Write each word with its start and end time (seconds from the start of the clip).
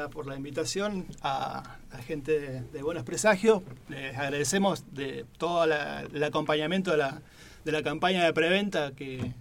gracias 0.00 0.14
por 0.14 0.26
la 0.26 0.36
invitación 0.36 1.04
a 1.20 1.76
la 1.92 1.98
gente 2.02 2.62
de, 2.72 2.82
Buenos 2.82 3.04
Presagios. 3.04 3.62
Les 3.90 4.16
agradecemos 4.16 4.82
de 4.94 5.26
todo 5.36 5.64
el 5.64 6.24
acompañamiento 6.24 6.92
de 6.92 6.96
la, 6.96 7.20
de 7.66 7.72
la 7.72 7.82
campaña 7.82 8.24
de 8.24 8.32
preventa 8.32 8.92
que, 8.92 9.34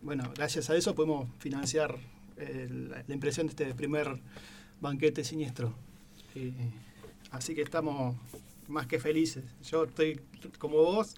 bueno, 0.00 0.32
gracias 0.34 0.70
a 0.70 0.76
eso 0.76 0.96
podemos 0.96 1.28
financiar 1.38 1.98
eh, 2.36 2.68
la, 3.06 3.14
impresión 3.14 3.46
de 3.46 3.50
este 3.52 3.74
primer 3.76 4.18
banquete 4.80 5.22
siniestro. 5.22 5.72
así 7.30 7.54
que 7.54 7.62
estamos 7.62 8.16
más 8.66 8.88
que 8.88 8.98
felices. 8.98 9.44
Yo 9.70 9.84
estoy 9.84 10.20
como 10.58 10.78
vos 10.78 11.14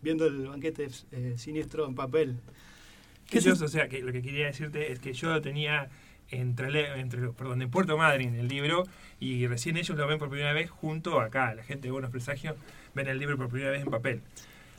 viendo 0.00 0.26
el 0.26 0.46
banquete 0.46 0.90
eh, 1.10 1.34
siniestro 1.36 1.88
en 1.88 1.96
papel. 1.96 2.36
¿Qué 3.28 3.38
o 3.38 3.68
sea, 3.68 3.88
que 3.88 4.00
lo 4.00 4.12
que 4.12 4.22
quería 4.22 4.46
decirte 4.46 4.92
es 4.92 5.00
que 5.00 5.12
yo 5.12 5.30
lo 5.30 5.40
tenía 5.40 5.88
entre, 6.30 7.00
entre 7.00 7.28
perdón, 7.28 7.62
en 7.62 7.70
Puerto 7.70 7.96
Madryn 7.96 8.34
el 8.34 8.48
libro 8.48 8.84
y 9.18 9.46
recién 9.46 9.76
ellos 9.76 9.96
lo 9.96 10.06
ven 10.06 10.18
por 10.18 10.28
primera 10.28 10.52
vez 10.52 10.70
junto 10.70 11.20
acá, 11.20 11.54
la 11.54 11.62
gente 11.62 11.88
de 11.88 11.92
Buenos 11.92 12.10
Presagios 12.10 12.56
ven 12.94 13.08
el 13.08 13.18
libro 13.18 13.36
por 13.36 13.48
primera 13.48 13.70
vez 13.70 13.82
en 13.82 13.90
papel. 13.90 14.22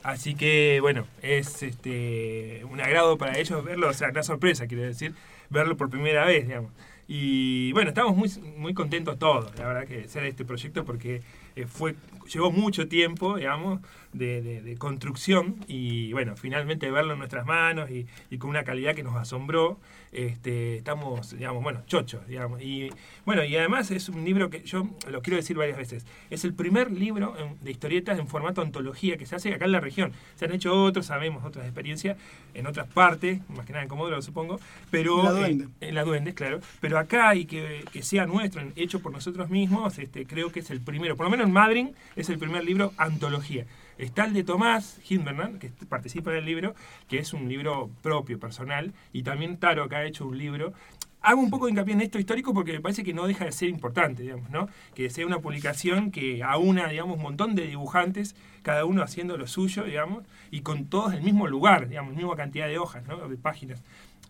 Así 0.02 0.34
que 0.34 0.78
bueno, 0.80 1.06
es 1.22 1.62
este 1.62 2.64
un 2.64 2.80
agrado 2.80 3.18
para 3.18 3.38
ellos 3.38 3.64
verlo, 3.64 3.88
o 3.88 3.92
sea, 3.92 4.10
una 4.10 4.22
sorpresa, 4.22 4.66
quiero 4.66 4.82
decir, 4.82 5.14
verlo 5.50 5.76
por 5.76 5.90
primera 5.90 6.24
vez, 6.24 6.46
digamos. 6.46 6.72
Y 7.06 7.72
bueno, 7.72 7.90
estamos 7.90 8.16
muy, 8.16 8.30
muy 8.56 8.74
contentos 8.74 9.18
todos, 9.18 9.56
la 9.58 9.66
verdad, 9.66 9.86
que 9.86 10.08
ser 10.08 10.24
este 10.24 10.44
proyecto 10.44 10.84
porque 10.84 11.22
eh, 11.56 11.66
fue 11.66 11.94
llevó 12.32 12.50
mucho 12.50 12.88
tiempo, 12.88 13.36
digamos, 13.36 13.80
de, 14.12 14.76
construcción 14.78 15.56
y 15.68 16.12
bueno, 16.12 16.36
finalmente 16.36 16.90
verlo 16.90 17.12
en 17.12 17.18
nuestras 17.18 17.46
manos 17.46 17.90
y, 17.90 18.06
y, 18.30 18.38
con 18.38 18.50
una 18.50 18.64
calidad 18.64 18.94
que 18.94 19.02
nos 19.02 19.16
asombró, 19.16 19.78
este, 20.12 20.76
estamos, 20.76 21.36
digamos, 21.36 21.62
bueno, 21.62 21.82
chochos, 21.86 22.26
digamos. 22.26 22.60
Y 22.62 22.90
bueno, 23.24 23.44
y 23.44 23.56
además 23.56 23.90
es 23.90 24.08
un 24.08 24.24
libro 24.24 24.50
que 24.50 24.62
yo 24.62 24.88
lo 25.08 25.22
quiero 25.22 25.36
decir 25.36 25.56
varias 25.56 25.78
veces, 25.78 26.06
es 26.30 26.44
el 26.44 26.54
primer 26.54 26.90
libro 26.90 27.34
de 27.60 27.70
historietas 27.70 28.18
en 28.18 28.28
formato 28.28 28.60
antología 28.60 29.16
que 29.16 29.26
se 29.26 29.36
hace 29.36 29.54
acá 29.54 29.64
en 29.64 29.72
la 29.72 29.80
región. 29.80 30.12
Se 30.36 30.44
han 30.44 30.52
hecho 30.52 30.82
otros, 30.82 31.06
sabemos 31.06 31.44
otras 31.44 31.64
experiencias 31.64 32.16
en 32.54 32.66
otras 32.66 32.88
partes, 32.88 33.40
más 33.50 33.66
que 33.66 33.72
nada 33.72 33.82
en 33.82 33.88
Comodoro, 33.88 34.20
supongo, 34.22 34.60
pero... 34.90 35.22
La 35.22 35.32
Duende. 35.32 35.64
Eh, 35.80 35.88
en 35.88 35.94
la 35.94 36.04
Duende, 36.04 36.34
claro. 36.34 36.60
Pero 36.80 36.98
acá 36.98 37.34
y 37.34 37.46
que, 37.46 37.84
que, 37.92 38.02
sea 38.02 38.26
nuestro, 38.26 38.62
hecho 38.76 39.00
por 39.00 39.12
nosotros 39.12 39.50
mismos, 39.50 39.98
este, 39.98 40.26
creo 40.26 40.52
que 40.52 40.60
es 40.60 40.70
el 40.70 40.80
primero, 40.80 41.16
por 41.16 41.26
lo 41.26 41.30
menos 41.30 41.46
en 41.46 41.52
Madrid 41.52 41.88
es 42.16 42.28
el 42.28 42.38
primer 42.38 42.64
libro 42.64 42.92
antología. 42.96 43.66
Está 44.02 44.24
el 44.24 44.32
de 44.32 44.42
Tomás 44.42 44.98
Hindbernan, 45.08 45.60
que 45.60 45.70
participa 45.88 46.32
en 46.32 46.38
el 46.38 46.44
libro, 46.44 46.74
que 47.06 47.18
es 47.18 47.32
un 47.32 47.48
libro 47.48 47.88
propio, 48.02 48.40
personal, 48.40 48.92
y 49.12 49.22
también 49.22 49.58
Taro, 49.58 49.88
que 49.88 49.94
ha 49.94 50.04
hecho 50.04 50.26
un 50.26 50.36
libro. 50.36 50.72
Hago 51.20 51.40
un 51.40 51.50
poco 51.50 51.66
de 51.66 51.70
hincapié 51.70 51.94
en 51.94 52.00
esto 52.00 52.18
histórico 52.18 52.52
porque 52.52 52.72
me 52.72 52.80
parece 52.80 53.04
que 53.04 53.14
no 53.14 53.28
deja 53.28 53.44
de 53.44 53.52
ser 53.52 53.68
importante, 53.68 54.22
digamos, 54.24 54.50
¿no? 54.50 54.68
Que 54.96 55.08
sea 55.08 55.24
una 55.24 55.38
publicación 55.38 56.10
que 56.10 56.42
aúna, 56.42 56.88
digamos, 56.88 57.16
un 57.16 57.22
montón 57.22 57.54
de 57.54 57.68
dibujantes, 57.68 58.34
cada 58.62 58.84
uno 58.86 59.04
haciendo 59.04 59.36
lo 59.36 59.46
suyo, 59.46 59.84
digamos, 59.84 60.24
y 60.50 60.62
con 60.62 60.86
todos 60.86 61.14
el 61.14 61.22
mismo 61.22 61.46
lugar, 61.46 61.88
digamos, 61.88 62.16
misma 62.16 62.34
cantidad 62.34 62.66
de 62.66 62.78
hojas, 62.78 63.06
¿no? 63.06 63.28
De 63.28 63.36
páginas. 63.36 63.84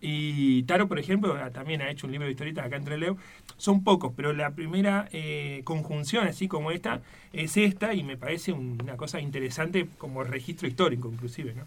Y 0.04 0.64
Taro, 0.64 0.88
por 0.88 0.98
ejemplo, 0.98 1.38
también 1.52 1.80
ha 1.80 1.88
hecho 1.88 2.06
un 2.06 2.12
libro 2.12 2.26
de 2.26 2.32
historietas 2.32 2.66
acá 2.66 2.76
entre 2.76 2.98
Leo. 2.98 3.16
Son 3.56 3.84
pocos, 3.84 4.12
pero 4.16 4.32
la 4.32 4.50
primera 4.50 5.08
eh, 5.12 5.62
conjunción, 5.62 6.26
así 6.26 6.48
como 6.48 6.72
esta, 6.72 7.02
es 7.32 7.56
esta 7.56 7.94
y 7.94 8.02
me 8.02 8.16
parece 8.16 8.52
una 8.52 8.96
cosa 8.96 9.20
interesante 9.20 9.88
como 9.98 10.24
registro 10.24 10.66
histórico, 10.66 11.08
inclusive. 11.08 11.54
¿no? 11.54 11.62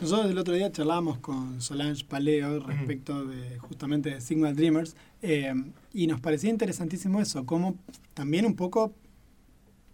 Nosotros 0.00 0.30
el 0.30 0.38
otro 0.38 0.54
día 0.54 0.72
charlábamos 0.72 1.18
con 1.18 1.60
Solange 1.60 2.04
Paleo 2.04 2.60
respecto 2.60 3.26
de 3.26 3.58
justamente 3.58 4.10
de 4.10 4.20
Signal 4.22 4.56
Dreamers 4.56 4.96
eh, 5.20 5.54
y 5.92 6.06
nos 6.06 6.20
parecía 6.20 6.48
interesantísimo 6.48 7.20
eso, 7.20 7.44
como 7.44 7.76
también 8.14 8.46
un 8.46 8.56
poco 8.56 8.94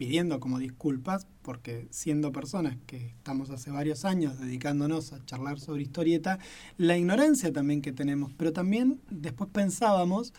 pidiendo 0.02 0.40
como 0.40 0.58
disculpas, 0.58 1.28
porque 1.42 1.86
siendo 1.90 2.32
personas 2.32 2.76
que 2.88 3.06
estamos 3.06 3.50
hace 3.50 3.70
varios 3.70 4.04
años 4.04 4.36
dedicándonos 4.40 5.12
a 5.12 5.24
charlar 5.26 5.60
sobre 5.60 5.82
historieta, 5.82 6.40
la 6.76 6.98
ignorancia 6.98 7.52
también 7.52 7.82
que 7.82 7.92
tenemos, 7.92 8.32
pero 8.36 8.52
también 8.52 8.98
después 9.10 9.48
pensábamos, 9.52 10.34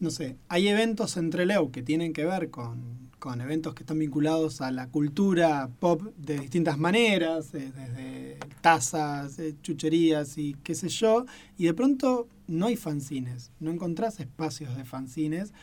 no 0.00 0.10
sé, 0.10 0.36
hay 0.48 0.68
eventos 0.68 1.16
entre 1.16 1.46
Leo 1.46 1.72
que 1.72 1.82
tienen 1.82 2.12
que 2.12 2.26
ver 2.26 2.50
con, 2.50 3.08
eventos 3.40 3.74
que 3.74 3.84
están 3.84 4.00
vinculados 4.00 4.60
a 4.60 4.70
la 4.70 4.88
cultura 4.88 5.70
pop 5.80 6.02
de 6.18 6.38
distintas 6.38 6.76
maneras, 6.76 7.54
eh, 7.54 7.72
desde 7.74 8.38
tazas, 8.60 9.38
eh, 9.38 9.54
chucherías 9.62 10.36
y 10.36 10.56
qué 10.62 10.74
sé 10.74 10.90
yo, 10.90 11.24
y 11.56 11.64
de 11.64 11.72
pronto 11.72 12.28
no 12.46 12.66
hay 12.66 12.76
fanzines, 12.76 13.50
no 13.60 13.70
encontrás 13.70 14.20
espacios 14.20 14.76
de 14.76 14.84
fanzines. 14.84 15.54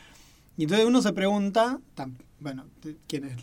Y 0.57 0.63
entonces 0.63 0.85
uno 0.85 1.01
se 1.01 1.11
pregunta, 1.11 1.79
bueno, 2.39 2.65
quienes 3.07 3.35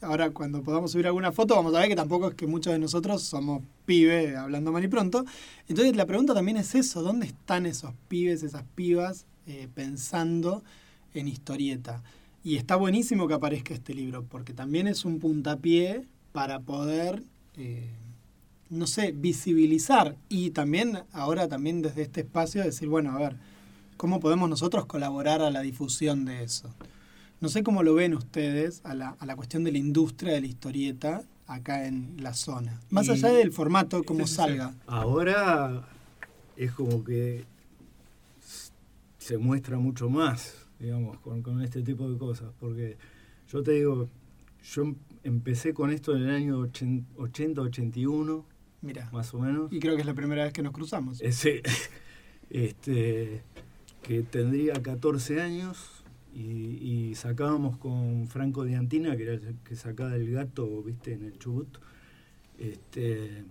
ahora 0.00 0.30
cuando 0.30 0.62
podamos 0.62 0.92
subir 0.92 1.06
alguna 1.06 1.32
foto 1.32 1.54
vamos 1.54 1.74
a 1.74 1.80
ver 1.80 1.88
que 1.88 1.96
tampoco 1.96 2.28
es 2.28 2.34
que 2.34 2.46
muchos 2.46 2.72
de 2.72 2.78
nosotros 2.78 3.22
somos 3.22 3.62
pibes 3.86 4.36
hablando 4.36 4.72
mal 4.72 4.84
y 4.84 4.88
pronto. 4.88 5.24
Entonces 5.68 5.96
la 5.96 6.06
pregunta 6.06 6.34
también 6.34 6.56
es 6.56 6.74
eso, 6.74 7.02
¿dónde 7.02 7.26
están 7.26 7.66
esos 7.66 7.92
pibes, 8.08 8.42
esas 8.42 8.64
pibas 8.74 9.26
eh, 9.46 9.68
pensando 9.74 10.62
en 11.14 11.28
historieta? 11.28 12.02
Y 12.44 12.56
está 12.56 12.76
buenísimo 12.76 13.28
que 13.28 13.34
aparezca 13.34 13.72
este 13.72 13.94
libro, 13.94 14.24
porque 14.24 14.52
también 14.52 14.88
es 14.88 15.04
un 15.04 15.20
puntapié 15.20 16.06
para 16.32 16.60
poder, 16.60 17.22
eh, 17.56 17.90
no 18.68 18.86
sé, 18.86 19.12
visibilizar 19.12 20.16
y 20.28 20.50
también 20.50 21.04
ahora 21.12 21.46
también 21.46 21.82
desde 21.82 22.02
este 22.02 22.22
espacio 22.22 22.62
decir, 22.62 22.88
bueno, 22.88 23.12
a 23.12 23.18
ver, 23.18 23.36
¿cómo 24.02 24.18
podemos 24.18 24.50
nosotros 24.50 24.86
colaborar 24.86 25.42
a 25.42 25.50
la 25.52 25.60
difusión 25.60 26.24
de 26.24 26.42
eso? 26.42 26.74
No 27.40 27.48
sé 27.48 27.62
cómo 27.62 27.84
lo 27.84 27.94
ven 27.94 28.14
ustedes 28.14 28.80
a 28.82 28.96
la, 28.96 29.10
a 29.10 29.26
la 29.26 29.36
cuestión 29.36 29.62
de 29.62 29.70
la 29.70 29.78
industria 29.78 30.32
de 30.32 30.40
la 30.40 30.48
historieta 30.48 31.22
acá 31.46 31.86
en 31.86 32.16
la 32.18 32.34
zona. 32.34 32.80
Más 32.90 33.08
allá 33.08 33.28
del 33.28 33.52
formato, 33.52 34.02
cómo 34.02 34.26
salga. 34.26 34.74
Ahora 34.88 35.86
es 36.56 36.72
como 36.72 37.04
que 37.04 37.44
se 39.18 39.38
muestra 39.38 39.78
mucho 39.78 40.10
más, 40.10 40.66
digamos, 40.80 41.20
con, 41.20 41.42
con 41.42 41.62
este 41.62 41.80
tipo 41.82 42.10
de 42.10 42.18
cosas. 42.18 42.48
Porque 42.58 42.96
yo 43.52 43.62
te 43.62 43.70
digo, 43.70 44.08
yo 44.64 44.82
em, 44.82 44.96
empecé 45.22 45.72
con 45.72 45.92
esto 45.92 46.16
en 46.16 46.22
el 46.24 46.30
año 46.30 46.58
80, 46.58 47.62
81, 47.62 48.44
Mira, 48.80 49.08
más 49.12 49.32
o 49.32 49.38
menos. 49.38 49.72
Y 49.72 49.78
creo 49.78 49.94
que 49.94 50.00
es 50.00 50.06
la 50.06 50.14
primera 50.14 50.42
vez 50.42 50.52
que 50.52 50.64
nos 50.64 50.72
cruzamos. 50.72 51.20
Ese, 51.20 51.62
este, 52.50 53.44
que 54.02 54.22
tendría 54.22 54.74
14 54.74 55.40
años 55.40 56.02
y, 56.34 57.14
sacábamos 57.14 57.76
con 57.76 58.26
Franco 58.26 58.64
de 58.64 58.74
Antina, 58.74 59.16
que 59.16 59.24
era 59.24 59.34
el 59.34 59.56
que 59.64 59.76
sacaba 59.76 60.16
el 60.16 60.30
gato, 60.30 60.82
viste, 60.82 61.12
en 61.12 61.24
el 61.24 61.38
Chubut, 61.38 61.78
este, 62.58 63.44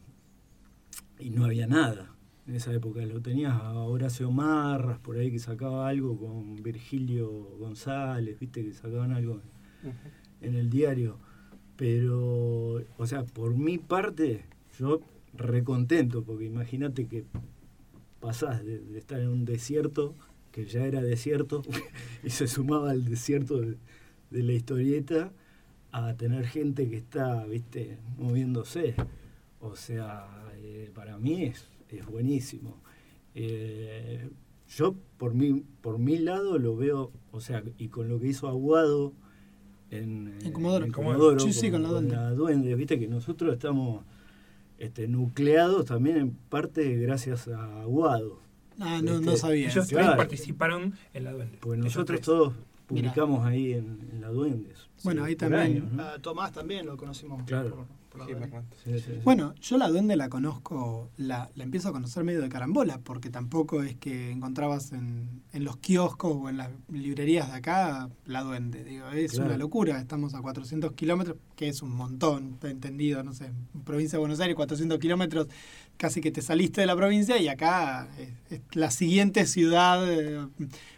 y 1.19 1.29
no 1.29 1.45
había 1.45 1.67
nada. 1.67 2.11
En 2.47 2.55
esa 2.55 2.73
época 2.73 3.01
lo 3.05 3.21
tenías 3.21 3.53
a 3.53 3.73
Horacio 3.73 4.31
Marras, 4.31 4.99
por 4.99 5.17
ahí 5.17 5.31
que 5.31 5.39
sacaba 5.39 5.87
algo 5.87 6.17
con 6.17 6.61
Virgilio 6.63 7.29
González, 7.59 8.39
viste, 8.39 8.63
que 8.63 8.73
sacaban 8.73 9.11
algo 9.11 9.41
en 10.41 10.55
el 10.55 10.69
diario. 10.69 11.17
Pero, 11.77 12.83
o 12.97 13.05
sea, 13.05 13.23
por 13.23 13.55
mi 13.55 13.77
parte, 13.77 14.45
yo 14.79 15.01
recontento, 15.33 16.23
porque 16.23 16.45
imagínate 16.45 17.07
que 17.07 17.25
pasás 18.19 18.65
de 18.65 18.97
estar 18.97 19.19
en 19.19 19.29
un 19.29 19.45
desierto 19.45 20.15
que 20.51 20.65
ya 20.65 20.85
era 20.85 21.01
desierto, 21.01 21.63
y 22.23 22.29
se 22.29 22.47
sumaba 22.47 22.91
al 22.91 23.05
desierto 23.05 23.59
de, 23.59 23.77
la 24.31 24.53
historieta 24.53 25.31
a 25.91 26.15
tener 26.15 26.45
gente 26.47 26.89
que 26.89 26.97
está, 26.97 27.45
viste, 27.45 27.97
moviéndose. 28.17 28.95
O 29.59 29.75
sea, 29.75 30.27
eh, 30.55 30.89
para 30.93 31.17
mí 31.17 31.43
es, 31.43 31.67
es 31.89 32.05
buenísimo. 32.05 32.81
Eh, 33.35 34.29
yo 34.75 34.95
por 35.17 35.33
mi, 35.33 35.63
por 35.81 35.99
mi 35.99 36.17
lado 36.17 36.57
lo 36.57 36.75
veo, 36.75 37.11
o 37.31 37.41
sea, 37.41 37.63
y 37.77 37.89
con 37.89 38.07
lo 38.07 38.19
que 38.19 38.27
hizo 38.27 38.47
Aguado 38.47 39.13
en, 39.89 40.37
en 40.41 40.51
Comodoro, 40.53 41.39
sí, 41.39 41.51
sí, 41.51 41.69
con, 41.69 41.83
la, 41.83 42.31
duende. 42.31 42.73
viste 42.75 42.97
que 42.97 43.07
nosotros 43.07 43.53
estamos 43.53 44.05
este, 44.77 45.07
nucleados 45.07 45.85
también 45.85 46.17
en 46.17 46.31
parte 46.31 46.95
gracias 46.95 47.49
a 47.49 47.81
Aguado. 47.81 48.39
Ah, 48.81 48.99
no, 49.01 49.21
no 49.21 49.37
sabía. 49.37 49.69
Ellos 49.69 49.87
participaron 49.93 50.95
en 51.13 51.23
la 51.23 51.31
Duende. 51.31 51.57
Pues 51.59 51.79
nosotros 51.79 52.19
todos 52.21 52.53
publicamos 52.87 53.45
ahí 53.45 53.73
en, 53.73 54.19
la 54.19 54.29
Duendes. 54.29 54.89
Bueno, 55.03 55.23
ahí 55.23 55.35
también. 55.35 55.91
Ah, 55.99 56.15
Tomás 56.21 56.51
también 56.51 56.85
lo 56.85 56.97
conocimos. 56.97 57.43
Claro. 57.45 57.87
Bueno, 59.23 59.53
yo 59.61 59.77
la 59.77 59.87
duende 59.87 60.15
la 60.15 60.29
conozco, 60.29 61.09
la, 61.17 61.49
la, 61.55 61.63
empiezo 61.63 61.89
a 61.89 61.91
conocer 61.91 62.23
medio 62.23 62.41
de 62.41 62.49
carambola, 62.49 62.99
porque 62.99 63.29
tampoco 63.29 63.83
es 63.83 63.95
que 63.95 64.31
encontrabas 64.31 64.91
en, 64.91 65.41
en 65.53 65.63
los 65.63 65.77
kioscos 65.77 66.37
o 66.41 66.49
en 66.49 66.57
las 66.57 66.69
librerías 66.89 67.49
de 67.49 67.57
acá 67.57 68.09
la 68.25 68.41
duende. 68.41 68.83
Digo, 68.83 69.09
es 69.09 69.35
una 69.35 69.57
locura, 69.57 69.99
estamos 69.99 70.33
a 70.33 70.41
400 70.41 70.93
kilómetros, 70.93 71.37
que 71.55 71.69
es 71.69 71.81
un 71.81 71.95
montón, 71.95 72.57
entendido, 72.63 73.23
no 73.23 73.33
sé, 73.33 73.51
provincia 73.85 74.17
de 74.17 74.21
Buenos 74.21 74.39
Aires, 74.39 74.55
400 74.55 74.99
kilómetros, 74.99 75.47
casi 75.97 76.19
que 76.19 76.31
te 76.31 76.41
saliste 76.41 76.81
de 76.81 76.87
la 76.87 76.95
provincia 76.95 77.39
y 77.39 77.47
acá 77.47 78.07
es, 78.49 78.61
la 78.73 78.91
siguiente 78.91 79.45
ciudad 79.45 80.03
eh, 80.11 80.47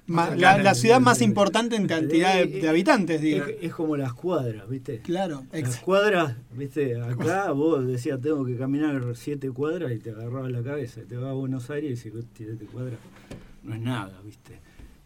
la, 0.07 0.73
ciudad 0.75 0.99
más 0.99 1.21
importante 1.21 1.75
en 1.75 1.87
cantidad 1.87 2.35
de, 2.35 2.47
de 2.47 2.69
habitantes, 2.69 3.21
digo. 3.21 3.45
Es, 3.45 3.55
es 3.61 3.73
como 3.73 3.95
las 3.95 4.13
cuadras, 4.13 4.67
¿viste? 4.69 4.99
Claro, 4.99 5.43
Las 5.51 5.61
ex- 5.61 5.79
cuadras, 5.79 6.35
viste, 6.53 6.99
acá 7.01 7.51
vos 7.51 7.85
decías 7.87 8.19
tengo 8.21 8.45
que 8.45 8.57
caminar 8.57 9.01
siete 9.15 9.49
cuadras 9.51 9.91
y 9.93 9.99
te 9.99 10.09
agarraba 10.11 10.49
la 10.49 10.61
cabeza, 10.61 11.01
te 11.07 11.15
vas 11.15 11.29
a 11.29 11.33
Buenos 11.33 11.69
Aires 11.69 12.05
y 12.05 12.09
decís 12.09 12.25
siete 12.35 12.65
cuadras 12.65 12.99
no 13.63 13.73
es 13.75 13.81
nada, 13.81 14.19
viste. 14.25 14.59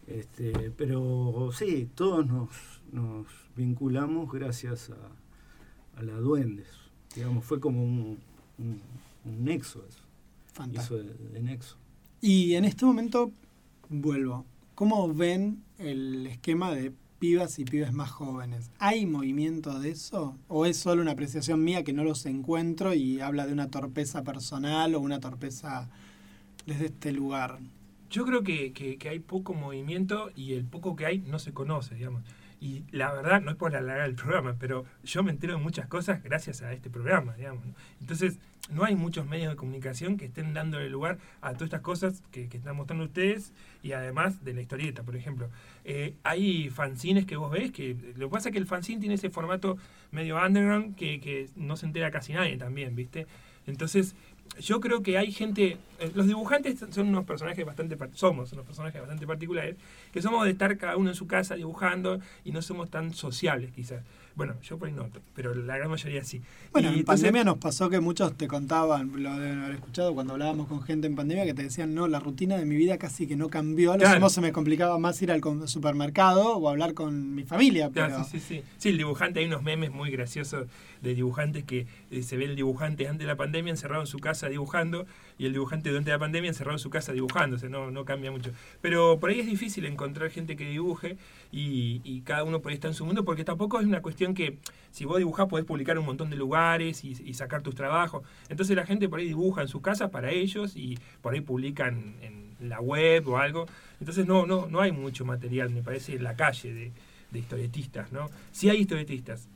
Este, 0.08 0.72
pero 0.76 1.50
sí, 1.52 1.88
todos 1.94 2.26
nos, 2.26 2.48
nos 2.92 3.26
vinculamos 3.56 4.32
gracias 4.32 4.90
a, 4.90 6.00
a 6.00 6.02
la 6.02 6.14
Duendes. 6.14 6.66
Digamos, 7.14 7.44
fue 7.44 7.60
como 7.60 7.84
un, 7.84 8.18
un, 8.58 8.80
un 9.24 9.44
nexo 9.44 9.84
eso, 9.88 10.00
fantástico. 10.54 11.00
hizo 11.00 11.04
de, 11.08 11.28
de 11.34 11.40
nexo. 11.40 11.76
Y 12.20 12.54
en 12.54 12.64
este 12.64 12.84
momento, 12.84 13.30
vuelvo. 13.88 14.44
¿Cómo 14.78 15.12
ven 15.12 15.64
el 15.78 16.28
esquema 16.28 16.70
de 16.72 16.92
pibas 17.18 17.58
y 17.58 17.64
pibes 17.64 17.92
más 17.92 18.10
jóvenes? 18.12 18.70
¿Hay 18.78 19.06
movimiento 19.06 19.80
de 19.80 19.90
eso? 19.90 20.36
¿O 20.46 20.66
es 20.66 20.76
solo 20.76 21.02
una 21.02 21.10
apreciación 21.10 21.64
mía 21.64 21.82
que 21.82 21.92
no 21.92 22.04
los 22.04 22.24
encuentro 22.26 22.94
y 22.94 23.18
habla 23.18 23.44
de 23.48 23.52
una 23.54 23.72
torpeza 23.72 24.22
personal 24.22 24.94
o 24.94 25.00
una 25.00 25.18
torpeza 25.18 25.90
desde 26.64 26.86
este 26.86 27.10
lugar? 27.10 27.58
Yo 28.08 28.24
creo 28.24 28.44
que, 28.44 28.72
que- 28.72 28.98
que 28.98 29.08
hay 29.08 29.18
poco 29.18 29.52
movimiento 29.52 30.30
y 30.36 30.52
el 30.52 30.64
poco 30.64 30.94
que 30.94 31.06
hay 31.06 31.18
no 31.18 31.40
se 31.40 31.52
conoce, 31.52 31.96
digamos. 31.96 32.22
Y 32.60 32.84
la 32.90 33.12
verdad, 33.12 33.40
no 33.40 33.52
es 33.52 33.56
por 33.56 33.76
alargar 33.76 34.08
el 34.08 34.16
programa, 34.16 34.56
pero 34.58 34.84
yo 35.04 35.22
me 35.22 35.30
entero 35.30 35.54
de 35.54 35.60
muchas 35.60 35.86
cosas 35.86 36.22
gracias 36.22 36.62
a 36.62 36.72
este 36.72 36.90
programa, 36.90 37.36
digamos. 37.36 37.64
Entonces, 38.00 38.38
no 38.70 38.84
hay 38.84 38.96
muchos 38.96 39.26
medios 39.26 39.50
de 39.50 39.56
comunicación 39.56 40.16
que 40.16 40.26
estén 40.26 40.52
dándole 40.54 40.90
lugar 40.90 41.18
a 41.40 41.52
todas 41.52 41.68
estas 41.68 41.80
cosas 41.80 42.22
que, 42.30 42.48
que 42.48 42.58
están 42.58 42.76
mostrando 42.76 43.04
ustedes 43.04 43.52
y 43.82 43.92
además 43.92 44.44
de 44.44 44.54
la 44.54 44.60
historieta, 44.60 45.02
por 45.02 45.16
ejemplo. 45.16 45.48
Eh, 45.84 46.14
hay 46.22 46.68
fanzines 46.70 47.24
que 47.26 47.36
vos 47.36 47.50
ves 47.50 47.70
que 47.72 47.96
lo 48.16 48.28
que 48.28 48.32
pasa 48.32 48.48
es 48.48 48.52
que 48.52 48.58
el 48.58 48.66
fanzine 48.66 49.00
tiene 49.00 49.14
ese 49.14 49.30
formato 49.30 49.78
medio 50.10 50.36
underground 50.36 50.96
que, 50.96 51.20
que 51.20 51.48
no 51.56 51.76
se 51.76 51.86
entera 51.86 52.10
casi 52.10 52.32
nadie 52.32 52.56
también, 52.56 52.94
¿viste? 52.94 53.26
Entonces, 53.66 54.16
yo 54.60 54.80
creo 54.80 55.02
que 55.02 55.18
hay 55.18 55.32
gente, 55.32 55.78
eh, 55.98 56.10
los 56.14 56.26
dibujantes 56.26 56.78
son 56.90 57.08
unos 57.08 57.24
personajes 57.24 57.64
bastante, 57.64 57.96
somos 58.14 58.52
unos 58.52 58.66
personajes 58.66 59.00
bastante 59.00 59.26
particulares, 59.26 59.76
que 60.12 60.22
somos 60.22 60.44
de 60.44 60.52
estar 60.52 60.76
cada 60.78 60.96
uno 60.96 61.10
en 61.10 61.16
su 61.16 61.26
casa 61.26 61.54
dibujando 61.54 62.20
y 62.44 62.52
no 62.52 62.62
somos 62.62 62.90
tan 62.90 63.14
sociables 63.14 63.72
quizás. 63.72 64.02
Bueno, 64.38 64.54
yo 64.62 64.78
por 64.78 64.88
ahí 64.88 64.94
no, 64.94 65.10
pero 65.34 65.52
la 65.54 65.76
gran 65.76 65.90
mayoría 65.90 66.24
sí. 66.24 66.40
Bueno, 66.72 66.88
Y 66.88 66.92
en 66.94 66.98
entonces- 67.00 67.22
pandemia 67.24 67.44
nos 67.44 67.58
pasó 67.58 67.90
que 67.90 68.00
muchos 68.00 68.34
te 68.36 68.48
contaban, 68.48 69.10
lo 69.22 69.36
deben 69.36 69.58
haber 69.58 69.74
escuchado 69.74 70.14
cuando 70.14 70.32
hablábamos 70.34 70.68
con 70.68 70.80
gente 70.80 71.06
en 71.08 71.16
pandemia, 71.16 71.44
que 71.44 71.54
te 71.54 71.64
decían, 71.64 71.92
no, 71.94 72.06
la 72.08 72.20
rutina 72.20 72.56
de 72.56 72.64
mi 72.64 72.76
vida 72.76 72.96
casi 72.98 73.26
que 73.26 73.36
no 73.36 73.48
cambió. 73.50 73.90
A 73.92 73.96
lo 73.96 74.04
Claro. 74.04 74.30
se 74.30 74.40
me 74.40 74.52
complicaba 74.52 74.96
más 74.98 75.20
ir 75.20 75.30
al 75.32 75.42
supermercado 75.66 76.56
o 76.56 76.68
hablar 76.68 76.94
con 76.94 77.34
mi 77.34 77.42
familia. 77.44 77.90
Pero... 77.92 78.06
Claro, 78.06 78.24
sí, 78.24 78.38
sí, 78.38 78.58
sí. 78.58 78.62
Sí, 78.78 78.88
el 78.90 78.98
dibujante, 78.98 79.40
hay 79.40 79.46
unos 79.46 79.62
memes 79.62 79.90
muy 79.90 80.10
graciosos 80.10 80.66
de 81.02 81.14
dibujantes 81.14 81.64
que 81.64 81.86
eh, 82.10 82.22
se 82.22 82.36
ve 82.36 82.44
el 82.44 82.56
dibujante 82.56 83.06
antes 83.08 83.20
de 83.20 83.26
la 83.26 83.36
pandemia 83.36 83.70
encerrado 83.70 84.02
en 84.02 84.06
su 84.06 84.18
casa 84.18 84.48
dibujando 84.48 85.06
y 85.38 85.46
el 85.46 85.52
dibujante 85.52 85.88
durante 85.88 86.10
la 86.10 86.18
pandemia 86.18 86.48
encerrado 86.48 86.74
en 86.74 86.80
su 86.80 86.90
casa 86.90 87.12
dibujándose, 87.12 87.68
no, 87.68 87.90
no 87.90 88.04
cambia 88.04 88.30
mucho. 88.30 88.50
Pero 88.80 89.18
por 89.20 89.30
ahí 89.30 89.40
es 89.40 89.46
difícil 89.46 89.86
encontrar 89.86 90.30
gente 90.30 90.56
que 90.56 90.68
dibuje 90.68 91.16
y, 91.52 92.00
y 92.04 92.22
cada 92.22 92.44
uno 92.44 92.60
por 92.60 92.70
ahí 92.70 92.74
está 92.74 92.88
en 92.88 92.94
su 92.94 93.06
mundo 93.06 93.24
porque 93.24 93.44
tampoco 93.44 93.78
es 93.80 93.86
una 93.86 94.02
cuestión 94.02 94.34
que 94.34 94.58
si 94.90 95.04
vos 95.04 95.18
dibujás 95.18 95.46
podés 95.46 95.64
publicar 95.64 95.98
un 95.98 96.06
montón 96.06 96.28
de 96.28 96.36
lugares 96.36 97.04
y, 97.04 97.16
y 97.24 97.34
sacar 97.34 97.62
tus 97.62 97.74
trabajos. 97.74 98.24
Entonces 98.48 98.76
la 98.76 98.84
gente 98.84 99.08
por 99.08 99.20
ahí 99.20 99.26
dibuja 99.26 99.62
en 99.62 99.68
su 99.68 99.80
casa 99.80 100.10
para 100.10 100.30
ellos 100.30 100.76
y 100.76 100.98
por 101.22 101.34
ahí 101.34 101.40
publican 101.40 102.16
en 102.20 102.48
la 102.60 102.80
web 102.80 103.28
o 103.28 103.38
algo. 103.38 103.66
Entonces 104.00 104.26
no, 104.26 104.46
no, 104.46 104.66
no 104.66 104.80
hay 104.80 104.92
mucho 104.92 105.24
material, 105.24 105.70
me 105.70 105.82
parece, 105.82 106.16
en 106.16 106.24
la 106.24 106.36
calle 106.36 106.72
de, 106.72 106.92
de 107.30 107.38
historietistas, 107.40 108.10
¿no? 108.12 108.30
Sí 108.52 108.70
hay 108.70 108.78
historietistas, 108.78 109.48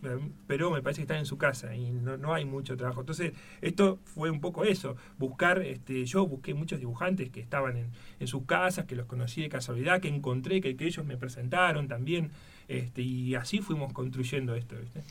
pero- 0.47 0.71
me 0.71 0.83
parece 0.83 0.99
que 0.99 1.03
están 1.03 1.19
en 1.19 1.27
su 1.27 1.39
casa 1.39 1.75
y 1.75 1.91
no, 1.91 2.17
no 2.17 2.35
hay 2.35 2.45
mucho 2.45 2.77
trabajo. 2.77 3.01
Entonces, 3.01 3.33
esto 3.61 3.99
fue 4.05 4.31
un 4.31 4.41
poco 4.41 4.65
eso, 4.65 4.97
buscar, 5.19 5.63
este, 5.63 6.05
yo 6.05 6.27
busqué 6.27 6.55
muchos 6.55 6.79
dibujantes 6.81 7.31
que 7.31 7.41
estaban 7.41 7.77
en, 7.77 7.87
en 8.21 8.27
sus 8.27 8.45
casas, 8.45 8.85
que 8.87 8.95
los 8.97 9.07
conocí 9.07 9.41
de 9.43 9.49
casualidad, 9.49 10.01
que 10.01 10.09
encontré, 10.09 10.61
que, 10.61 10.77
que 10.77 10.87
ellos 10.87 11.05
me 11.07 11.17
presentaron 11.17 11.89
también, 11.89 12.31
este, 12.69 13.03
y 13.03 13.35
así 13.35 13.59
fuimos 13.61 13.93
construyendo 13.93 14.55
esto, 14.55 14.77
¿viste? 14.79 15.03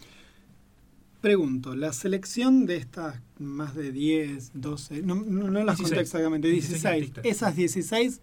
Pregunto, 1.21 1.75
la 1.75 1.93
selección 1.93 2.65
de 2.65 2.77
estas 2.77 3.21
más 3.37 3.75
de 3.75 3.91
10, 3.91 4.51
12, 4.55 5.03
no, 5.03 5.15
no, 5.15 5.51
no 5.51 5.63
las 5.63 5.77
16. 5.77 5.89
conté 5.89 6.01
exactamente, 6.01 6.47
16 6.47 6.81
16, 6.81 7.01
artistas. 7.01 7.25
esas 7.25 7.55
16 7.55 8.21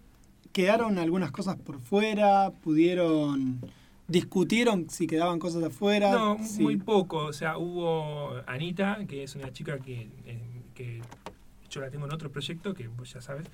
quedaron 0.51 0.97
algunas 0.97 1.31
cosas 1.31 1.55
por 1.55 1.79
fuera, 1.79 2.51
pudieron, 2.61 3.61
discutieron 4.09 4.89
si 4.89 5.07
quedaban 5.07 5.39
cosas 5.39 5.63
afuera. 5.63 6.11
No, 6.11 6.37
Sí. 6.43 6.61
muy 6.61 6.77
poco. 6.77 7.17
O 7.25 7.33
sea, 7.33 7.57
hubo 7.57 8.33
Anita, 8.47 8.99
que 9.07 9.23
es 9.23 9.35
una 9.35 9.51
chica 9.53 9.79
que, 9.79 10.09
eh, 10.25 10.41
que 10.75 11.01
yo 11.69 11.81
la 11.81 11.89
tengo 11.89 12.05
en 12.05 12.13
otro 12.13 12.31
proyecto, 12.31 12.73
que 12.73 12.87
vos 12.87 13.13
ya 13.13 13.21
sabes, 13.21 13.45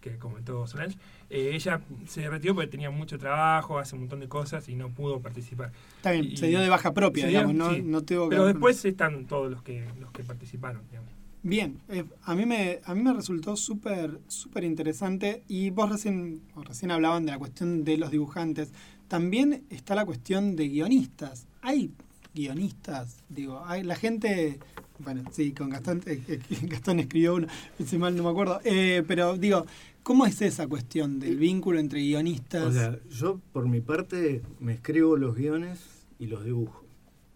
que 0.00 0.16
comentó 0.16 0.66
Solange. 0.66 0.96
Eh, 1.28 1.50
ella 1.54 1.80
se 2.06 2.28
retiró 2.28 2.54
porque 2.54 2.68
tenía 2.70 2.90
mucho 2.90 3.18
trabajo, 3.18 3.78
hace 3.78 3.94
un 3.94 4.02
montón 4.02 4.20
de 4.20 4.28
cosas 4.28 4.68
y 4.68 4.74
no 4.74 4.88
pudo 4.88 5.20
participar. 5.20 5.72
Está 5.96 6.10
bien, 6.12 6.24
y- 6.24 6.36
se 6.36 6.46
dio 6.48 6.60
de 6.60 6.68
baja 6.68 6.92
propia, 6.94 7.26
dio, 7.26 7.38
digamos, 7.40 7.54
no, 7.56 7.74
sí. 7.74 7.82
no 7.82 8.04
que 8.04 8.16
Pero 8.30 8.46
después 8.46 8.84
están 8.84 9.26
todos 9.26 9.50
los 9.50 9.62
que 9.62 9.84
los 10.00 10.10
que 10.12 10.24
participaron. 10.24 10.82
digamos. 10.90 11.10
Bien, 11.42 11.78
eh, 11.88 12.04
a, 12.24 12.34
mí 12.34 12.44
me, 12.44 12.80
a 12.84 12.94
mí 12.94 13.02
me 13.02 13.14
resultó 13.14 13.56
súper 13.56 14.18
súper 14.26 14.62
interesante 14.64 15.42
y 15.48 15.70
vos 15.70 15.88
recién, 15.90 16.42
o 16.54 16.62
recién 16.62 16.90
hablaban 16.90 17.24
de 17.24 17.32
la 17.32 17.38
cuestión 17.38 17.84
de 17.84 17.96
los 17.96 18.10
dibujantes. 18.10 18.72
También 19.10 19.64
está 19.70 19.96
la 19.96 20.06
cuestión 20.06 20.54
de 20.54 20.68
guionistas. 20.68 21.48
¿Hay 21.62 21.90
guionistas? 22.32 23.16
Digo, 23.28 23.60
hay 23.66 23.82
la 23.82 23.96
gente... 23.96 24.60
Bueno, 25.00 25.24
sí, 25.32 25.50
con 25.50 25.68
Gastón, 25.68 26.00
eh, 26.06 26.22
eh, 26.28 26.38
Gastón 26.62 27.00
escribió 27.00 27.34
uno, 27.34 27.48
si 27.84 27.98
mal 27.98 28.14
no 28.16 28.22
me 28.22 28.30
acuerdo. 28.30 28.60
Eh, 28.62 29.02
pero 29.08 29.36
digo, 29.36 29.66
¿cómo 30.04 30.26
es 30.26 30.40
esa 30.42 30.68
cuestión 30.68 31.18
del 31.18 31.38
vínculo 31.38 31.80
entre 31.80 31.98
guionistas? 31.98 32.66
O 32.66 32.72
sea, 32.72 32.98
yo 33.10 33.40
por 33.52 33.66
mi 33.66 33.80
parte 33.80 34.42
me 34.60 34.74
escribo 34.74 35.16
los 35.16 35.34
guiones 35.34 35.80
y 36.20 36.26
los 36.26 36.44
dibujo. 36.44 36.84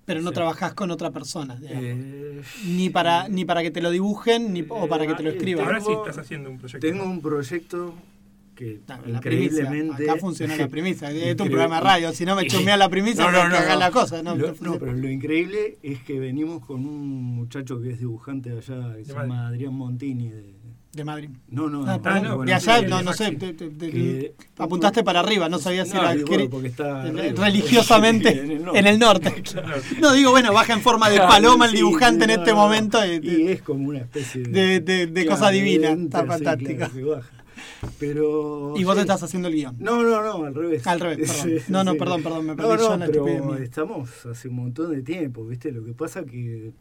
pero 0.04 0.20
no 0.22 0.28
sí. 0.28 0.34
trabajás 0.34 0.74
con 0.74 0.92
otra 0.92 1.10
persona. 1.10 1.58
Eh, 1.64 2.40
ni, 2.66 2.88
para, 2.88 3.26
ni 3.28 3.44
para 3.44 3.62
que 3.62 3.72
te 3.72 3.82
lo 3.82 3.90
dibujen, 3.90 4.52
ni, 4.52 4.64
o 4.68 4.86
para 4.86 5.08
que 5.08 5.14
te 5.14 5.24
lo 5.24 5.30
Eh, 5.30 5.36
escriban. 5.36 5.64
Ahora 5.64 5.80
sí 5.80 5.90
estás 5.90 6.18
haciendo 6.18 6.50
un 6.50 6.58
proyecto. 6.58 6.86
Tengo 6.86 7.02
un 7.04 7.20
proyecto 7.20 7.94
que 8.54 8.80
primicia. 8.86 9.62
increíblemente... 9.62 10.10
Acá 10.10 10.20
funciona 10.20 10.56
la 10.56 10.68
primicia. 10.68 11.10
Es 11.12 11.38
un 11.40 11.48
programa 11.48 11.76
de 11.76 11.80
radio. 11.82 12.12
Si 12.12 12.24
no 12.24 12.36
me 12.36 12.46
chumea 12.46 12.76
la 12.76 12.88
primicia, 12.88 13.24
No, 13.30 13.30
no, 13.32 13.48
no, 13.48 13.76
la 13.76 13.90
cosa. 13.90 14.22
No, 14.22 14.34
Lo- 14.36 14.52
Te- 14.52 14.64
no, 14.64 14.78
pero 14.78 14.92
lo 14.92 15.10
increíble 15.10 15.78
es 15.82 16.00
que 16.02 16.18
venimos 16.18 16.64
con 16.64 16.84
un 16.86 17.06
muchacho 17.36 17.80
que 17.80 17.90
es 17.90 17.98
dibujante 17.98 18.50
de 18.50 18.58
allá, 18.58 18.94
que 18.96 19.04
se 19.04 19.12
Madrid. 19.12 19.28
llama 19.30 19.46
Adrián 19.48 19.74
Montini. 19.74 20.28
De, 20.30 20.54
De 20.92 21.04
Madrid. 21.04 21.30
no, 21.48 21.68
no, 21.68 21.84
Ah, 21.86 21.98
no, 22.22 22.36
no, 22.36 22.44
de 22.44 22.54
allá, 22.54 22.80
no, 22.82 23.02
no 23.02 23.12
sé. 23.12 23.30
Sí. 23.30 23.36
te- 23.36 23.52
te- 23.54 23.70
te- 23.70 23.90
Que- 23.90 24.34
apuntaste 24.58 25.02
para 25.02 25.18
arriba, 25.20 25.48
no 25.48 25.58
sabía 25.58 25.84
si 25.84 25.96
era 25.96 26.14
bueno, 26.14 26.48
porque 26.48 26.68
está 26.68 27.02
religiosamente 27.04 28.28
en 28.74 28.86
el 28.86 28.98
norte. 28.98 29.34
No, 30.00 30.12
digo, 30.12 30.30
bueno, 30.30 30.52
baja 30.52 30.72
en 30.72 30.80
forma 30.80 31.08
de 31.10 31.18
paloma 31.18 31.64
el 31.66 31.72
Sí, 31.72 31.76
dibujante 31.78 32.24
sí, 32.26 32.30
en 32.30 32.36
no, 32.36 32.42
este 32.42 32.50
no. 32.52 32.56
momento. 32.58 32.98
y- 33.04 33.20
Y 33.26 33.48
es 33.48 33.62
como 33.62 33.88
una 33.88 33.98
especie 34.00 34.42
de, 34.42 34.50
de- 34.66 34.80
de- 34.80 35.06
de 35.06 35.12
Claro, 35.24 35.30
cosa 35.30 35.50
divina. 35.50 35.90
Está 35.90 36.22
sí, 36.22 36.28
fantástico. 36.28 36.76
claro, 36.76 36.92
que 36.94 37.02
baja. 37.04 37.30
Pero. 37.98 38.74
Y 38.76 38.84
vos 38.84 38.94
sí. 38.94 39.00
estás 39.02 39.22
haciendo 39.22 39.48
el 39.48 39.54
guion. 39.54 39.76
No, 39.78 40.02
no, 40.02 40.22
no, 40.22 40.44
al 40.44 40.54
revés. 40.54 40.86
Al 40.86 41.00
revés, 41.00 41.30
perdón. 41.44 41.60
No, 41.68 41.84
no, 41.84 41.94
perdón, 41.94 42.22
perdón, 42.22 42.46
me 42.46 42.54
perdí 42.56 42.68
No, 42.70 42.76
yo 42.78 42.96
no, 42.96 43.06
pero 43.12 43.54
estamos 43.56 44.26
hace 44.26 44.48
un 44.48 44.56
montón 44.56 44.92
de 44.92 45.02
tiempo, 45.02 45.46
¿viste? 45.46 45.72
Lo 45.72 45.84
que 45.84 45.92
pasa 45.92 46.24
que 46.24 46.72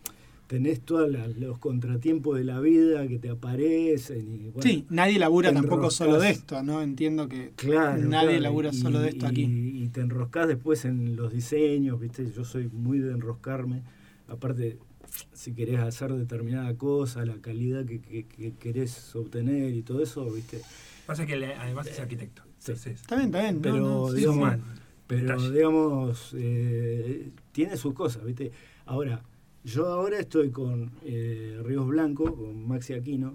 tenés 0.47 0.81
todos 0.81 1.09
los 1.39 1.57
contratiempos 1.57 2.37
de 2.37 2.43
la 2.43 2.59
vida 2.59 3.07
que 3.07 3.17
te 3.17 3.29
aparecen 3.29 4.19
y 4.35 4.49
bueno, 4.49 4.61
Sí, 4.61 4.85
nadie 4.89 5.17
labura 5.17 5.49
te 5.49 5.55
tampoco 5.55 5.89
solo 5.89 6.19
de 6.19 6.29
esto, 6.31 6.61
¿no? 6.61 6.81
Entiendo 6.81 7.27
que 7.27 7.51
Claro, 7.55 7.97
nadie 8.03 8.27
claro, 8.27 8.39
labura 8.41 8.69
y- 8.71 8.75
solo 8.77 8.99
de 8.99 9.09
esto 9.09 9.25
y- 9.25 9.29
aquí. 9.29 9.43
Y 9.83 9.87
te 9.89 10.01
enroscás 10.01 10.47
después 10.47 10.85
en 10.85 11.15
los 11.15 11.31
diseños, 11.33 11.99
¿viste? 11.99 12.29
Yo 12.35 12.43
soy 12.43 12.69
muy 12.71 12.99
de 12.99 13.13
enroscarme. 13.13 13.81
Aparte, 14.27 14.77
si 15.31 15.53
querés 15.53 15.79
hacer 15.79 16.13
determinada 16.13 16.75
cosa, 16.75 17.25
la 17.25 17.35
calidad 17.37 17.85
que, 17.85 17.99
que- 18.01 18.25
que 18.25 18.51
querés 18.53 19.15
obtener 19.15 19.73
y 19.73 19.81
todo 19.81 20.03
eso, 20.03 20.25
¿viste? 20.29 20.61
Pasa 21.05 21.25
que 21.25 21.35
le- 21.35 21.55
además 21.55 21.87
es 21.87 21.99
arquitecto. 21.99 22.43
Sí. 22.59 22.71
Entonces, 22.71 23.01
Está 23.01 23.15
bien, 23.15 23.27
está 23.27 23.41
bien. 23.41 23.61
Pero, 23.61 23.77
no, 23.77 24.09
sí, 24.09 24.15
digamos, 24.17 24.53
sí. 24.53 24.59
Pero 25.07 25.51
digamos, 25.51 26.31
eh, 26.35 27.29
tiene 27.51 27.75
sus 27.77 27.93
cosas, 27.93 28.23
¿viste? 28.23 28.51
Ahora, 28.85 29.21
yo 29.63 29.87
ahora 29.87 30.17
estoy 30.19 30.49
con 30.49 30.91
eh, 31.03 31.61
Ríos 31.63 31.87
Blanco, 31.87 32.33
con 32.35 32.67
Maxi 32.67 32.93
Aquino, 32.93 33.33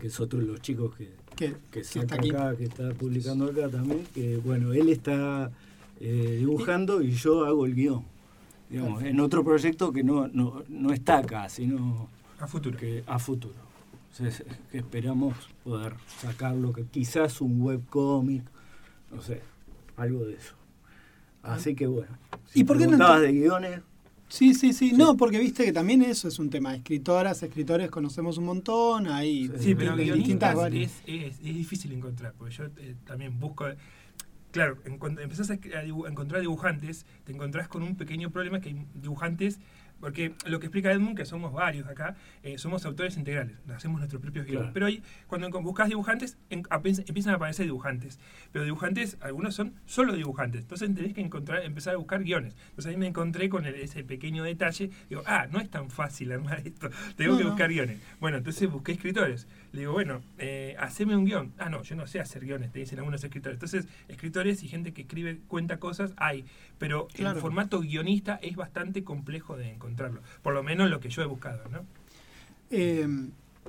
que 0.00 0.06
es 0.08 0.18
otro 0.20 0.40
de 0.40 0.46
los 0.46 0.60
chicos 0.60 0.94
que, 0.96 1.12
que, 1.36 1.54
que 1.70 1.80
está 1.80 2.16
aquí. 2.16 2.30
acá, 2.30 2.56
que 2.56 2.64
está 2.64 2.90
publicando 2.94 3.44
acá 3.46 3.68
también, 3.68 4.04
que 4.14 4.38
bueno, 4.38 4.72
él 4.72 4.88
está 4.88 5.50
eh, 6.00 6.36
dibujando 6.40 7.00
y 7.02 7.12
yo 7.12 7.44
hago 7.44 7.66
el 7.66 7.74
guion. 7.74 8.04
Digamos, 8.70 9.02
en 9.04 9.20
otro 9.20 9.44
proyecto 9.44 9.92
que 9.92 10.02
no, 10.02 10.26
no, 10.28 10.64
no 10.68 10.92
está 10.92 11.18
acá, 11.18 11.48
sino 11.48 12.08
A 12.40 12.46
futuro. 12.48 12.76
que 12.78 13.04
a 13.06 13.18
futuro. 13.18 13.54
Entonces, 14.18 14.44
que 14.70 14.78
esperamos 14.78 15.34
poder 15.64 15.94
sacarlo, 16.20 16.72
que 16.72 16.84
quizás 16.84 17.40
un 17.40 17.60
webcómic, 17.60 18.44
No 19.10 19.20
sé, 19.20 19.42
algo 19.96 20.24
de 20.24 20.34
eso. 20.34 20.54
Así 21.42 21.74
que 21.74 21.86
bueno. 21.86 22.16
¿Y 22.48 22.58
Si 22.60 22.64
por 22.64 22.78
qué 22.78 22.86
no 22.86 23.20
de 23.20 23.32
guiones, 23.32 23.80
Sí, 24.28 24.54
sí, 24.54 24.72
sí. 24.72 24.92
No, 24.92 25.16
porque 25.16 25.38
viste 25.38 25.64
que 25.64 25.72
también 25.72 26.02
eso 26.02 26.28
es 26.28 26.38
un 26.38 26.50
tema. 26.50 26.74
Escritoras, 26.74 27.42
escritores 27.42 27.90
conocemos 27.90 28.38
un 28.38 28.46
montón. 28.46 29.06
Hay 29.06 29.50
Sí, 29.58 29.74
pero 29.74 29.94
distintas 29.96 30.56
es, 30.72 31.02
es, 31.06 31.38
es 31.38 31.42
difícil 31.42 31.92
encontrar, 31.92 32.34
porque 32.36 32.54
yo 32.54 32.64
eh, 32.78 32.96
también 33.04 33.38
busco... 33.38 33.66
Claro, 34.50 34.78
en 34.84 34.98
cuando 34.98 35.20
empezás 35.20 35.50
a, 35.50 35.56
escri- 35.56 35.74
a 35.74 35.84
dibu- 35.84 36.06
a 36.06 36.10
encontrar 36.10 36.40
dibujantes, 36.40 37.06
te 37.24 37.32
encontrás 37.32 37.66
con 37.68 37.82
un 37.82 37.96
pequeño 37.96 38.30
problema 38.30 38.60
que 38.60 38.68
hay 38.70 38.86
dibujantes, 38.94 39.58
porque 40.00 40.34
lo 40.46 40.60
que 40.60 40.66
explica 40.66 40.92
Edmund, 40.92 41.16
que 41.16 41.24
somos 41.24 41.52
varios 41.52 41.86
acá, 41.88 42.16
eh, 42.42 42.58
somos 42.58 42.84
autores 42.84 43.16
integrales, 43.16 43.56
hacemos 43.74 43.98
nuestros 43.98 44.20
propios 44.20 44.44
guiones. 44.44 44.62
Claro. 44.64 44.74
Pero 44.74 44.86
hoy, 44.86 45.02
cuando 45.26 45.50
buscas 45.62 45.88
dibujantes, 45.88 46.36
en- 46.50 46.64
empiezan 47.06 47.32
a 47.32 47.36
aparecer 47.36 47.64
dibujantes. 47.66 48.18
Pero 48.52 48.64
dibujantes, 48.64 49.16
algunos 49.20 49.54
son 49.54 49.74
solo 49.86 50.14
dibujantes. 50.14 50.62
Entonces 50.62 50.94
tenés 50.94 51.14
que 51.14 51.20
encontrar, 51.20 51.62
empezar 51.64 51.94
a 51.94 51.96
buscar 51.96 52.22
guiones. 52.22 52.54
Entonces 52.70 52.90
ahí 52.90 52.96
me 52.96 53.06
encontré 53.06 53.48
con 53.48 53.64
el- 53.66 53.76
ese 53.76 54.04
pequeño 54.04 54.42
detalle. 54.44 54.90
Digo, 55.08 55.22
ah, 55.26 55.46
no 55.50 55.58
es 55.60 55.70
tan 55.70 55.90
fácil 55.90 56.32
armar 56.32 56.60
esto. 56.66 56.90
Tengo 57.16 57.32
No, 57.32 57.38
que 57.38 57.44
no. 57.44 57.50
buscar 57.50 57.70
guiones. 57.70 57.98
Bueno, 58.20 58.36
entonces 58.38 58.70
busqué 58.70 58.92
escritores. 58.92 59.48
Le 59.72 59.80
digo, 59.80 59.92
bueno, 59.92 60.22
eh, 60.38 60.76
haceme 60.78 61.16
un 61.16 61.24
guion. 61.24 61.52
Ah, 61.58 61.68
no, 61.70 61.82
yo 61.82 61.96
no 61.96 62.06
sé 62.06 62.20
hacer 62.20 62.44
guiones, 62.44 62.70
te 62.72 62.78
dicen 62.80 62.98
algunos 62.98 63.24
escritores. 63.24 63.56
Entonces, 63.56 63.88
escritores 64.08 64.62
y 64.62 64.68
gente 64.68 64.92
que 64.92 65.02
escribe, 65.02 65.40
cuenta 65.48 65.78
cosas, 65.78 66.12
hay. 66.16 66.44
Pero 66.78 67.08
Claro. 67.08 67.36
el 67.36 67.40
formato 67.42 67.80
guionista 67.80 68.38
es 68.42 68.54
bastante 68.56 69.02
complejo 69.04 69.56
de 69.56 69.64
encontrarlo. 69.84 70.20
Por 70.42 70.54
lo 70.54 70.62
menos 70.62 70.90
lo 70.90 71.00
que 71.00 71.08
yo 71.08 71.22
he 71.22 71.26
buscado, 71.26 71.68
¿no? 71.70 71.84
Eh, 72.70 73.06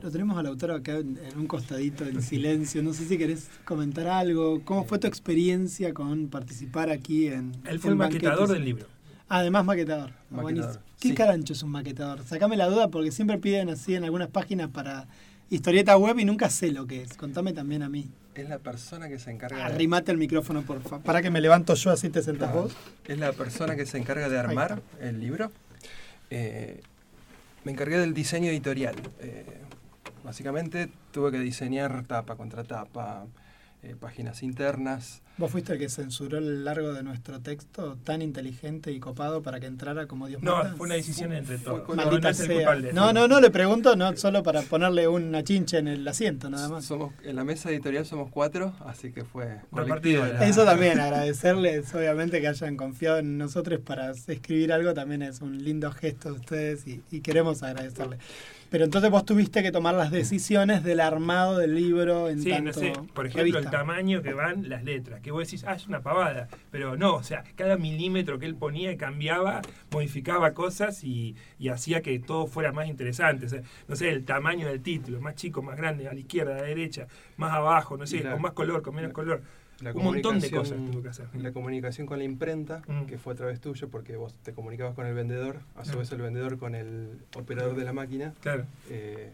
lo 0.01 0.11
tenemos 0.11 0.37
al 0.37 0.47
autor 0.47 0.71
acá 0.71 0.97
en, 0.97 1.17
en 1.17 1.37
un 1.37 1.47
costadito 1.47 2.05
en 2.05 2.21
silencio. 2.21 2.83
No 2.83 2.93
sé 2.93 3.05
si 3.05 3.17
querés 3.17 3.49
comentar 3.63 4.07
algo. 4.07 4.61
¿Cómo 4.63 4.85
fue 4.85 4.99
tu 4.99 5.07
experiencia 5.07 5.93
con 5.93 6.27
participar 6.27 6.89
aquí 6.89 7.27
en 7.27 7.55
Él 7.65 7.79
fue 7.79 7.91
el 7.91 7.97
maquetador 7.97 8.49
del 8.49 8.65
libro. 8.65 8.87
Además, 9.27 9.65
maquetador. 9.65 10.11
Maquetador, 10.29 10.43
Buenísimo. 10.43 10.85
¿Qué 10.99 11.09
sí. 11.09 11.15
carancho 11.15 11.53
es 11.53 11.63
un 11.63 11.71
maquetador? 11.71 12.23
Sacame 12.23 12.57
la 12.57 12.67
duda 12.67 12.89
porque 12.89 13.11
siempre 13.11 13.37
piden 13.37 13.69
así 13.69 13.95
en 13.95 14.03
algunas 14.03 14.29
páginas 14.29 14.69
para 14.69 15.07
historieta 15.49 15.97
web 15.97 16.19
y 16.19 16.25
nunca 16.25 16.49
sé 16.49 16.71
lo 16.71 16.85
que 16.85 17.01
es. 17.01 17.15
Contame 17.15 17.53
también 17.53 17.83
a 17.83 17.89
mí. 17.89 18.09
Es 18.35 18.49
la 18.49 18.59
persona 18.59 19.07
que 19.07 19.17
se 19.17 19.31
encarga 19.31 19.57
de, 19.57 19.63
Arrimate 19.63 20.11
el 20.11 20.17
micrófono, 20.17 20.61
por 20.63 20.81
favor. 20.81 21.05
Para 21.05 21.21
que 21.21 21.29
me 21.29 21.39
levanto 21.39 21.73
yo, 21.73 21.91
así 21.91 22.09
te 22.09 22.21
sentás 22.21 22.53
vos. 22.53 22.75
es 23.05 23.17
la 23.17 23.31
persona 23.31 23.75
que 23.75 23.85
se 23.85 23.97
encarga 23.97 24.27
de 24.27 24.37
armar 24.37 24.81
el 24.99 25.21
libro. 25.21 25.51
Eh, 26.29 26.81
me 27.63 27.71
encargué 27.71 27.97
del 27.97 28.13
diseño 28.13 28.49
editorial. 28.49 28.95
Eh, 29.19 29.45
básicamente 30.23 30.89
tuve 31.11 31.31
que 31.31 31.39
diseñar 31.39 32.05
tapa 32.05 32.35
contra 32.35 32.63
tapa, 32.63 33.25
eh, 33.85 33.95
páginas 33.99 34.43
internas. 34.43 35.21
Vos 35.37 35.51
fuiste 35.51 35.73
el 35.73 35.79
que 35.79 35.89
censuró 35.89 36.37
el 36.37 36.63
largo 36.63 36.93
de 36.93 37.03
nuestro 37.03 37.41
texto 37.41 37.97
tan 38.05 38.21
inteligente 38.21 38.93
y 38.93 39.01
copado 39.01 39.41
para 39.41 39.59
que 39.59 39.65
entrara 39.65 40.07
como 40.07 40.27
Dios 40.27 40.41
No, 40.41 40.55
manda. 40.55 40.75
fue 40.77 40.85
una 40.85 40.95
decisión 40.95 41.33
entre 41.33 41.57
todos. 41.57 41.87
No, 41.89 41.95
no 41.95 42.05
Maldita 42.05 42.33
sea. 42.33 42.75
No, 42.93 43.11
no, 43.11 43.27
no, 43.27 43.41
le 43.41 43.49
pregunto, 43.51 43.97
no 43.97 44.15
solo 44.15 44.43
para 44.43 44.61
ponerle 44.61 45.09
una 45.09 45.43
chincha 45.43 45.77
en 45.77 45.89
el 45.89 46.07
asiento, 46.07 46.49
nada 46.49 46.69
más. 46.69 46.85
Somos, 46.85 47.13
en 47.23 47.35
la 47.35 47.43
mesa 47.43 47.69
editorial 47.69 48.05
somos 48.05 48.29
cuatro, 48.31 48.73
así 48.85 49.11
que 49.11 49.25
fue 49.25 49.59
Repartido 49.73 50.21
colectivo 50.21 50.25
la- 50.25 50.39
la- 50.39 50.47
Eso 50.47 50.63
también, 50.63 50.99
agradecerles 51.01 51.93
obviamente 51.93 52.39
que 52.39 52.47
hayan 52.47 52.77
confiado 52.77 53.17
en 53.19 53.37
nosotros 53.37 53.81
para 53.81 54.11
escribir 54.11 54.71
algo, 54.71 54.93
también 54.93 55.21
es 55.21 55.41
un 55.41 55.61
lindo 55.63 55.91
gesto 55.91 56.31
de 56.31 56.39
ustedes 56.39 56.87
y, 56.87 57.01
y 57.11 57.19
queremos 57.19 57.61
agradecerles. 57.61 58.19
Pero 58.75 58.83
entonces 58.83 59.09
vos 59.09 59.23
tuviste 59.23 59.63
que 59.63 59.71
tomar 59.71 59.95
las 59.95 60.11
decisiones 60.11 60.83
del 60.83 60.99
armado 60.99 61.57
del 61.57 61.75
libro 61.75 62.27
en 62.27 62.41
Sí, 62.41 62.49
tanto 62.49 62.65
no 62.65 62.73
sé, 62.73 62.91
por 63.13 63.25
ejemplo, 63.25 63.53
revista. 63.53 63.59
el 63.59 63.69
tamaño 63.69 64.21
que 64.21 64.33
van 64.33 64.67
las 64.67 64.83
letras, 64.83 65.21
que 65.21 65.31
vos 65.31 65.45
decís, 65.45 65.63
ah, 65.65 65.75
es 65.75 65.87
una 65.87 66.01
pavada, 66.01 66.49
pero 66.71 66.97
no, 66.97 67.15
o 67.15 67.23
sea, 67.23 67.45
cada 67.55 67.77
milímetro 67.77 68.37
que 68.37 68.45
él 68.45 68.55
ponía 68.55 68.91
y 68.91 68.97
cambiaba, 68.97 69.61
modificaba 69.91 70.53
cosas 70.53 71.05
y, 71.05 71.37
y 71.57 71.69
hacía 71.69 72.01
que 72.01 72.19
todo 72.19 72.47
fuera 72.47 72.73
más 72.73 72.89
interesante. 72.89 73.45
O 73.45 73.49
sea, 73.49 73.61
no 73.87 73.95
sé, 73.95 74.09
el 74.09 74.25
tamaño 74.25 74.67
del 74.67 74.81
título, 74.81 75.21
más 75.21 75.35
chico, 75.35 75.61
más 75.61 75.77
grande, 75.77 76.09
a 76.09 76.13
la 76.13 76.19
izquierda, 76.19 76.55
a 76.55 76.57
la 76.57 76.63
derecha, 76.63 77.07
más 77.37 77.53
abajo, 77.53 77.95
no 77.95 78.05
sé, 78.05 78.23
con 78.23 78.41
más 78.41 78.51
color, 78.51 78.81
con 78.81 78.93
menos 78.93 79.13
color. 79.13 79.41
La 79.81 79.91
Un 79.91 80.03
montón 80.03 80.39
de 80.39 80.49
cosas 80.51 80.77
tuvo 80.77 81.01
que 81.01 81.09
hacer. 81.09 81.27
La 81.35 81.51
comunicación 81.51 82.07
con 82.07 82.17
la 82.17 82.23
imprenta, 82.23 82.81
Mm. 82.87 83.05
que 83.05 83.17
fue 83.17 83.33
a 83.33 83.35
través 83.35 83.59
tuyo, 83.59 83.89
porque 83.89 84.15
vos 84.15 84.33
te 84.43 84.53
comunicabas 84.53 84.95
con 84.95 85.05
el 85.05 85.13
vendedor, 85.13 85.59
a 85.75 85.83
su 85.85 85.95
Mm. 85.95 85.99
vez 85.99 86.11
el 86.11 86.21
vendedor 86.21 86.57
con 86.57 86.75
el 86.75 87.19
operador 87.35 87.75
de 87.75 87.83
la 87.83 87.93
máquina. 87.93 88.33
Claro. 88.41 88.65
Eh, 88.89 89.31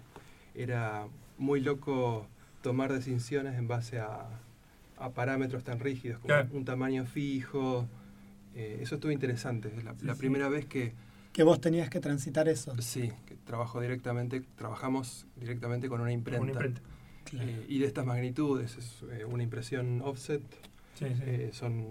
era 0.56 1.06
muy 1.38 1.60
loco 1.62 2.28
tomar 2.62 2.92
decisiones 2.92 3.56
en 3.58 3.68
base 3.68 4.00
a, 4.00 4.28
a 4.98 5.10
parámetros 5.12 5.64
tan 5.64 5.80
rígidos 5.80 6.18
como 6.20 6.28
Claro. 6.28 6.50
un 6.54 6.66
tamaño 6.66 7.06
fijo. 7.06 7.88
Eh, 8.56 8.80
eso 8.82 8.96
estuvo 8.96 9.12
interesante. 9.12 9.72
Es 9.78 9.84
la, 9.84 9.94
Sí, 9.96 10.06
la 10.06 10.14
sí. 10.14 10.20
primera 10.20 10.50
vez 10.50 10.66
que 10.66 10.94
Que 11.34 11.44
vos 11.44 11.62
tenías 11.62 11.90
que 11.90 12.00
transitar 12.02 12.50
eso. 12.50 12.76
sí, 12.82 13.12
que 13.26 13.36
trabajo 13.46 13.80
directamente, 13.80 14.42
trabajamos 14.58 15.26
directamente 15.38 15.88
con 15.88 16.02
una 16.02 16.12
imprenta. 16.12 16.42
Una 16.44 16.52
imprenta. 16.52 16.82
Eh, 17.34 17.66
y 17.70 17.80
de 17.80 17.86
estas 17.86 18.06
magnitudes, 18.06 18.78
es 18.78 19.04
eh, 19.12 19.26
una 19.26 19.44
impresión 19.44 20.02
offset, 20.04 20.42
Sí, 20.96 21.06
sí. 21.16 21.22
eh, 21.26 21.50
son 21.54 21.86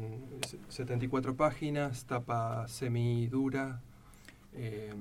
s- 0.44 0.58
74 0.68 1.34
páginas, 1.36 2.04
tapa 2.04 2.68
semidura. 2.68 3.80
Eh, 4.54 4.92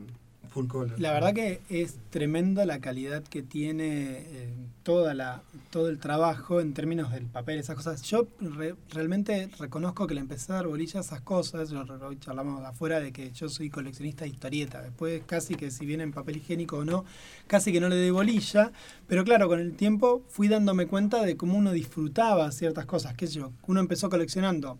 La 0.97 1.11
verdad 1.13 1.33
que 1.33 1.61
es 1.69 1.97
tremenda 2.09 2.65
la 2.65 2.79
calidad 2.79 3.23
que 3.23 3.41
tiene 3.43 4.17
eh, 4.19 4.53
toda 4.83 5.13
la, 5.13 5.41
todo 5.69 5.89
el 5.89 5.99
trabajo 5.99 6.59
en 6.61 6.73
términos 6.73 7.11
del 7.11 7.25
papel, 7.25 7.59
esas 7.59 7.75
cosas. 7.75 8.01
Yo 8.03 8.27
re- 8.39 8.75
realmente 8.89 9.49
reconozco 9.59 10.07
que 10.07 10.15
le 10.15 10.21
empecé 10.21 10.51
a 10.51 10.55
dar 10.55 10.67
bolilla 10.67 10.99
a 10.99 11.03
esas 11.03 11.21
cosas. 11.21 11.69
Yo, 11.69 11.83
hoy 12.05 12.17
charlamos 12.19 12.63
afuera 12.65 12.99
de 12.99 13.11
que 13.11 13.31
yo 13.31 13.49
soy 13.49 13.69
coleccionista 13.69 14.25
de 14.25 14.31
historieta. 14.31 14.81
Después 14.81 15.21
casi 15.25 15.55
que 15.55 15.71
si 15.71 15.85
viene 15.85 16.03
en 16.03 16.11
papel 16.11 16.37
higiénico 16.37 16.77
o 16.77 16.85
no, 16.85 17.05
casi 17.47 17.71
que 17.71 17.79
no 17.79 17.89
le 17.89 17.97
doy 17.97 18.09
bolilla. 18.09 18.71
Pero 19.07 19.23
claro, 19.23 19.47
con 19.47 19.59
el 19.59 19.73
tiempo 19.75 20.23
fui 20.29 20.47
dándome 20.47 20.87
cuenta 20.87 21.23
de 21.23 21.37
cómo 21.37 21.57
uno 21.57 21.71
disfrutaba 21.71 22.51
ciertas 22.51 22.85
cosas. 22.85 23.13
Que 23.15 23.27
yo, 23.27 23.51
uno 23.67 23.79
empezó 23.79 24.09
coleccionando 24.09 24.77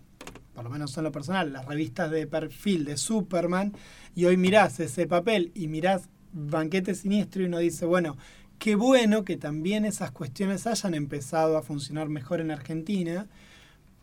por 0.60 0.66
lo 0.66 0.72
menos 0.72 0.94
en 0.98 1.04
lo 1.04 1.10
personal, 1.10 1.54
las 1.54 1.64
revistas 1.64 2.10
de 2.10 2.26
perfil 2.26 2.84
de 2.84 2.98
Superman, 2.98 3.72
y 4.14 4.26
hoy 4.26 4.36
mirás 4.36 4.78
ese 4.78 5.06
papel 5.06 5.52
y 5.54 5.68
mirás 5.68 6.02
Banquete 6.34 6.94
Siniestro 6.94 7.40
y 7.40 7.46
uno 7.46 7.60
dice, 7.60 7.86
bueno, 7.86 8.18
qué 8.58 8.74
bueno 8.74 9.24
que 9.24 9.38
también 9.38 9.86
esas 9.86 10.10
cuestiones 10.10 10.66
hayan 10.66 10.92
empezado 10.92 11.56
a 11.56 11.62
funcionar 11.62 12.10
mejor 12.10 12.42
en 12.42 12.50
Argentina, 12.50 13.26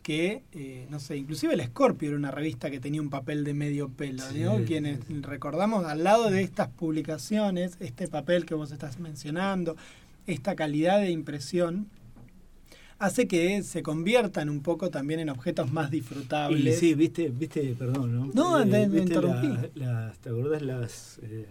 que, 0.02 0.42
eh, 0.52 0.88
no 0.90 1.00
sé, 1.00 1.18
inclusive 1.18 1.54
el 1.54 1.64
Scorpio 1.64 2.10
era 2.10 2.18
una 2.18 2.32
revista 2.32 2.72
que 2.72 2.80
tenía 2.80 3.04
un 3.04 3.12
papel 3.12 3.44
de 3.44 3.54
medio 3.54 3.90
pelo, 3.90 4.24
Sí, 4.24 4.44
Quienes 4.66 5.02
recordamos 5.22 5.86
al 5.86 6.04
lado 6.04 6.32
de 6.32 6.42
estas 6.42 6.70
publicaciones, 6.70 7.78
este 7.80 8.08
papel 8.08 8.48
que 8.48 8.56
vos 8.56 8.72
estás 8.72 8.98
mencionando, 8.98 9.78
esta 10.26 10.56
calidad 10.56 11.02
de 11.02 11.12
impresión, 11.12 11.88
hace 13.00 13.28
que 13.28 13.62
se 13.64 13.84
conviertan 13.84 14.50
un 14.50 14.62
poco 14.62 14.90
también 14.90 15.20
en 15.20 15.30
objetos 15.30 15.72
más 15.72 15.90
Y 15.90 15.98
disfrutables. 15.98 16.80
sí, 16.80 16.94
viste, 16.96 17.30
viste, 17.30 17.76
perdón, 17.78 18.16
¿no? 18.16 18.32
No, 18.34 18.64
te- 18.70 18.88
me 18.88 19.00
interrumpí. 19.00 19.48
la- 19.76 20.06
las- 20.08 20.18
¿Te 20.20 20.30
acordás 20.30 20.62
las, 20.62 21.20
eh, 21.24 21.46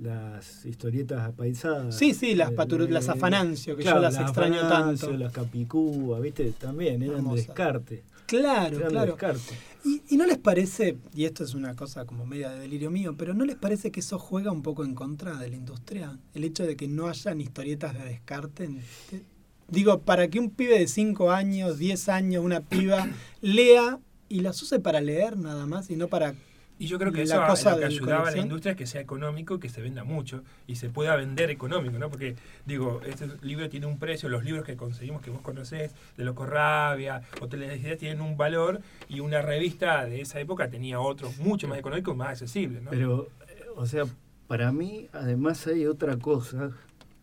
las 0.00 0.64
historietas 0.64 1.20
apaisadas? 1.28 1.96
Sí, 1.96 2.14
sí, 2.14 2.34
las, 2.34 2.50
Eh, 2.52 2.88
las 2.88 3.08
eh, 3.08 3.10
Afanancio, 3.10 3.76
que 3.76 3.82
claro, 3.82 3.98
yo 3.98 4.02
las 4.02 4.18
extraño 4.20 4.60
tanto. 4.68 5.10
Las 5.16 5.32
Capicúa, 5.32 6.20
viste, 6.20 6.52
también 6.52 7.02
eran 7.02 7.16
Hermosas. 7.16 7.36
de 7.36 7.46
descarte. 7.46 8.02
Claro, 8.26 8.76
eran 8.78 8.90
claro. 8.90 9.12
descarte. 9.12 9.54
Y, 9.84 10.02
y 10.10 10.16
no 10.18 10.26
les 10.26 10.36
parece, 10.38 10.98
y 11.14 11.24
esto 11.24 11.44
es 11.44 11.54
una 11.54 11.74
cosa 11.74 12.04
como 12.04 12.26
media 12.26 12.50
de 12.50 12.60
delirio 12.60 12.90
mío, 12.90 13.14
pero 13.16 13.32
¿no 13.32 13.44
les 13.46 13.56
parece 13.56 13.90
que 13.90 14.00
eso 14.00 14.18
juega 14.18 14.52
un 14.52 14.62
poco 14.62 14.84
en 14.84 14.94
contra 14.94 15.36
de 15.38 15.48
la 15.48 15.56
industria? 15.56 16.18
El 16.34 16.44
hecho 16.44 16.64
de 16.66 16.76
que 16.76 16.88
no 16.88 17.08
hayan 17.08 17.40
historietas 17.40 17.94
de 17.94 18.04
descarte. 18.04 18.64
en- 18.64 18.82
Digo, 19.68 20.00
para 20.00 20.28
que 20.28 20.38
un 20.38 20.50
pibe 20.50 20.78
de 20.78 20.88
5 20.88 21.30
años, 21.30 21.78
10 21.78 22.08
años, 22.08 22.44
una 22.44 22.60
piba, 22.60 23.06
lea 23.42 23.98
y 24.28 24.40
las 24.40 24.60
use 24.62 24.80
para 24.80 25.00
leer 25.00 25.36
nada 25.36 25.66
más 25.66 25.90
y 25.90 25.96
no 25.96 26.08
para... 26.08 26.34
Y 26.80 26.86
yo 26.86 26.98
creo 26.98 27.12
que 27.12 27.24
la 27.26 27.34
eso 27.34 27.46
cosa 27.46 27.72
lo 27.72 27.78
que 27.80 27.86
ayudaba 27.86 28.28
a 28.28 28.30
la 28.30 28.38
industria 28.38 28.70
es 28.70 28.78
que 28.78 28.86
sea 28.86 29.00
económico 29.00 29.56
y 29.56 29.58
que 29.58 29.68
se 29.68 29.82
venda 29.82 30.04
mucho 30.04 30.44
y 30.68 30.76
se 30.76 30.88
pueda 30.88 31.16
vender 31.16 31.50
económico, 31.50 31.98
¿no? 31.98 32.08
Porque, 32.08 32.36
digo, 32.66 33.00
este 33.04 33.26
libro 33.42 33.68
tiene 33.68 33.86
un 33.86 33.98
precio, 33.98 34.28
los 34.28 34.44
libros 34.44 34.64
que 34.64 34.76
conseguimos 34.76 35.20
que 35.20 35.30
vos 35.30 35.40
conocés, 35.40 35.92
de 36.16 36.24
Loco 36.24 36.46
Rabia, 36.46 37.22
Hoteles 37.40 37.70
de 37.70 37.78
Ideas, 37.78 37.98
tienen 37.98 38.20
un 38.20 38.36
valor 38.36 38.80
y 39.08 39.18
una 39.18 39.42
revista 39.42 40.04
de 40.06 40.20
esa 40.20 40.38
época 40.38 40.70
tenía 40.70 41.00
otro 41.00 41.32
mucho 41.40 41.66
más 41.66 41.78
económico 41.78 42.12
y 42.12 42.14
más 42.14 42.28
accesible, 42.28 42.80
¿no? 42.80 42.90
Pero, 42.90 43.28
eh, 43.48 43.64
o 43.74 43.84
sea, 43.84 44.04
para 44.46 44.70
mí, 44.70 45.08
además 45.12 45.66
hay 45.66 45.84
otra 45.86 46.16
cosa 46.16 46.70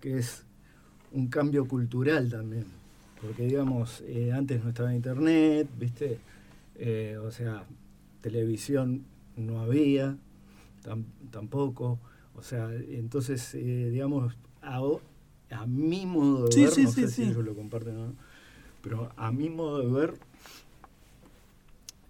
que 0.02 0.18
es 0.18 0.45
un 1.16 1.28
cambio 1.28 1.68
cultural 1.68 2.30
también. 2.30 2.66
Porque, 3.22 3.44
digamos, 3.46 4.04
eh, 4.08 4.32
antes 4.34 4.64
no 4.64 4.70
estaba 4.70 4.94
internet, 4.94 5.68
¿viste? 5.80 6.20
Eh, 6.76 7.18
o 7.24 7.32
sea, 7.32 7.64
televisión 8.22 9.04
no 9.38 9.62
había, 9.62 10.18
tam- 10.84 11.06
tampoco. 11.32 12.00
O 12.36 12.44
sea, 12.44 12.70
entonces, 12.74 13.56
eh, 13.56 13.90
digamos, 13.92 14.36
a, 14.62 14.82
a 15.52 15.66
mi 15.68 16.06
modo 16.06 16.50
de 16.50 16.56
Sí, 16.56 16.62
ver, 16.66 16.70
sí, 16.74 16.84
no 16.84 16.92
sí, 16.92 17.02
sé 17.02 17.10
sí. 17.10 17.24
si 17.26 17.30
ellos 17.32 17.46
lo 17.46 17.56
comparten 17.56 17.98
o 17.98 18.08
no, 18.08 18.14
Pero 18.84 19.12
a 19.18 19.32
mi 19.32 19.50
modo 19.50 19.80
de 19.80 19.88
ver, 19.88 20.14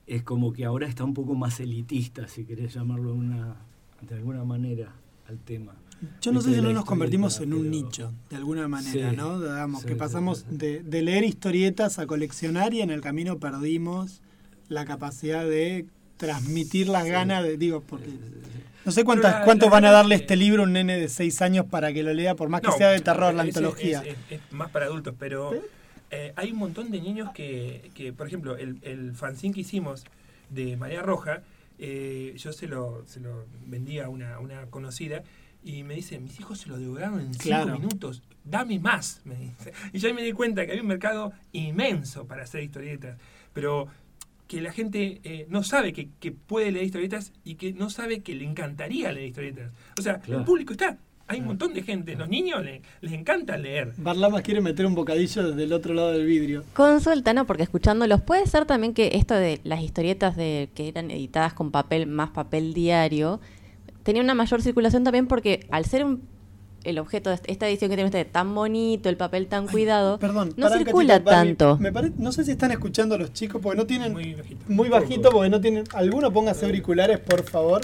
es 0.07 0.24
como 0.24 0.53
que 0.53 0.65
ahora 0.65 0.88
está 0.88 1.03
un 1.03 1.13
poco 1.13 1.35
más 1.35 1.59
elitista, 1.59 2.27
si 2.27 2.45
querés 2.45 2.74
llamarlo 2.74 3.13
una, 3.13 3.55
de 4.01 4.15
alguna 4.15 4.43
manera, 4.43 4.93
al 5.27 5.39
tema. 5.39 5.74
Yo 6.21 6.31
no 6.31 6.41
sé 6.41 6.53
si 6.53 6.61
no 6.61 6.71
nos 6.73 6.85
convertimos 6.85 7.39
en 7.39 7.53
un 7.53 7.61
pero- 7.61 7.71
nicho, 7.71 8.13
de 8.29 8.35
alguna 8.35 8.67
manera, 8.67 9.11
Sí. 9.11 9.15
¿no? 9.15 9.39
Digamos, 9.39 9.81
Sí, 9.81 9.87
que 9.87 9.95
pasamos 9.95 10.39
sí, 10.39 10.45
sí. 10.51 10.57
De, 10.57 10.83
de 10.83 11.01
leer 11.01 11.23
historietas 11.23 11.97
a 11.99 12.05
coleccionar 12.05 12.73
y 12.73 12.81
en 12.81 12.91
el 12.91 13.01
camino 13.01 13.39
perdimos 13.39 14.21
la 14.69 14.85
capacidad 14.85 15.45
de 15.45 15.85
transmitir 16.17 16.87
las 16.89 17.05
Sí. 17.05 17.09
ganas 17.09 17.43
de, 17.43 17.57
digo, 17.57 17.81
porque 17.81 18.05
Sí, 18.05 18.19
sí, 18.23 18.29
sí. 18.43 18.59
no 18.85 18.91
sé 18.91 19.03
cuántas, 19.03 19.39
la- 19.39 19.45
cuántos 19.45 19.67
la 19.67 19.71
van 19.73 19.85
a 19.85 19.91
darle 19.91 20.15
este 20.15 20.35
libro 20.35 20.63
a 20.63 20.65
un 20.65 20.73
nene 20.73 20.97
de 20.97 21.07
seis 21.09 21.41
años 21.41 21.65
para 21.65 21.91
que 21.93 22.03
lo 22.03 22.13
lea, 22.13 22.35
por 22.35 22.49
más 22.49 22.61
que 22.61 22.67
No, 22.67 22.77
sea 22.77 22.89
de 22.89 22.99
terror 22.99 23.33
la 23.33 23.43
antología. 23.43 24.01
Es, 24.01 24.15
es- 24.29 24.39
es 24.41 24.51
más 24.51 24.69
para 24.71 24.85
adultos, 24.85 25.15
pero 25.17 25.53
eh, 26.11 26.33
hay 26.35 26.51
un 26.51 26.57
montón 26.59 26.91
de 26.91 27.01
niños 27.01 27.31
que, 27.33 27.89
que 27.95 28.13
por 28.13 28.27
ejemplo, 28.27 28.57
el, 28.57 28.77
el 28.83 29.13
fanzine 29.15 29.53
que 29.53 29.61
hicimos 29.61 30.03
de 30.49 30.77
María 30.77 31.01
Roja, 31.01 31.41
eh, 31.79 32.33
yo 32.37 32.53
se 32.53 32.67
lo, 32.67 33.03
se 33.07 33.19
lo 33.19 33.45
vendí 33.65 33.99
a 33.99 34.07
una, 34.07 34.35
a 34.35 34.39
una 34.39 34.65
conocida 34.67 35.23
y 35.65 35.84
me 35.84 35.95
dice, 35.95 36.19
mis 36.19 36.39
hijos 36.39 36.60
se 36.60 36.69
lo 36.69 36.77
devoraron 36.77 37.19
en 37.19 37.34
cinco 37.34 37.65
minutos, 37.65 38.22
dame 38.43 38.79
más, 38.79 39.19
me 39.25 39.36
dice. 39.36 39.74
Y 39.91 40.05
ahí 40.05 40.13
me 40.13 40.22
di 40.22 40.31
cuenta 40.31 40.63
que 40.65 40.72
había 40.72 40.84
un 40.84 40.88
mercado 40.88 41.34
inmenso 41.51 42.25
para 42.27 42.43
hacer 42.43 42.63
historietas, 42.63 43.17
pero 43.51 43.88
que 44.48 44.62
la 44.62 44.72
gente 44.72 45.19
eh, 45.24 45.48
no 45.50 45.63
sabe 45.63 45.91
que, 45.91 46.10
que 46.19 46.31
puede 46.31 46.72
leer 46.72 46.86
historietas 46.86 47.34
y 47.43 47.55
que 47.55 47.74
no 47.74 47.89
sabe 47.89 48.22
que 48.22 48.36
le 48.36 48.45
encantaría 48.45 49.12
leer 49.12 49.27
historietas. 49.27 49.72
O 49.98 50.01
sea, 50.03 50.19
Claro. 50.19 50.41
el 50.41 50.45
público 50.45 50.74
está. 50.74 50.98
Hay 51.27 51.39
un 51.39 51.48
montón 51.48 51.74
de 51.74 51.81
gente. 51.81 52.15
Los 52.15 52.29
niños 52.29 52.63
le- 52.63 52.84
les 53.01 53.12
encanta 53.13 53.57
leer. 53.57 53.93
Barlamas 53.98 54.43
quiere 54.43 54.62
meter 54.62 54.86
un 54.86 54.93
bocadillo 54.93 55.50
desde 55.50 55.63
el 55.63 55.74
otro 55.74 55.95
lado 55.95 56.12
del 56.12 56.27
vidrio. 56.27 56.63
Consulta, 56.75 57.34
¿no? 57.34 57.48
Porque 57.48 57.63
escuchándolos, 57.63 58.22
puede 58.22 58.45
ser 58.45 58.65
también 58.65 58.93
que 58.93 59.10
esto 59.15 59.34
de 59.34 59.60
las 59.63 59.81
historietas 59.81 60.36
de 60.36 60.69
que 60.75 60.88
eran 60.89 61.10
editadas 61.10 61.53
con 61.55 61.72
papel, 61.72 62.05
más 62.05 62.29
papel 62.29 62.75
diario, 62.75 63.41
tenía 64.05 64.21
una 64.21 64.33
mayor 64.35 64.62
circulación 64.62 65.03
también 65.03 65.27
porque 65.27 65.67
al 65.71 65.83
ser 65.83 66.05
un- 66.05 66.21
el 66.83 67.00
objeto 67.00 67.31
de 67.31 67.39
esta 67.47 67.67
edición 67.67 67.89
que 67.89 67.95
tiene 67.97 68.05
usted 68.07 68.27
tan 68.31 68.53
bonito, 68.53 69.09
el 69.09 69.17
papel 69.17 69.47
tan 69.47 69.67
cuidado, 69.67 70.19
Perdón, 70.19 70.53
no 70.55 70.69
circula 70.69 71.21
tanto. 71.24 71.77
Me 71.79 71.91
pare- 71.91 72.12
no 72.19 72.31
sé 72.31 72.45
si 72.45 72.51
están 72.51 72.69
escuchando 72.71 73.17
los 73.17 73.33
chicos 73.33 73.59
porque 73.62 73.75
no 73.77 73.88
tienen 73.88 74.13
Muy 74.13 74.35
bajito. 74.35 74.62
muy 74.67 74.89
bajito 74.89 75.29
porque 75.31 75.50
no 75.50 75.59
tienen. 75.59 75.83
Alguno 75.95 76.31
póngase 76.31 76.67
auriculares, 76.67 77.17
por 77.19 77.43
favor. 77.43 77.81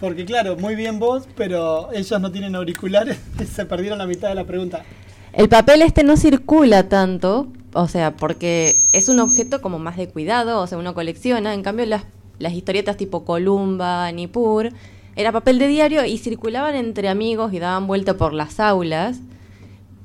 Porque 0.00 0.24
claro, 0.24 0.56
muy 0.56 0.76
bien 0.76 0.98
vos, 1.00 1.28
pero 1.36 1.92
ellos 1.92 2.20
no 2.20 2.30
tienen 2.30 2.54
auriculares 2.54 3.18
y 3.40 3.44
se 3.44 3.66
perdieron 3.66 3.98
la 3.98 4.06
mitad 4.06 4.28
de 4.28 4.36
la 4.36 4.44
pregunta. 4.44 4.84
El 5.32 5.48
papel 5.48 5.82
este 5.82 6.04
no 6.04 6.16
circula 6.16 6.88
tanto, 6.88 7.48
o 7.72 7.88
sea, 7.88 8.16
porque 8.16 8.80
es 8.92 9.08
un 9.08 9.18
objeto 9.18 9.60
como 9.62 9.80
más 9.80 9.96
de 9.96 10.08
cuidado, 10.08 10.60
o 10.60 10.66
sea, 10.68 10.78
uno 10.78 10.94
colecciona. 10.94 11.54
En 11.54 11.62
cambio, 11.62 11.86
las, 11.86 12.04
las 12.38 12.52
historietas 12.52 12.96
tipo 12.96 13.24
Columba, 13.24 14.10
Nippur, 14.12 14.70
era 15.16 15.32
papel 15.32 15.58
de 15.58 15.68
diario 15.68 16.04
y 16.04 16.18
circulaban 16.18 16.74
entre 16.74 17.08
amigos 17.08 17.52
y 17.52 17.58
daban 17.58 17.86
vuelta 17.86 18.16
por 18.16 18.32
las 18.32 18.60
aulas. 18.60 19.20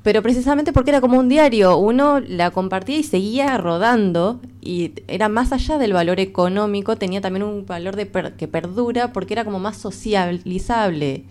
Pero 0.03 0.21
precisamente 0.21 0.71
porque 0.71 0.91
era 0.91 1.01
como 1.01 1.19
un 1.19 1.27
diario, 1.27 1.77
uno 1.77 2.21
la 2.21 2.51
compartía 2.51 2.97
y 2.97 3.03
seguía 3.03 3.57
rodando 3.57 4.39
y 4.61 4.91
era 5.07 5.27
más 5.27 5.51
allá 5.51 5.77
del 5.77 5.91
valor 5.91 6.21
económico, 6.21 6.95
tenía 6.95 7.19
también 7.19 7.43
un 7.43 7.65
valor 7.65 7.97
de 7.97 8.05
per- 8.05 8.33
que 8.37 8.47
perdura 8.47 9.11
porque 9.11 9.33
era 9.33 9.43
como 9.43 9.59
más 9.59 9.75
socializable. 9.75 11.23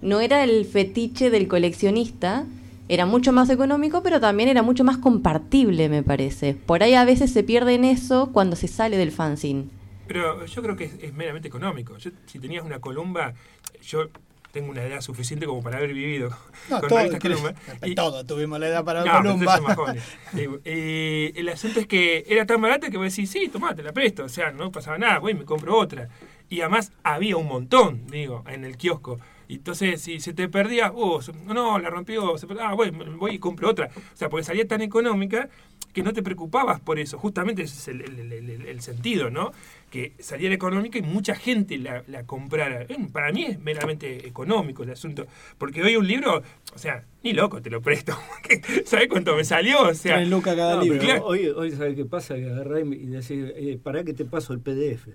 No 0.00 0.20
era 0.20 0.44
el 0.44 0.64
fetiche 0.64 1.30
del 1.30 1.48
coleccionista, 1.48 2.44
era 2.88 3.04
mucho 3.06 3.32
más 3.32 3.48
económico, 3.50 4.02
pero 4.02 4.20
también 4.20 4.48
era 4.48 4.62
mucho 4.62 4.84
más 4.84 4.98
compartible, 4.98 5.88
me 5.88 6.02
parece. 6.04 6.54
Por 6.54 6.82
ahí 6.84 6.94
a 6.94 7.04
veces 7.04 7.32
se 7.32 7.42
pierde 7.42 7.74
en 7.74 7.84
eso 7.84 8.30
cuando 8.32 8.54
se 8.54 8.68
sale 8.68 8.96
del 8.96 9.10
fanzine. 9.10 9.64
Pero 10.06 10.44
yo 10.46 10.62
creo 10.62 10.76
que 10.76 10.84
es, 10.84 10.92
es 11.02 11.12
meramente 11.14 11.48
económico. 11.48 11.96
Yo, 11.98 12.10
si 12.26 12.38
tenías 12.38 12.64
una 12.64 12.80
columba, 12.80 13.34
yo 13.82 14.08
tengo 14.52 14.70
una 14.70 14.84
edad 14.84 15.00
suficiente 15.00 15.46
como 15.46 15.62
para 15.64 15.78
haber 15.78 15.92
vivido 15.92 16.30
No, 16.70 16.78
con 16.80 16.88
todo, 16.88 16.98
revistas 17.00 17.20
creo- 17.20 17.38
Columba. 17.38 17.60
Y- 17.82 17.94
todo 17.96 18.24
tuvimos 18.24 18.60
la 18.60 18.68
edad 18.68 18.84
para 18.84 19.04
No, 19.04 19.12
Columba. 19.16 19.94
Digo, 20.32 20.60
eh, 20.64 21.32
el 21.34 21.48
asunto 21.48 21.80
es 21.80 21.86
que 21.88 22.24
era 22.28 22.46
tan 22.46 22.60
barata 22.60 22.88
que 22.90 22.96
vos 22.96 23.10
decís, 23.10 23.30
sí, 23.30 23.48
tomá, 23.48 23.74
te 23.74 23.82
la 23.82 23.92
presto. 23.92 24.24
O 24.24 24.28
sea, 24.28 24.52
no 24.52 24.70
pasaba 24.70 24.96
nada, 24.96 25.18
voy 25.18 25.32
y 25.32 25.34
me 25.34 25.44
compro 25.44 25.76
otra. 25.76 26.08
Y 26.48 26.60
además 26.60 26.92
había 27.02 27.36
un 27.36 27.48
montón, 27.48 28.06
digo, 28.06 28.44
en 28.46 28.64
el 28.64 28.76
kiosco. 28.76 29.18
Y 29.48 29.56
entonces, 29.56 30.00
si 30.00 30.20
se 30.20 30.32
te 30.32 30.48
perdía, 30.48 30.92
oh, 30.94 31.20
no, 31.46 31.78
la 31.78 31.90
rompió, 31.90 32.38
se 32.38 32.46
ah, 32.60 32.74
voy, 32.74 32.90
voy 32.90 33.32
y 33.34 33.38
compro 33.38 33.68
otra. 33.70 33.90
O 33.96 34.16
sea, 34.16 34.28
porque 34.28 34.44
salía 34.44 34.66
tan 34.68 34.82
económica 34.82 35.48
que 35.92 36.02
no 36.02 36.12
te 36.12 36.22
preocupabas 36.22 36.80
por 36.80 36.98
eso. 36.98 37.18
Justamente 37.18 37.62
ese 37.62 37.76
es 37.76 37.88
el, 37.88 38.00
el- 38.02 38.32
el- 38.32 38.50
el- 38.50 38.66
el 38.66 38.80
sentido, 38.80 39.30
¿no? 39.30 39.52
Que 39.94 40.12
saliera 40.18 40.52
económica 40.52 40.98
y 40.98 41.02
mucha 41.02 41.36
gente 41.36 41.78
la, 41.78 42.02
la 42.08 42.26
comprara. 42.26 42.82
Eh, 42.82 42.96
Para 43.12 43.30
mí 43.30 43.44
es 43.44 43.60
meramente 43.60 44.26
económico 44.26 44.82
el 44.82 44.90
asunto. 44.90 45.24
Porque 45.56 45.84
hoy 45.84 45.94
un 45.94 46.08
libro, 46.08 46.42
o 46.74 46.78
sea, 46.78 47.04
ni 47.22 47.32
loco 47.32 47.62
te 47.62 47.70
lo 47.70 47.80
presto. 47.80 48.12
¿Sabes 48.86 49.06
cuánto 49.08 49.36
me 49.36 49.44
salió? 49.44 49.82
O 49.82 49.94
sea, 49.94 50.16
Tres 50.16 50.28
lucas 50.28 50.56
cada 50.56 50.74
No, 50.74 50.82
libro. 50.82 50.98
Claro. 50.98 51.24
hoy, 51.26 51.46
hoy 51.46 51.70
¿sabes 51.70 51.94
qué 51.94 52.04
pasa? 52.04 52.34
Que 52.34 52.46
agarrás 52.50 52.82
y 52.84 52.94
y 52.94 53.06
decís, 53.06 53.52
eh, 53.54 53.78
pará 53.80 54.02
que 54.02 54.14
te 54.14 54.24
paso 54.24 54.52
el 54.52 54.58
PDF. 54.58 55.06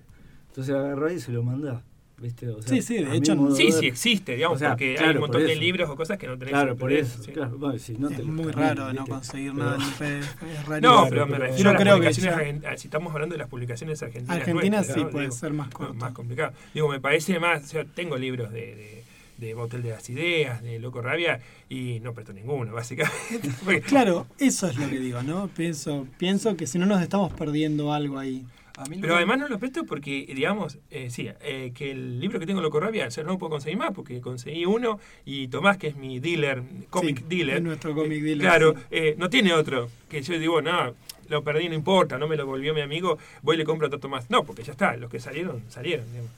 Entonces 0.47 0.73
agarrás 0.73 1.11
y 1.11 1.19
se 1.19 1.33
lo 1.33 1.43
mandás. 1.43 1.83
¿Viste? 2.21 2.47
O 2.49 2.61
sea, 2.61 2.69
Sí, 2.75 2.81
sí, 2.81 3.03
de 3.03 3.15
hecho, 3.15 3.35
modo 3.35 3.55
Sí, 3.55 3.65
de 3.67 3.71
sí 3.71 3.87
existe, 3.87 4.35
digamos, 4.35 4.57
O 4.57 4.59
sea, 4.59 4.69
porque 4.71 4.97
hay 4.99 5.09
un 5.15 5.19
montón 5.21 5.41
por 5.41 5.49
de 5.49 5.55
libros 5.55 5.89
o 5.89 5.95
cosas 5.95 6.17
que 6.17 6.27
no 6.27 6.37
tenés 6.37 6.51
Claro, 6.53 6.75
por 6.75 6.91
eso. 6.91 7.23
sí. 7.23 7.31
Claro, 7.31 7.57
bueno, 7.57 7.79
si 7.79 7.93
no 7.93 8.09
te 8.09 8.15
es 8.15 8.25
muy 8.25 8.51
raro 8.51 8.91
no 8.93 9.05
conseguir 9.05 9.51
Pero- 9.53 9.65
nada 9.65 9.77
en 9.83 9.91
PDF. 9.91 10.75
Es. 10.75 10.81
No, 10.81 11.07
pero 11.09 11.25
me 11.27 11.37
refiero 11.37 11.69
a 11.69 11.73
las 11.73 11.93
publicaciones 11.95 12.61
ya- 12.61 12.77
si 12.77 12.87
estamos 12.87 13.13
hablando 13.13 13.33
de 13.33 13.39
las 13.39 13.47
publicaciones 13.49 14.01
argentinas. 14.03 14.37
Argentina 14.37 14.83
sí 14.83 14.99
¿no? 15.01 15.09
puede 15.09 15.25
Digo, 15.25 15.35
ser 15.37 15.53
más 15.53 15.69
corto. 15.69 15.93
más 15.93 16.11
complicado. 16.13 16.53
Digo, 16.73 16.89
me 16.89 16.99
parece 16.99 17.39
más, 17.39 17.63
o 17.63 17.67
sea, 17.67 17.85
tengo 17.85 18.17
libros 18.17 18.51
de, 18.51 18.75
de, 18.75 19.03
de 19.37 19.55
Motel 19.55 19.81
de 19.83 19.89
las 19.91 20.09
Ideas, 20.09 20.61
de 20.61 20.79
Loco 20.79 21.01
Rabia, 21.01 21.39
y 21.69 21.99
no 22.01 22.13
presto 22.13 22.33
ninguno, 22.33 22.73
básicamente. 22.75 23.49
Porque- 23.63 23.81
Claro, 23.81 24.27
eso 24.37 24.67
es 24.67 24.75
lo 24.77 24.89
que 24.89 24.99
digo, 24.99 25.21
¿no? 25.23 25.47
Pienso, 25.55 26.07
pienso 26.17 26.55
que 26.57 26.67
si 26.67 26.77
no 26.79 26.85
nos 26.85 27.01
estamos 27.01 27.31
perdiendo 27.33 27.93
algo 27.93 28.19
ahí. 28.19 28.45
Lo 28.87 29.01
Pero 29.01 29.15
además 29.15 29.39
no 29.39 29.47
lo 29.47 29.59
presto 29.59 29.83
porque, 29.85 30.25
digamos, 30.33 30.77
eh, 30.89 31.09
sí, 31.09 31.29
eh, 31.41 31.71
que 31.75 31.91
el 31.91 32.19
libro 32.19 32.39
que 32.39 32.45
tengo 32.45 32.61
Loco 32.61 32.79
Rabia, 32.79 33.07
o 33.07 33.11
sea, 33.11 33.23
no 33.23 33.31
lo 33.31 33.37
puedo 33.37 33.51
conseguir 33.51 33.77
más 33.77 33.91
porque 33.93 34.21
conseguí 34.21 34.65
uno 34.65 34.99
y 35.25 35.47
Tomás, 35.49 35.77
que 35.77 35.87
es 35.87 35.95
mi 35.95 36.19
dealer, 36.19 36.63
comic 36.89 37.19
Sí, 37.19 37.25
dealer. 37.27 37.57
es 37.57 37.61
nuestro 37.63 37.93
comic 37.93 38.19
eh, 38.19 38.23
dealer, 38.23 38.47
Claro, 38.47 38.75
sí. 38.89 38.97
no 39.17 39.29
tiene 39.29 39.53
otro. 39.53 39.89
Que 40.09 40.21
yo 40.21 40.39
digo, 40.39 40.61
no, 40.61 40.93
lo 41.27 41.43
perdí, 41.43 41.67
no 41.69 41.75
importa, 41.75 42.17
no 42.17 42.27
me 42.27 42.37
lo 42.37 42.45
volvió 42.45 42.73
mi 42.73 42.81
amigo, 42.81 43.17
voy 43.41 43.55
y 43.55 43.59
le 43.59 43.65
compro 43.65 43.87
otro 43.87 43.99
Tomás. 43.99 44.29
No, 44.29 44.43
porque 44.43 44.63
ya 44.63 44.71
está, 44.71 44.95
los 44.97 45.09
que 45.11 45.19
salieron, 45.19 45.63
salieron. 45.69 46.05
digamos. 46.11 46.31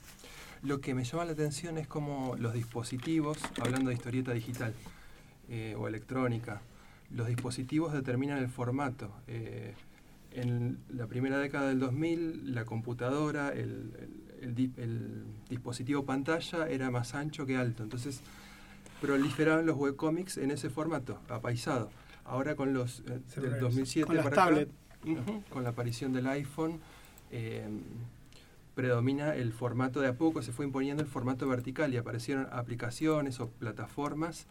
Lo 0.62 0.80
que 0.80 0.94
me 0.94 1.04
llama 1.04 1.24
la 1.24 1.32
atención 1.32 1.78
es 1.78 1.86
como 1.86 2.36
los 2.38 2.54
dispositivos, 2.54 3.38
hablando 3.60 3.88
de 3.90 3.94
historieta 3.96 4.32
digital 4.32 4.74
o 5.76 5.86
electrónica, 5.86 6.62
los 7.14 7.26
dispositivos 7.26 7.92
determinan 7.92 8.38
el 8.38 8.48
formato. 8.48 9.10
En 10.34 10.78
la 10.88 11.06
primera 11.06 11.38
década 11.38 11.68
del 11.68 11.78
2000, 11.80 12.54
la 12.54 12.64
computadora, 12.64 13.50
el, 13.50 13.92
el- 13.98 14.22
el 14.42 14.54
di- 14.56 14.72
el 14.76 15.22
dispositivo 15.48 16.04
pantalla 16.04 16.68
era 16.68 16.90
más 16.90 17.14
ancho 17.14 17.46
que 17.46 17.56
alto. 17.56 17.82
Entonces, 17.84 18.22
proliferaban 19.00 19.66
los 19.66 19.76
webcomics 19.76 20.36
en 20.38 20.50
ese 20.50 20.68
formato, 20.70 21.20
apaisado. 21.28 21.90
Ahora 22.24 22.56
con 22.56 22.72
los 22.72 23.00
eh, 23.00 23.02
del 23.10 23.22
Celulares. 23.28 23.60
2007 23.60 24.06
Con 24.06 24.16
las 24.16 24.24
con 25.50 25.62
la 25.64 25.68
aparición 25.70 26.12
del 26.12 26.26
iPhone, 26.28 26.80
eh, 27.30 27.66
predomina 28.74 29.34
el 29.34 29.52
formato 29.52 30.00
de 30.00 30.08
a 30.08 30.14
poco, 30.14 30.42
se 30.42 30.52
fue 30.52 30.64
imponiendo 30.64 31.02
el 31.02 31.08
formato 31.08 31.46
vertical 31.48 31.92
y 31.92 31.96
aparecieron 31.98 32.46
aplicaciones 32.52 33.38
o 33.40 33.48
plataformas 33.48 34.46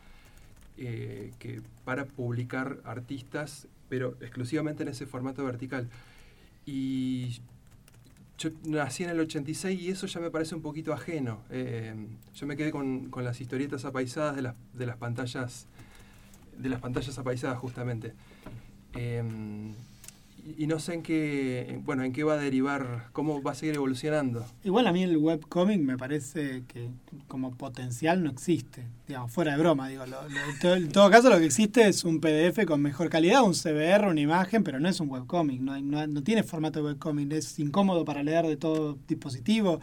eh, 0.78 1.32
que 1.40 1.62
para 1.86 2.06
publicar 2.06 2.80
artistas, 2.84 3.68
pero 3.90 4.18
exclusivamente 4.22 4.84
en 4.84 4.90
ese 4.90 5.06
formato 5.06 5.44
vertical. 5.44 5.90
Y 6.66 7.42
yo 8.38 8.50
nací 8.66 9.04
en 9.04 9.10
el 9.10 9.20
86 9.20 9.80
y 9.80 9.90
eso 9.90 10.08
ya 10.08 10.20
me 10.20 10.32
parece 10.32 10.56
un 10.56 10.62
poquito 10.62 10.94
ajeno. 10.94 11.42
Eh, 11.50 11.94
yo 12.34 12.48
me 12.48 12.58
quedé 12.58 12.72
con, 12.72 13.10
con 13.10 13.24
las 13.24 13.42
historietas 13.42 13.86
apaisadas 13.86 14.36
de 14.36 14.42
las, 14.42 14.56
de 14.74 14.86
las 14.86 14.98
pantallas 14.98 15.68
de 16.58 16.70
las 16.70 16.80
pantallas 16.80 17.18
apaisadas 17.18 17.58
justamente. 17.58 18.14
Eh, 18.96 19.24
y, 20.58 20.68
no 20.68 20.80
sé 20.80 20.96
en 20.96 21.04
qué, 21.04 21.80
bueno, 21.86 22.04
en 22.04 22.14
qué 22.14 22.24
va 22.24 22.34
a 22.34 22.38
derivar, 22.38 23.08
cómo 23.14 23.42
va 23.44 23.52
a 23.52 23.56
seguir 23.56 23.76
evolucionando. 23.76 24.46
Igual 24.64 24.88
a 24.88 24.92
mí 24.92 25.04
el 25.04 25.18
webcomic 25.18 25.80
me 25.82 25.98
parece 25.98 26.64
que 26.68 26.90
como 27.28 27.52
potencial 27.52 28.24
no 28.24 28.30
existe. 28.30 28.84
Digamos, 29.08 29.32
fuera 29.32 29.52
de 29.54 29.60
broma, 29.60 29.88
digo. 29.88 30.06
lo- 30.06 30.28
lo- 30.30 30.40
en 30.52 30.60
todo- 30.60 30.76
en 30.76 30.90
todo 30.90 31.10
caso 31.10 31.30
lo 31.30 31.38
que 31.40 31.46
existe 31.46 31.88
es 31.88 32.04
un 32.04 32.20
PDF 32.20 32.66
con 32.66 32.82
mejor 32.82 33.10
calidad, 33.10 33.44
un 33.44 33.54
CBR, 33.54 34.08
una 34.10 34.22
imagen, 34.22 34.64
pero 34.64 34.80
no 34.80 34.90
es 34.90 35.00
un 35.00 35.10
webcomic. 35.10 35.62
No, 35.62 35.80
no, 35.80 36.08
no 36.08 36.24
tiene 36.24 36.44
formato 36.44 36.80
de 36.80 36.86
webcomic. 36.86 37.32
Es 37.34 37.60
incómodo 37.60 38.04
para 38.06 38.24
leer 38.24 38.46
de 38.48 38.58
todo 38.58 38.98
dispositivo. 39.08 39.80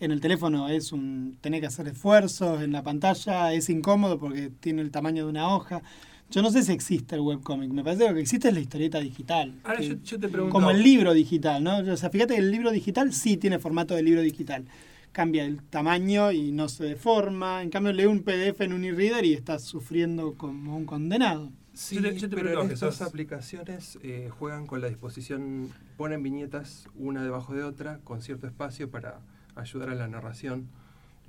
En 0.00 0.12
el 0.12 0.20
teléfono 0.22 0.68
es 0.68 0.92
un 0.92 1.36
tener 1.42 1.60
que 1.60 1.66
hacer 1.66 1.86
esfuerzos, 1.88 2.62
en 2.62 2.72
la 2.72 2.82
pantalla 2.82 3.52
es 3.52 3.68
incómodo 3.68 4.18
porque 4.18 4.50
tiene 4.60 4.80
el 4.82 4.90
tamaño 4.90 5.24
de 5.24 5.30
una 5.30 5.54
hoja. 5.54 5.82
Yo 6.30 6.42
no 6.42 6.50
sé 6.50 6.62
si 6.62 6.72
existe 6.72 7.16
el 7.16 7.22
webcomic, 7.22 7.70
me 7.72 7.82
parece 7.82 8.04
que 8.04 8.08
lo 8.10 8.14
que 8.14 8.20
existe 8.20 8.48
es 8.48 8.54
la 8.54 8.60
historieta 8.60 9.00
digital. 9.00 9.54
Ahora 9.64 9.78
que- 9.78 9.88
yo, 9.88 9.94
yo 10.04 10.20
te 10.20 10.28
pregunto. 10.28 10.52
como 10.52 10.70
el 10.70 10.82
libro 10.82 11.12
digital, 11.12 11.62
¿no? 11.64 11.78
O 11.78 11.96
sea, 11.96 12.08
fíjate 12.10 12.34
que 12.34 12.40
el 12.40 12.50
libro 12.52 12.70
digital 12.70 13.12
sí 13.12 13.36
tiene 13.36 13.58
formato 13.58 13.94
de 13.94 14.02
libro 14.02 14.20
digital. 14.22 14.64
Cambia 15.12 15.44
el 15.44 15.60
tamaño 15.64 16.30
y 16.30 16.52
no 16.52 16.68
se 16.68 16.84
deforma. 16.84 17.62
En 17.62 17.70
cambio, 17.70 17.92
lee 17.92 18.06
un 18.06 18.22
PDF 18.22 18.60
en 18.64 18.72
un 18.72 18.84
e-reader 18.84 19.24
y 19.24 19.32
estás 19.34 19.64
sufriendo 19.64 20.34
como 20.34 20.76
un 20.76 20.84
condenado. 20.86 21.50
Sí, 21.72 21.96
Yo 21.96 22.02
te- 22.02 22.14
yo 22.18 22.28
te 22.28 22.36
pero 22.36 22.48
pregunto, 22.50 22.68
en 22.68 22.72
estas 22.74 23.02
aplicaciones 23.02 23.98
eh, 24.04 24.28
juegan 24.38 24.66
con 24.68 24.80
la 24.80 24.88
disposición, 24.88 25.68
ponen 25.96 26.22
viñetas 26.22 26.86
una 26.94 27.24
debajo 27.24 27.54
de 27.54 27.64
otra 27.64 27.98
con 28.04 28.22
cierto 28.22 28.46
espacio 28.46 28.88
para 28.88 29.18
ayudar 29.56 29.90
a 29.90 29.94
la 29.96 30.06
narración. 30.06 30.68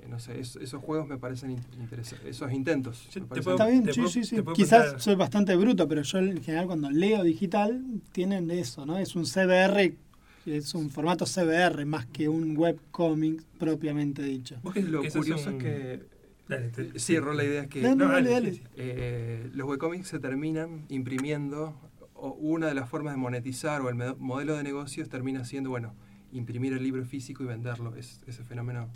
Eh, 0.02 0.06
no 0.08 0.18
sé, 0.18 0.40
es- 0.40 0.56
esos 0.56 0.82
juegos 0.82 1.06
me 1.08 1.16
parecen 1.16 1.52
in- 1.52 1.60
interesantes, 1.80 2.28
esos 2.28 2.52
intentos. 2.52 3.08
Yo 3.12 3.20
me 3.20 3.26
te 3.26 3.34
parecen- 3.34 3.44
puedo- 3.44 3.56
Está 3.56 3.66
bien, 3.68 3.82
te 3.84 3.92
sí, 3.92 4.00
puedo- 4.00 4.10
sí, 4.12 4.24
sí. 4.24 4.36
Quizás 4.54 4.82
contar- 4.84 5.00
soy 5.00 5.14
bastante 5.14 5.56
bruto, 5.56 5.86
pero 5.88 6.02
yo 6.02 6.18
en 6.18 6.42
general 6.42 6.66
cuando 6.66 6.90
leo 6.90 7.22
digital 7.22 7.82
tienen 8.12 8.50
eso, 8.50 8.84
¿no? 8.84 8.98
Es 8.98 9.14
un 9.16 9.26
CBR, 9.26 9.94
es 10.46 10.74
un 10.74 10.90
formato 10.90 11.24
CBR 11.24 11.84
más 11.84 12.06
que 12.06 12.28
un 12.28 12.56
webcomic 12.56 13.42
propiamente 13.58 14.22
dicho. 14.22 14.56
Vos 14.62 14.74
que, 14.74 14.82
Lo 14.82 15.02
curioso 15.08 15.50
un- 15.50 15.56
es 15.56 15.62
que 15.62 16.02
Dale, 16.48 16.68
te- 16.70 16.98
cierro 16.98 17.32
la 17.32 17.44
idea 17.44 17.62
es 17.62 17.68
que 17.68 17.80
No, 17.82 17.94
no, 17.94 18.08
dale, 18.08 18.28
dale. 18.30 18.62
eh, 18.76 19.48
los 19.54 19.68
webcomics 19.68 20.08
se 20.08 20.18
terminan 20.18 20.84
imprimiendo, 20.88 21.74
o 22.14 22.30
una 22.32 22.66
de 22.66 22.74
las 22.74 22.88
formas 22.88 23.14
de 23.14 23.18
monetizar 23.18 23.80
o 23.82 23.88
el 23.88 23.94
modelo 24.18 24.56
de 24.56 24.62
negocios 24.64 25.08
termina 25.08 25.44
siendo, 25.44 25.70
bueno, 25.70 25.94
imprimir 26.32 26.72
el 26.72 26.82
libro 26.82 27.04
físico 27.04 27.42
y 27.44 27.46
venderlo. 27.46 27.94
Es, 27.96 28.20
ese 28.26 28.42
fenómeno 28.44 28.88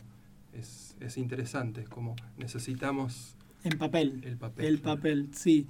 es, 0.59 0.97
es 1.01 1.17
interesante, 1.19 1.85
como 1.85 2.15
necesitamos 2.39 3.35
En 3.65 3.79
papel. 3.79 4.21
el 4.25 4.37
papel. 4.37 4.65
El 4.65 4.79
papel, 4.79 5.29
sí. 5.33 5.67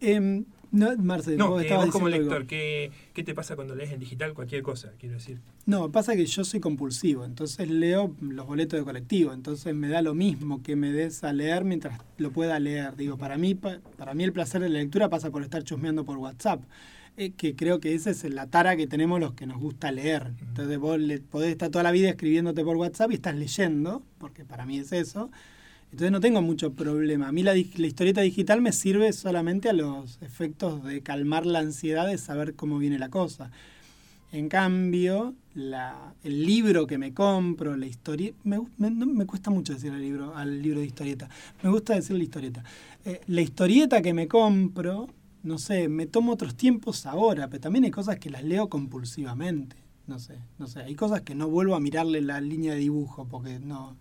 Em, 0.00 0.44
no, 0.72 0.96
Marce, 0.98 1.36
No, 1.36 1.50
vos 1.50 1.62
eh, 1.64 1.74
vos 1.74 1.86
como 1.90 2.06
diciendo 2.06 2.28
lector. 2.30 2.46
¿qué, 2.46 2.90
¿qué 3.12 3.24
te 3.24 3.34
pasa 3.34 3.56
cuando 3.56 3.74
lees 3.74 3.90
en 3.92 3.98
digital 3.98 4.34
cualquier 4.34 4.62
cosa? 4.62 4.92
Quiero 4.98 5.16
decir. 5.16 5.40
No, 5.66 5.90
pasa 5.90 6.14
que 6.14 6.24
yo 6.26 6.44
soy 6.44 6.60
compulsivo, 6.60 7.24
entonces 7.24 7.68
leo 7.68 8.14
los 8.20 8.46
boletos 8.46 8.78
de 8.78 8.84
colectivo, 8.84 9.32
entonces 9.32 9.74
me 9.74 9.88
da 9.88 10.00
lo 10.00 10.14
mismo 10.14 10.62
que 10.62 10.76
me 10.76 10.92
des 10.92 11.22
a 11.24 11.32
leer 11.32 11.64
mientras 11.64 12.00
lo 12.18 12.30
pueda 12.30 12.58
leer. 12.60 12.94
Digo, 12.96 13.18
para 13.18 13.36
mí, 13.36 13.54
pa- 13.56 13.80
para 13.98 14.14
mí 14.14 14.22
el 14.24 14.32
placer 14.32 14.62
de 14.62 14.68
la 14.68 14.78
lectura 14.78 15.08
pasa 15.10 15.30
por 15.30 15.42
estar 15.42 15.62
chusmeando 15.64 16.04
por 16.04 16.16
WhatsApp, 16.18 16.62
eh, 17.16 17.32
que 17.32 17.54
creo 17.54 17.80
que 17.80 17.94
esa 17.94 18.10
es 18.10 18.24
la 18.24 18.46
tara 18.46 18.76
que 18.76 18.86
tenemos 18.86 19.20
los 19.20 19.34
que 19.34 19.46
nos 19.46 19.58
gusta 19.58 19.92
leer. 19.92 20.32
Entonces 20.40 20.78
vos 20.78 20.98
le, 20.98 21.18
podés 21.18 21.50
estar 21.50 21.70
toda 21.70 21.84
la 21.84 21.90
vida 21.90 22.08
escribiéndote 22.08 22.64
por 22.64 22.76
WhatsApp 22.76 23.10
y 23.10 23.14
estás 23.14 23.34
leyendo, 23.34 24.02
porque 24.18 24.44
para 24.44 24.66
mí 24.66 24.78
es 24.78 24.92
eso. 24.92 25.30
Entonces 25.92 26.12
no 26.12 26.20
tengo 26.20 26.40
mucho 26.40 26.72
problema. 26.72 27.28
A 27.28 27.32
mí 27.32 27.42
la, 27.42 27.56
historieta 27.56 28.20
digital 28.20 28.60
me 28.62 28.72
sirve 28.72 29.12
solamente 29.12 29.68
a 29.68 29.72
los 29.72 30.18
efectos 30.22 30.84
de 30.84 31.02
calmar 31.02 31.46
la 31.46 31.58
ansiedad 31.58 32.06
de 32.06 32.16
saber 32.16 32.54
cómo 32.54 32.78
viene 32.78 32.98
la 32.98 33.08
cosa. 33.08 33.50
En 34.32 34.48
cambio, 34.48 35.34
la, 35.54 36.14
el 36.22 36.46
libro 36.46 36.86
que 36.86 36.98
me 36.98 37.12
compro, 37.12 37.76
la 37.76 37.86
historieta, 37.86 38.38
me, 38.44 38.60
me 38.78 39.26
cuesta 39.26 39.50
mucho 39.50 39.74
decir 39.74 39.90
al 39.90 40.00
libro, 40.00 40.36
al 40.36 40.62
libro 40.62 40.78
de 40.78 40.86
historieta, 40.86 41.28
me 41.64 41.70
gusta 41.70 41.96
decir 41.96 42.16
la 42.16 42.22
historieta. 42.22 42.62
Eh, 43.04 43.20
la 43.26 43.40
historieta 43.40 44.00
que 44.00 44.14
me 44.14 44.28
compro, 44.28 45.08
no 45.42 45.58
sé, 45.58 45.88
me 45.88 46.06
tomo 46.06 46.32
otros 46.32 46.54
tiempos 46.54 47.06
ahora, 47.06 47.48
pero 47.48 47.60
también 47.60 47.84
hay 47.84 47.90
cosas 47.90 48.18
que 48.18 48.30
las 48.30 48.44
leo 48.44 48.68
compulsivamente. 48.68 49.76
No 50.06 50.18
sé, 50.18 50.38
no 50.58 50.66
sé, 50.66 50.80
hay 50.80 50.94
cosas 50.94 51.22
que 51.22 51.34
no 51.34 51.48
vuelvo 51.48 51.76
a 51.76 51.80
mirarle 51.80 52.20
la 52.20 52.40
línea 52.40 52.72
de 52.74 52.80
dibujo, 52.80 53.28
porque 53.28 53.60
no, 53.60 53.96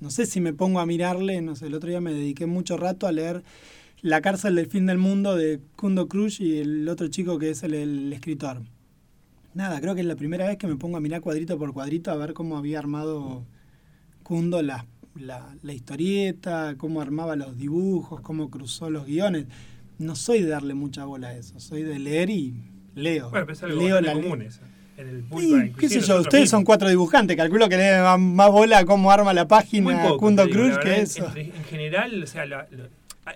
no 0.00 0.10
sé 0.10 0.26
si 0.26 0.40
me 0.40 0.54
pongo 0.54 0.80
a 0.80 0.86
mirarle, 0.86 1.42
no 1.42 1.54
sé, 1.54 1.66
el 1.66 1.74
otro 1.74 1.90
día 1.90 2.00
me 2.00 2.14
dediqué 2.14 2.46
mucho 2.46 2.76
rato 2.76 3.06
a 3.06 3.12
leer 3.12 3.44
La 4.00 4.20
cárcel 4.20 4.54
del 4.54 4.66
fin 4.66 4.86
del 4.86 4.98
mundo 4.98 5.36
de 5.36 5.60
Kundo 5.76 6.08
Cruz 6.08 6.40
y 6.40 6.58
el 6.58 6.88
otro 6.88 7.08
chico 7.08 7.38
que 7.38 7.50
es 7.50 7.62
el, 7.62 8.12
escritor. 8.12 8.62
Nada, 9.54 9.80
creo 9.80 9.94
que 9.94 10.02
es 10.02 10.06
la 10.06 10.16
primera 10.16 10.46
vez 10.46 10.56
que 10.56 10.66
me 10.66 10.76
pongo 10.76 10.96
a 10.96 11.00
mirar 11.00 11.20
cuadrito 11.20 11.58
por 11.58 11.72
cuadrito 11.72 12.10
a 12.10 12.16
ver 12.16 12.32
cómo 12.32 12.56
había 12.56 12.78
armado 12.78 13.44
Kundo 14.22 14.62
la, 14.62 14.86
la 15.14 15.72
historieta, 15.72 16.76
cómo 16.78 17.00
armaba 17.00 17.36
los 17.36 17.56
dibujos, 17.56 18.20
cómo 18.20 18.50
cruzó 18.50 18.88
los 18.88 19.04
guiones. 19.04 19.46
No 19.98 20.14
soy 20.16 20.42
de 20.42 20.48
darle 20.48 20.74
mucha 20.74 21.04
bola 21.04 21.28
a 21.28 21.34
eso, 21.36 21.58
soy 21.60 21.82
de 21.82 21.98
leer 21.98 22.30
y 22.30 22.54
leo. 22.94 23.30
Bueno, 23.30 23.46
pero 23.46 23.56
es 23.56 23.62
algo 23.64 23.80
leo 23.80 24.00
la 24.00 24.12
común. 24.12 24.42
En 24.96 25.08
el 25.08 25.24
y, 25.40 25.70
qué 25.78 25.88
sé 25.88 26.00
yo, 26.00 26.20
ustedes 26.20 26.50
son 26.50 26.64
cuatro 26.64 26.88
dibujantes, 26.88 27.36
calculo 27.36 27.68
que 27.68 27.76
le 27.76 27.88
dan 27.90 28.34
más 28.34 28.50
bola 28.50 28.78
a 28.78 28.84
cómo 28.84 29.12
arma 29.12 29.32
la 29.32 29.46
página 29.46 30.02
poco, 30.02 30.18
Kundo 30.18 30.44
digo, 30.44 30.56
Cruz 30.58 30.78
que 30.78 31.00
eso. 31.00 31.30
En, 31.36 31.54
en 31.54 31.64
general, 31.64 32.22
o 32.22 32.26
sea, 32.26 32.46
la- 32.46 32.66
la- 32.70 32.88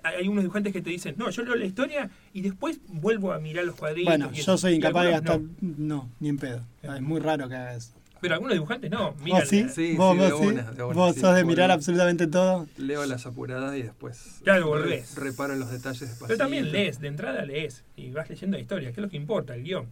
hay, 0.02 0.26
unos 0.26 0.42
dibujantes 0.42 0.72
que 0.72 0.80
te 0.80 0.90
dicen, 0.90 1.14
no, 1.18 1.30
yo 1.30 1.42
leo 1.42 1.54
la 1.54 1.64
historia 1.66 2.10
y 2.32 2.40
después 2.40 2.80
vuelvo 2.88 3.32
a 3.32 3.38
mirar 3.38 3.64
los 3.64 3.76
cuadritos. 3.76 4.10
Bueno, 4.10 4.32
yo 4.32 4.56
soy 4.58 4.74
incapaz 4.74 5.04
de 5.04 5.10
gastar. 5.12 5.40
no. 5.60 5.74
No. 5.78 6.10
ni 6.18 6.30
en 6.30 6.38
pedo. 6.38 6.62
Es 6.82 7.00
muy 7.02 7.20
raro 7.20 7.48
que 7.48 7.54
haga 7.54 7.74
eso. 7.76 7.92
Pero 8.22 8.34
algunos 8.34 8.54
dibujantes 8.54 8.88
no. 8.90 9.14
Miran, 9.22 9.40
¿Vos 9.40 9.48
sí? 9.48 9.66
Sí, 9.74 9.96
¿Vos, 9.96 10.12
sí, 10.14 10.18
vos 10.18 10.30
de 10.30 10.36
sí? 10.38 10.46
una, 10.46 10.62
de 10.70 10.82
una, 10.84 10.94
¿Vos 10.94 11.14
sí, 11.16 11.20
sos 11.20 11.34
de 11.34 11.44
mirar 11.44 11.72
absolutamente 11.72 12.28
todo? 12.28 12.66
Leo 12.78 13.04
las 13.04 13.26
apuradas 13.26 13.76
y 13.76 13.82
después 13.82 14.36
Claro, 14.44 14.60
re- 14.62 14.68
volvés. 14.68 15.14
reparo 15.16 15.54
en 15.54 15.58
los 15.58 15.70
detalles 15.72 15.98
despacito. 16.00 16.26
Pero 16.28 16.38
también 16.38 16.70
lees, 16.70 17.00
de 17.00 17.08
entrada 17.08 17.44
lees 17.44 17.82
y 17.96 18.10
vas 18.12 18.30
leyendo 18.30 18.56
la 18.56 18.60
historia, 18.62 18.90
que 18.92 19.00
es 19.00 19.04
lo 19.04 19.08
que 19.10 19.16
importa, 19.16 19.54
el 19.56 19.64
guion. 19.64 19.88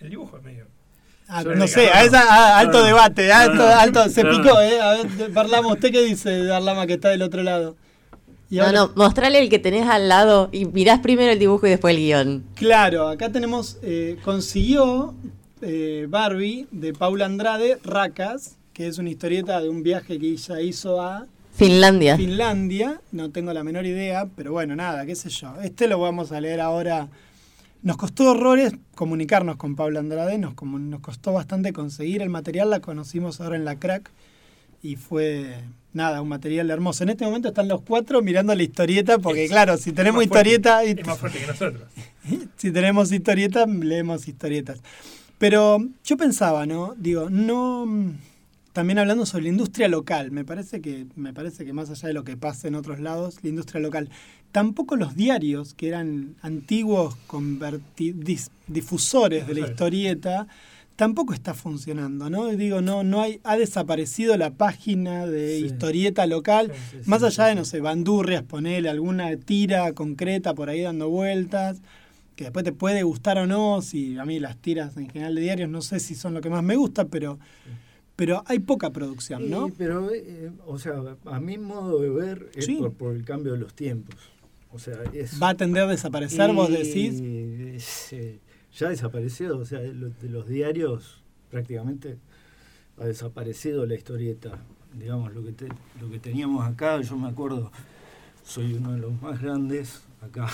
El 0.00 0.08
dibujo 0.08 0.38
es 0.38 0.42
medio. 0.42 0.66
Ah, 1.28 1.44
no 1.44 1.66
sé, 1.66 1.90
a 1.90 2.02
esa, 2.02 2.22
a- 2.22 2.58
alto 2.60 2.78
No, 2.78 2.80
no. 2.80 2.86
debate, 2.86 3.30
alto, 3.30 3.54
No, 3.56 3.66
no. 3.66 3.74
alto, 3.74 4.08
se 4.08 4.24
No, 4.24 4.30
picó, 4.30 4.58
¿eh? 4.60 4.80
A 4.80 4.92
ver, 4.94 5.30
Barlama, 5.32 5.68
¿usted 5.74 5.92
qué 5.92 6.02
dice, 6.02 6.46
Barlama, 6.46 6.86
que 6.86 6.94
está 6.94 7.10
del 7.10 7.20
otro 7.20 7.42
lado? 7.42 7.76
Y 8.48 8.56
No, 8.56 8.64
ahora- 8.64 8.78
no, 8.78 8.92
mostrale 8.96 9.38
el 9.40 9.50
que 9.50 9.58
tenés 9.58 9.86
al 9.86 10.08
lado 10.08 10.48
y 10.50 10.64
mirás 10.64 11.00
primero 11.00 11.30
el 11.30 11.38
dibujo 11.38 11.66
y 11.66 11.70
después 11.70 11.94
el 11.94 12.00
guion. 12.00 12.44
Claro, 12.54 13.08
acá 13.08 13.30
tenemos, 13.30 13.76
eh, 13.82 14.16
consiguió 14.24 15.14
eh, 15.62 16.06
Barbie 16.08 16.66
de 16.70 16.92
Paula 16.92 17.26
Andrade, 17.26 17.78
Racas, 17.84 18.56
que 18.72 18.86
es 18.86 18.98
una 18.98 19.10
historieta 19.10 19.60
de 19.60 19.68
un 19.68 19.82
viaje 19.82 20.18
que 20.18 20.26
ella 20.28 20.60
hizo 20.60 21.00
a 21.00 21.26
Finlandia. 21.54 22.16
Finlandia, 22.18 23.00
no 23.12 23.30
tengo 23.30 23.52
la 23.54 23.64
menor 23.64 23.86
idea, 23.86 24.26
pero 24.36 24.52
bueno, 24.52 24.76
nada, 24.76 25.06
qué 25.06 25.14
sé 25.14 25.30
yo. 25.30 25.54
Este 25.62 25.88
lo 25.88 25.98
vamos 25.98 26.30
a 26.32 26.40
leer 26.40 26.60
ahora. 26.60 27.08
Nos 27.82 27.96
costó 27.96 28.32
horrores 28.32 28.74
comunicarnos 28.94 29.56
con 29.56 29.76
Pablo 29.76 29.98
Andrade, 29.98 30.36
nos, 30.38 30.52
como- 30.54 30.78
nos 30.78 31.00
costó 31.00 31.32
bastante 31.32 31.72
conseguir 31.72 32.20
el 32.20 32.28
material, 32.28 32.68
la 32.68 32.80
conocimos 32.80 33.40
ahora 33.40 33.56
en 33.56 33.64
la 33.64 33.76
crack 33.78 34.10
y 34.82 34.96
fue, 34.96 35.54
nada, 35.94 36.20
un 36.20 36.28
material 36.28 36.70
hermoso. 36.70 37.04
En 37.04 37.10
este 37.10 37.24
momento 37.24 37.48
están 37.48 37.68
los 37.68 37.80
cuatro 37.82 38.20
mirando 38.20 38.54
la 38.54 38.62
historieta, 38.62 39.18
porque 39.18 39.44
Es- 39.44 39.50
claro, 39.50 39.78
si 39.78 39.92
tenemos 39.92 40.22
es 40.22 40.28
más 40.28 40.34
fuerte- 40.34 40.50
historieta, 40.50 40.84
y- 40.84 41.00
Es 41.00 41.06
más 41.06 41.18
fuerte 41.18 41.38
que 41.38 41.46
nosotros. 41.46 41.82
si 42.56 42.70
tenemos 42.70 43.10
historietas, 43.12 43.66
leemos 43.68 44.28
historietas. 44.28 44.80
Pero 45.38 45.78
yo 46.04 46.16
pensaba, 46.16 46.66
¿no? 46.66 46.94
Digo, 46.96 47.28
no. 47.30 47.86
También 48.72 48.98
hablando 48.98 49.24
sobre 49.24 49.44
la 49.44 49.48
industria 49.50 49.88
local, 49.88 50.30
me 50.32 50.44
parece 50.44 50.82
que, 50.82 51.06
me 51.16 51.32
parece 51.32 51.64
que 51.64 51.72
más 51.72 51.88
allá 51.88 52.08
de 52.08 52.14
lo 52.14 52.24
que 52.24 52.36
pasa 52.36 52.68
en 52.68 52.74
otros 52.74 53.00
lados, 53.00 53.38
la 53.42 53.48
industria 53.48 53.80
local, 53.80 54.10
tampoco 54.52 54.96
los 54.96 55.16
diarios, 55.16 55.72
que 55.72 55.88
eran 55.88 56.34
antiguos 56.42 57.16
dis- 57.96 58.50
difusores 58.66 59.46
de 59.46 59.54
la 59.54 59.60
historieta, 59.66 60.46
tampoco 60.94 61.32
está 61.32 61.54
funcionando, 61.54 62.28
¿no? 62.28 62.48
Digo, 62.48 62.82
no, 62.82 63.02
no 63.02 63.22
hay, 63.22 63.40
ha 63.44 63.56
desaparecido 63.56 64.36
la 64.36 64.50
página 64.50 65.26
de 65.26 65.58
Sí. 65.60 65.64
historieta 65.66 66.26
local. 66.26 66.70
Sí, 66.90 66.98
sí, 67.02 67.08
Más 67.10 67.22
allá 67.22 67.46
de, 67.46 67.54
no 67.54 67.64
sé, 67.64 67.80
bandurrias, 67.80 68.42
ponerle 68.42 68.90
alguna 68.90 69.34
tira 69.38 69.94
concreta 69.94 70.52
por 70.54 70.68
ahí 70.68 70.82
dando 70.82 71.08
vueltas, 71.08 71.80
que 72.36 72.44
después 72.44 72.64
te 72.64 72.72
puede 72.72 73.02
gustar 73.02 73.38
o 73.38 73.46
no, 73.46 73.82
si 73.82 74.16
a 74.18 74.24
mí 74.24 74.38
las 74.38 74.56
tiras 74.58 74.96
en 74.96 75.08
general 75.10 75.34
de 75.34 75.40
diarios 75.40 75.68
no 75.70 75.80
sé 75.82 75.98
si 76.00 76.14
son 76.14 76.34
lo 76.34 76.40
que 76.40 76.50
más 76.50 76.62
me 76.62 76.76
gusta, 76.76 77.06
pero, 77.06 77.38
pero 78.14 78.44
hay 78.46 78.58
poca 78.60 78.90
producción, 78.90 79.50
¿no? 79.50 79.68
Y, 79.68 79.72
pero, 79.72 80.10
eh, 80.12 80.52
o 80.66 80.78
sea, 80.78 80.94
a 81.24 81.40
mi 81.40 81.58
modo 81.58 81.98
de 82.00 82.10
ver 82.10 82.50
es 82.54 82.66
Sí. 82.66 82.76
por, 82.76 82.92
por 82.92 83.16
el 83.16 83.24
cambio 83.24 83.52
de 83.52 83.58
los 83.58 83.74
tiempos. 83.74 84.14
O 84.72 84.78
sea, 84.78 84.94
es, 85.14 85.42
Va 85.42 85.50
a 85.50 85.54
tender 85.54 85.84
a 85.84 85.86
desaparecer, 85.86 86.52
vos 86.52 86.70
decís. 86.70 87.20
es, 87.20 88.12
eh, 88.12 88.38
ya 88.76 88.88
ha 88.88 88.90
desaparecido, 88.90 89.58
o 89.58 89.64
sea, 89.64 89.78
de 89.80 89.94
los, 89.94 90.20
de 90.20 90.28
los 90.28 90.46
diarios 90.46 91.22
prácticamente 91.50 92.18
ha 92.98 93.06
desaparecido 93.06 93.86
la 93.86 93.94
historieta. 93.94 94.58
Digamos, 94.92 95.34
lo 95.34 95.42
que, 95.42 95.52
te- 95.52 95.68
lo 96.00 96.10
que 96.10 96.18
teníamos 96.18 96.66
acá, 96.66 97.00
yo 97.00 97.16
me 97.16 97.28
acuerdo, 97.28 97.70
soy 98.44 98.74
uno 98.74 98.92
de 98.92 98.98
los 98.98 99.20
más 99.22 99.40
grandes 99.40 100.02
acá. 100.26 100.46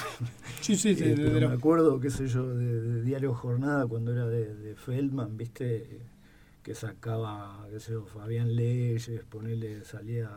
Sí, 0.60 0.76
sí, 0.76 0.94
sí. 0.94 1.04
Eh, 1.04 1.08
de- 1.14 1.16
pero 1.16 1.40
de 1.40 1.48
me 1.48 1.54
acuerdo, 1.54 1.98
qué 2.00 2.10
sé 2.10 2.26
yo, 2.28 2.54
de, 2.54 3.02
Diario 3.02 3.34
Jornada 3.34 3.86
cuando 3.86 4.12
era 4.12 4.26
de, 4.26 4.74
Feldman, 4.76 5.36
viste, 5.36 6.00
que 6.62 6.74
sacaba, 6.74 7.66
qué 7.70 7.80
sé 7.80 7.92
yo, 7.92 8.04
Fabián 8.06 8.54
Leyes, 8.54 9.10
ponele, 9.28 9.84
salía 9.84 10.30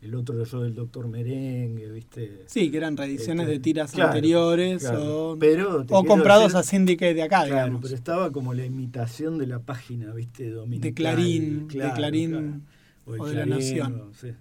el 0.00 0.14
otro 0.16 0.42
yo 0.42 0.62
del 0.62 0.74
doctor 0.74 1.06
Merengue, 1.06 1.88
viste. 1.92 2.42
sí, 2.46 2.70
que 2.70 2.76
eran 2.78 2.96
reediciones 2.96 3.44
Este, 3.44 3.52
de 3.52 3.60
tiras 3.60 3.92
claro, 3.92 4.08
anteriores 4.10 4.82
claro. 4.82 5.30
o, 5.32 5.38
Pero 5.38 5.84
o 5.90 6.04
comprados 6.04 6.54
decir- 6.54 6.58
a 6.58 6.62
Syndicate 6.64 7.14
de 7.14 7.22
acá, 7.22 7.44
Claro, 7.44 7.54
digamos. 7.54 7.82
pero 7.82 7.94
estaba 7.94 8.32
como 8.32 8.52
la 8.54 8.64
imitación 8.64 9.38
de 9.38 9.46
la 9.46 9.60
página, 9.60 10.12
viste, 10.12 10.50
dominical. 10.50 10.90
de 10.90 10.94
Clarín, 10.94 11.68
de 11.68 11.92
Clarín 11.94 12.62
o, 13.06 13.26
de 13.26 13.34
La 13.34 13.46
Nación. 13.46 14.00
o- 14.10 14.14
sí. 14.14 14.32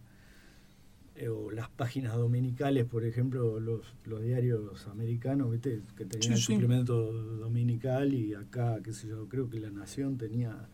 Eh, 1.21 1.29
o 1.29 1.51
las 1.51 1.69
páginas 1.69 2.15
dominicales, 2.15 2.85
por 2.85 3.05
ejemplo, 3.05 3.59
los, 3.59 3.81
los 4.05 4.21
diarios 4.23 4.87
americanos, 4.87 5.51
¿viste? 5.51 5.81
que 5.95 6.05
tenían 6.05 6.23
Sí, 6.23 6.29
el 6.33 6.37
sí. 6.39 6.53
suplemento 6.53 7.11
dominical 7.13 8.13
y 8.13 8.33
acá, 8.33 8.79
qué 8.83 8.91
sé 8.93 9.07
yo, 9.07 9.27
creo 9.29 9.49
que 9.49 9.59
La 9.59 9.69
Nación 9.69 10.17
tenía 10.17 10.67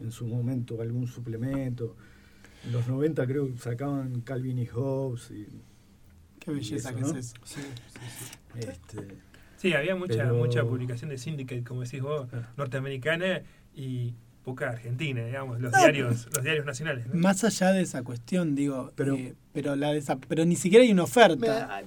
en 0.00 0.10
su 0.10 0.26
momento 0.26 0.80
algún 0.82 1.06
suplemento. 1.06 1.96
En 2.66 2.72
los 2.72 2.88
90 2.88 3.26
creo 3.26 3.46
que 3.52 3.58
sacaban 3.58 4.20
Calvin 4.22 4.58
y 4.58 4.66
Hobbes 4.66 5.30
y 5.30 5.46
Qué 6.40 6.50
belleza 6.50 6.90
eso, 6.90 6.96
que 6.98 7.02
¿no? 7.02 7.10
es 7.10 7.16
eso. 7.16 7.34
este, 8.56 9.18
Sí, 9.56 9.72
había 9.74 9.94
mucha, 9.94 10.14
Pero- 10.24 10.34
mucha 10.36 10.64
publicación 10.64 11.10
de 11.10 11.18
Syndicate, 11.18 11.62
como 11.62 11.82
decís 11.82 12.02
vos, 12.02 12.26
Ah. 12.32 12.52
norteamericana 12.56 13.42
y 13.76 14.14
poca 14.44 14.70
argentina, 14.70 15.24
digamos, 15.24 15.60
los 15.60 15.70
No, 15.72 15.78
diarios, 15.78 16.28
los 16.34 16.42
diarios 16.42 16.66
nacionales. 16.66 17.06
¿no? 17.06 17.14
Más 17.14 17.44
allá 17.44 17.72
de 17.72 17.82
esa 17.82 18.02
cuestión, 18.02 18.54
digo, 18.54 18.90
Pero- 18.96 19.14
pero, 19.16 19.34
pero, 19.52 19.76
la 19.76 19.92
desa- 19.94 20.18
pero 20.28 20.44
ni 20.44 20.56
siquiera 20.56 20.84
hay 20.84 20.90
una 20.92 21.04
oferta. 21.04 21.36
Mira, 21.36 21.84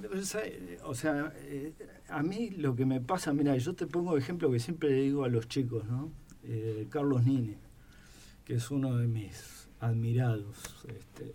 o 0.84 0.94
sea, 0.94 1.32
eh, 1.44 1.72
a 2.08 2.22
mí 2.22 2.50
lo 2.50 2.74
que 2.74 2.86
me 2.86 3.00
pasa, 3.00 3.32
mira, 3.34 3.56
yo 3.56 3.74
te 3.74 3.86
pongo 3.86 4.16
ejemplo 4.16 4.50
que 4.50 4.58
siempre 4.58 4.88
le 4.90 5.02
digo 5.02 5.24
a 5.24 5.28
los 5.28 5.48
chicos, 5.48 5.84
¿no? 5.86 6.10
Eh, 6.44 6.86
Carlos 6.90 7.24
Nine, 7.24 7.56
que 8.44 8.54
es 8.54 8.70
uno 8.70 8.96
de 8.96 9.06
mis 9.06 9.68
admirados. 9.80 10.56
Este, 10.88 11.34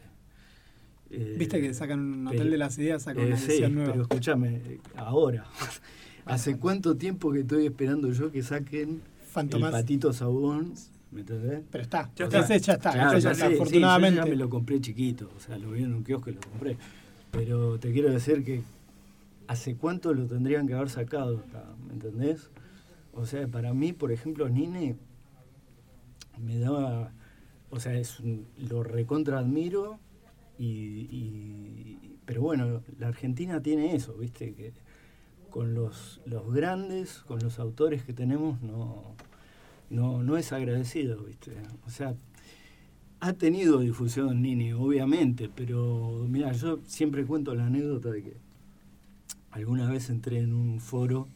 eh, 1.11 1.35
Viste 1.37 1.61
que 1.61 1.73
sacan 1.73 1.99
un 1.99 2.27
hotel 2.27 2.39
pero- 2.39 2.51
de 2.51 2.57
las 2.57 2.77
ideas, 2.79 3.03
sacan 3.03 3.23
eh, 3.25 3.27
una 3.27 3.37
sí, 3.37 3.51
edición 3.51 3.75
nueva. 3.75 3.91
pero 3.91 4.01
escúchame, 4.03 4.55
eh, 4.55 4.79
ahora, 4.95 5.45
¿hace 6.25 6.57
cuánto 6.57 6.95
tiempo 6.97 7.31
que 7.31 7.41
estoy 7.41 7.65
esperando 7.67 8.11
yo 8.11 8.31
que 8.31 8.41
saquen 8.41 8.89
el 9.21 9.27
Fantomas. 9.27 9.71
patito 9.71 10.13
sabón? 10.13 10.73
¿Me 11.11 11.21
entendés? 11.21 11.61
Pero 11.69 11.81
está, 11.83 12.09
Ya 12.15 12.25
ese 12.25 12.55
está. 12.55 12.57
ya 12.57 12.73
está, 12.73 12.91
Claro, 12.93 13.17
ya 13.19 13.31
está, 13.31 13.47
sí, 13.47 13.53
afortunadamente. 13.55 14.17
yo 14.19 14.23
ya 14.25 14.29
me 14.29 14.35
lo 14.37 14.49
compré 14.49 14.79
chiquito, 14.79 15.29
o 15.35 15.39
sea, 15.39 15.57
lo 15.57 15.71
vi 15.71 15.83
en 15.83 15.93
un 15.93 16.03
kiosco 16.03 16.29
y 16.29 16.33
lo 16.33 16.41
compré. 16.41 16.77
Pero 17.31 17.79
te 17.79 17.91
quiero 17.91 18.09
decir 18.11 18.43
que 18.45 18.61
hace 19.47 19.75
cuánto 19.75 20.13
lo 20.13 20.25
tendrían 20.27 20.67
que 20.67 20.73
haber 20.73 20.89
sacado 20.89 21.39
acá, 21.39 21.65
¿me 21.85 21.93
entendés? 21.93 22.49
O 23.13 23.25
sea, 23.25 23.45
para 23.47 23.73
mí, 23.73 23.91
por 23.91 24.11
ejemplo, 24.13 24.47
Nine 24.47 24.95
me 26.39 26.57
daba, 26.59 27.11
o 27.69 27.79
sea, 27.79 27.93
es 27.93 28.19
un- 28.21 28.47
lo 28.57 28.83
recontra 28.83 29.39
admiro 29.39 29.99
y, 30.57 30.65
y- 31.11 32.17
pero 32.25 32.41
bueno, 32.41 32.81
la 32.99 33.07
Argentina 33.09 33.61
tiene 33.61 33.95
eso, 33.95 34.13
¿viste? 34.13 34.53
Que 34.53 34.71
con 35.49 35.73
los, 35.73 36.21
los 36.25 36.53
grandes, 36.53 37.19
con 37.27 37.39
los 37.39 37.59
autores 37.59 38.03
que 38.03 38.13
tenemos, 38.13 38.61
no, 38.61 39.13
no, 39.91 40.23
no 40.23 40.37
es 40.37 40.51
agradecido, 40.51 41.23
¿viste? 41.23 41.51
O 41.85 41.89
sea, 41.89 42.15
ha 43.19 43.33
tenido 43.33 43.79
difusión 43.79 44.41
Nini, 44.41 44.73
obviamente, 44.73 45.49
pero 45.53 46.25
mira, 46.27 46.51
yo 46.53 46.79
siempre 46.87 47.25
cuento 47.25 47.53
la 47.53 47.67
anécdota 47.67 48.09
de 48.09 48.23
que 48.23 48.37
alguna 49.51 49.89
vez 49.89 50.09
entré 50.09 50.39
en 50.39 50.53
un 50.53 50.79
foro 50.79 51.27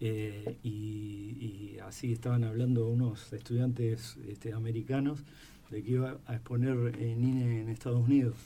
eh, 0.00 0.56
y, 0.62 1.36
y 1.38 1.78
así 1.80 2.12
estaban 2.12 2.44
hablando 2.44 2.88
unos 2.88 3.32
estudiantes 3.32 4.16
este, 4.26 4.52
americanos 4.52 5.22
de 5.70 5.82
que 5.82 5.92
iba 5.92 6.18
a 6.26 6.34
exponer 6.34 6.94
eh, 6.98 7.14
Nine 7.16 7.62
en 7.62 7.68
Estados 7.68 8.06
Unidos 8.06 8.36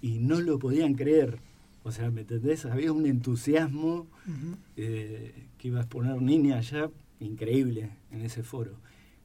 y 0.00 0.18
no 0.18 0.40
lo 0.40 0.58
podían 0.58 0.94
creer. 0.94 1.38
O 1.84 1.90
sea, 1.92 2.10
¿me 2.10 2.22
entendés? 2.22 2.64
Había 2.64 2.92
un 2.92 3.06
entusiasmo 3.06 4.06
eh, 4.76 5.46
que 5.58 5.68
iba 5.68 5.80
a 5.80 5.82
exponer 5.82 6.22
Nini 6.22 6.52
allá, 6.52 6.90
increíble 7.24 7.90
en 8.10 8.22
ese 8.22 8.42
foro. 8.42 8.80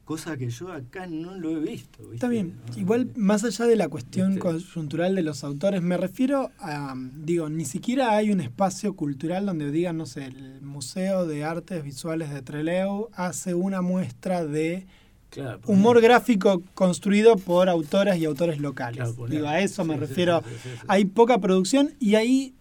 Cosa 0.05 0.37
que 0.37 0.49
yo 0.49 0.71
acá 0.71 1.05
no 1.05 1.35
lo 1.35 1.51
he 1.51 1.59
visto. 1.59 1.99
¿viste? 2.03 2.15
Está 2.15 2.29
bien. 2.29 2.55
No, 2.71 2.77
Igual, 2.79 3.11
más 3.17 3.43
allá 3.43 3.65
de 3.65 3.75
la 3.75 3.89
cuestión 3.89 4.29
Este- 4.29 4.39
coyuntural 4.39 5.15
de 5.15 5.21
los 5.23 5.43
autores, 5.43 5.81
me 5.81 5.97
refiero 5.97 6.49
a, 6.59 6.95
digo, 7.15 7.49
ni 7.49 7.65
siquiera 7.65 8.15
hay 8.15 8.31
un 8.31 8.39
espacio 8.39 8.95
cultural 8.95 9.45
donde 9.45 9.69
digan, 9.69 9.97
no 9.97 10.05
sé, 10.05 10.25
el 10.27 10.61
Museo 10.61 11.27
de 11.27 11.43
Artes 11.43 11.83
Visuales 11.83 12.29
de 12.33 12.41
Trelew 12.41 13.09
hace 13.15 13.53
una 13.53 13.81
muestra 13.81 14.45
de 14.45 14.87
claro, 15.29 15.59
humor 15.67 15.99
gráfico 15.99 16.63
construido 16.73 17.35
por 17.35 17.67
autoras 17.67 18.17
y 18.17 18.23
autores 18.23 18.59
locales. 18.59 19.13
Claro, 19.13 19.27
digo, 19.27 19.47
a 19.47 19.59
eso 19.59 19.83
me 19.83 19.95
Sí, 19.95 19.99
refiero. 19.99 20.41
sí, 20.47 20.55
sí, 20.63 20.69
sí. 20.73 20.85
Hay 20.87 21.03
poca 21.03 21.39
producción 21.41 21.91
y 21.99 22.15
ahí, 22.15 22.53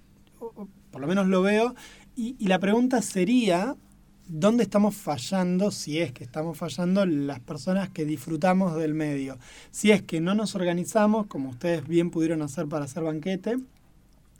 por 0.91 1.01
lo 1.01 1.07
menos 1.07 1.29
lo 1.29 1.43
veo, 1.43 1.77
y, 2.17 2.35
y 2.41 2.49
la 2.49 2.59
pregunta 2.59 3.03
sería, 3.03 3.77
¿dónde 4.29 4.63
estamos 4.65 4.95
fallando, 4.95 5.71
si 5.71 6.01
es 6.01 6.13
que 6.13 6.25
estamos 6.25 6.57
fallando, 6.59 7.05
las 7.07 7.41
personas 7.41 7.89
que 7.91 8.05
disfrutamos 8.05 8.77
del 8.77 8.95
medio? 8.95 9.39
Si 9.71 9.91
es 9.91 10.03
que 10.03 10.21
no 10.21 10.35
nos 10.35 10.55
organizamos, 10.55 11.27
como 11.27 11.51
ustedes 11.51 11.87
bien 11.87 12.11
pudieron 12.11 12.43
hacer 12.43 12.67
para 12.67 12.85
hacer 12.87 13.03
banquete, 13.03 13.57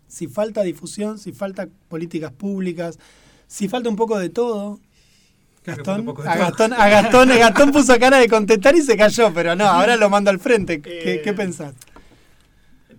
si 0.09 0.29
falta 0.29 0.63
difusión, 0.63 1.19
si 1.19 1.33
falta 1.33 1.69
políticas 1.89 2.33
públicas, 2.33 2.99
si 3.47 3.69
falta 3.69 3.89
un 3.89 3.97
poco 3.97 4.19
de 4.19 4.29
todo. 4.29 4.81
Gastón, 5.65 6.09
a. 6.09 6.37
Gastón, 6.37 6.73
a 6.75 6.89
Gastón, 7.39 7.73
puso 7.73 7.99
cara 7.99 8.19
de 8.19 8.29
contestar 8.29 8.77
y 8.77 8.83
se 8.83 8.97
cayó, 8.97 9.33
pero 9.35 9.57
no, 9.57 9.65
ahora 9.65 9.97
lo 9.97 10.09
mando 10.09 10.31
al 10.31 10.39
frente. 10.39 10.81
¿Qué, 10.81 11.15
Eh, 11.15 11.23
qué 11.23 11.33
pensás? 11.33 11.75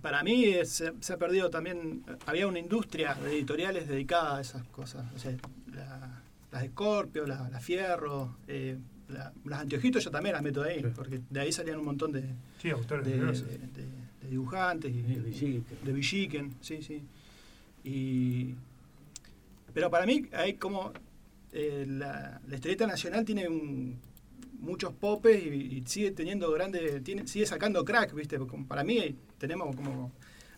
Para 0.02 0.22
mí 0.22 0.44
eh, 0.44 0.64
se, 0.64 0.92
se 1.00 1.12
ha 1.14 1.16
perdido 1.16 1.50
también, 1.50 2.04
había 2.26 2.46
una 2.46 2.58
industria 2.58 3.14
de 3.14 3.32
editoriales 3.32 3.88
dedicada 3.88 4.36
a 4.36 4.40
esas 4.40 4.62
cosas. 4.68 5.04
O 5.16 5.18
sea, 5.18 5.32
la- 5.74 6.22
las 6.50 6.64
Scorpio, 6.66 7.26
la, 7.26 7.48
la 7.48 7.60
Fierro, 7.60 8.36
eh, 8.46 8.78
la- 9.08 9.32
las 9.44 9.60
Anteojitos 9.60 10.04
yo 10.04 10.10
también 10.10 10.34
las 10.34 10.42
meto 10.42 10.62
ahí, 10.62 10.80
Sí. 10.80 10.86
porque 10.94 11.20
de 11.28 11.40
ahí 11.40 11.52
salían 11.52 11.78
un 11.78 11.84
montón 11.86 12.12
de, 12.12 12.24
Sí, 12.60 12.70
autores 12.70 13.04
de, 13.06 13.12
de- 13.18 13.22
de- 13.22 13.98
de 14.22 14.28
dibujantes 14.28 14.92
y 14.94 15.02
de 15.02 15.92
Villiquen, 15.92 16.54
sí, 16.60 16.82
sí. 16.82 17.02
Y, 17.84 18.54
pero 19.72 19.90
para 19.90 20.06
mí 20.06 20.26
hay 20.32 20.54
como 20.54 20.92
eh, 21.52 21.86
la, 21.88 22.40
la 22.46 22.54
historieta 22.54 22.86
nacional 22.86 23.24
tiene 23.24 23.48
un- 23.48 23.96
muchos 24.60 24.92
popes 24.92 25.42
y, 25.42 25.48
y 25.78 25.82
sigue 25.86 26.10
teniendo 26.10 26.50
grandes, 26.52 27.02
tiene, 27.04 27.26
sigue 27.26 27.46
sacando 27.46 27.84
crack, 27.84 28.12
¿viste? 28.12 28.38
Porque 28.38 28.50
como 28.50 28.66
para 28.66 28.82
mí 28.84 29.14
tenemos 29.38 29.74
como 29.76 30.10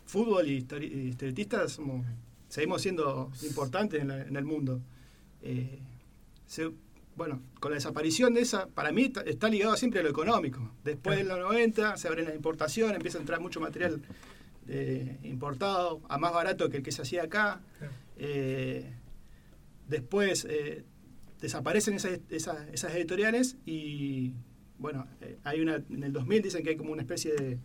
fútbol 0.07 0.49
y, 0.49 0.63
histori- 0.63 0.91
y 0.91 1.09
historietistas, 1.11 1.73
somos- 1.73 2.05
seguimos 2.49 2.81
siendo 2.83 3.31
importantes 3.43 4.01
en, 4.01 4.09
la- 4.09 4.23
en 4.23 4.35
el 4.37 4.45
mundo. 4.45 4.81
Eh, 5.43 5.79
se- 6.47 6.71
bueno, 7.17 7.43
con 7.61 7.71
la 7.73 7.75
desaparición 7.77 8.33
de 8.35 8.41
esa, 8.41 8.67
para 8.69 8.93
mí 8.93 9.13
está, 9.27 9.49
ligado 9.49 9.77
siempre 9.77 10.01
a 10.01 10.03
lo 10.03 10.09
económico. 10.11 10.73
Después 10.85 11.19
de 11.19 11.25
los 11.25 11.39
90 11.39 11.97
se 11.97 12.09
abre 12.09 12.23
la 12.25 12.35
importación, 12.35 12.95
empieza 12.95 13.19
a 13.19 13.21
entrar 13.21 13.41
mucho 13.41 13.61
material 13.61 14.01
eh, 14.69 15.19
importado 15.25 16.01
a 16.09 16.17
más 16.19 16.33
barato 16.33 16.71
que 16.71 16.79
el 16.79 16.83
que 16.83 16.93
se 16.93 17.03
hacía 17.03 17.25
acá. 17.25 17.61
Eh, 18.17 18.91
después 19.89 20.47
eh, 20.49 20.85
desaparecen 21.41 21.95
esas, 21.95 22.21
esas, 22.31 22.69
esas 22.73 22.95
editoriales 22.95 23.57
y 23.67 24.33
bueno, 24.79 25.07
hay 25.45 25.61
una 25.61 25.77
en 25.91 26.03
el 26.05 26.13
2000 26.13 26.43
dicen 26.43 26.63
que 26.63 26.71
hay 26.71 26.77
como 26.77 26.93
una 26.93 27.03
especie 27.03 27.35
de 27.35 27.59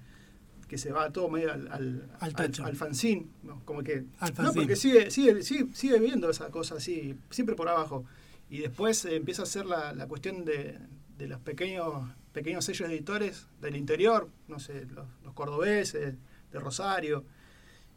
que 0.67 0.77
se 0.77 0.91
va 0.91 1.11
todo 1.11 1.29
medio 1.29 1.51
al, 1.53 1.67
al, 1.71 2.09
Al 2.19 2.35
al 2.63 2.75
fanzine, 2.75 3.27
¿no? 3.43 3.61
como 3.65 3.83
que 3.83 4.05
Al 4.19 4.29
no, 4.31 4.35
fanzine. 4.35 4.53
porque 4.53 4.75
sigue, 4.75 5.11
sigue, 5.11 5.43
sigue, 5.43 5.67
sigue 5.73 5.99
viendo 5.99 6.29
esa 6.29 6.49
cosa 6.49 6.75
así, 6.75 7.15
siempre 7.29 7.55
por 7.55 7.69
abajo. 7.69 8.05
Y 8.49 8.59
después 8.59 9.05
eh, 9.05 9.15
empieza 9.15 9.43
a 9.43 9.45
ser 9.45 9.65
la, 9.65 9.93
la 9.93 10.07
cuestión 10.07 10.43
de, 10.45 10.77
de 11.17 11.27
los 11.27 11.39
pequeños, 11.41 12.09
pequeños 12.33 12.65
sellos 12.65 12.89
editores 12.89 13.47
del 13.61 13.75
interior, 13.75 14.29
no 14.47 14.59
sé, 14.59 14.85
los, 14.85 15.05
los 15.23 15.33
cordobeses, 15.33 16.15
de 16.51 16.59
Rosario. 16.59 17.25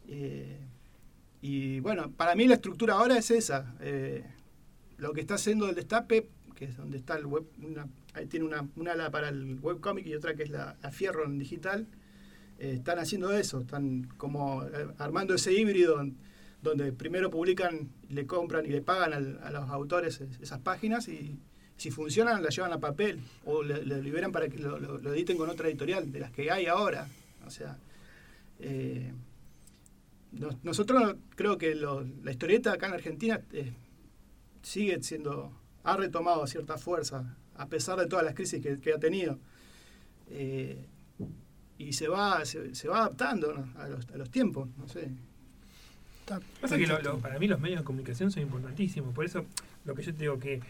Eh, 0.08 0.58
y 1.40 1.80
bueno, 1.80 2.10
para 2.10 2.34
mí 2.34 2.46
la 2.48 2.54
estructura 2.54 2.94
ahora 2.94 3.16
es 3.18 3.30
esa. 3.30 3.74
eh, 3.80 4.24
lo 4.98 5.12
que 5.12 5.20
está 5.20 5.34
haciendo 5.34 5.68
el 5.68 5.76
destape, 5.76 6.28
que 6.56 6.64
es 6.64 6.76
donde 6.76 6.98
está 6.98 7.16
el 7.16 7.26
web, 7.26 7.44
una- 7.62 7.86
ahí 8.14 8.26
tiene 8.26 8.44
una, 8.46 8.66
una 8.74 8.92
ala 8.92 9.10
para 9.12 9.28
el 9.28 9.58
webcomic 9.60 10.04
y 10.06 10.14
otra 10.14 10.34
que 10.34 10.42
es 10.42 10.50
la, 10.50 10.76
la 10.82 10.90
Fierro 10.90 11.24
en 11.24 11.38
digital, 11.38 11.86
eh, 12.58 12.72
están 12.76 12.98
haciendo 12.98 13.32
eso, 13.32 13.60
están 13.60 14.04
como 14.16 14.64
eh, 14.64 14.88
armando 14.98 15.34
ese 15.34 15.52
híbrido 15.52 16.04
donde 16.62 16.92
primero 16.92 17.30
publican, 17.30 17.88
le 18.08 18.26
compran 18.26 18.66
y 18.66 18.70
le 18.70 18.82
pagan 18.82 19.38
a 19.42 19.50
los 19.50 19.70
autores 19.70 20.20
es- 20.20 20.40
esas 20.40 20.58
páginas 20.60 21.08
y 21.08 21.38
si 21.76 21.90
funcionan 21.92 22.42
las 22.42 22.54
llevan 22.56 22.72
a 22.72 22.80
papel 22.80 23.20
o 23.44 23.62
le, 23.62 23.84
liberan 24.02 24.32
para 24.32 24.48
que 24.48 24.58
lo, 24.58 24.98
editen 25.12 25.36
con 25.36 25.48
otra 25.48 25.68
editorial, 25.68 26.10
de 26.10 26.18
las 26.20 26.32
que 26.32 26.50
hay 26.50 26.66
ahora. 26.66 27.06
O 27.46 27.50
sea, 27.50 27.78
eh, 28.58 29.12
nos- 30.32 30.62
nosotros 30.64 31.14
creo 31.36 31.56
que 31.58 31.74
la 31.76 32.30
historieta 32.30 32.72
acá 32.72 32.88
en 32.88 32.94
Argentina 32.94 33.40
sigue 34.62 35.00
siendo, 35.02 35.52
ha 35.84 35.96
retomado 35.96 36.44
cierta 36.48 36.76
fuerza, 36.76 37.36
a 37.54 37.66
pesar 37.68 37.98
de 38.00 38.06
todas 38.06 38.24
las 38.24 38.34
crisis 38.34 38.60
que, 38.60 38.92
ha 38.92 38.98
tenido. 38.98 39.38
Y 41.78 41.92
se 41.92 42.08
va, 42.08 42.44
se, 42.44 42.74
se 42.74 42.88
va 42.88 42.98
adaptando 43.00 43.52
¿no? 43.54 43.80
a, 43.80 43.88
los, 43.88 44.08
a 44.10 44.16
los 44.16 44.30
tiempos, 44.30 44.68
no 44.76 44.88
sé. 44.88 45.08
Está- 46.20 46.40
Pasa 46.60 46.76
que 46.76 46.86
lo- 46.86 47.00
lo- 47.00 47.18
para 47.18 47.38
mí 47.38 47.46
los 47.48 47.60
medios 47.60 47.80
de 47.80 47.84
comunicación 47.84 48.30
son 48.30 48.42
importantísimos, 48.42 49.14
por 49.14 49.24
eso 49.24 49.44
lo 49.84 49.94
que 49.94 50.02
yo 50.02 50.12
te 50.12 50.18
digo 50.20 50.38
que 50.38 50.60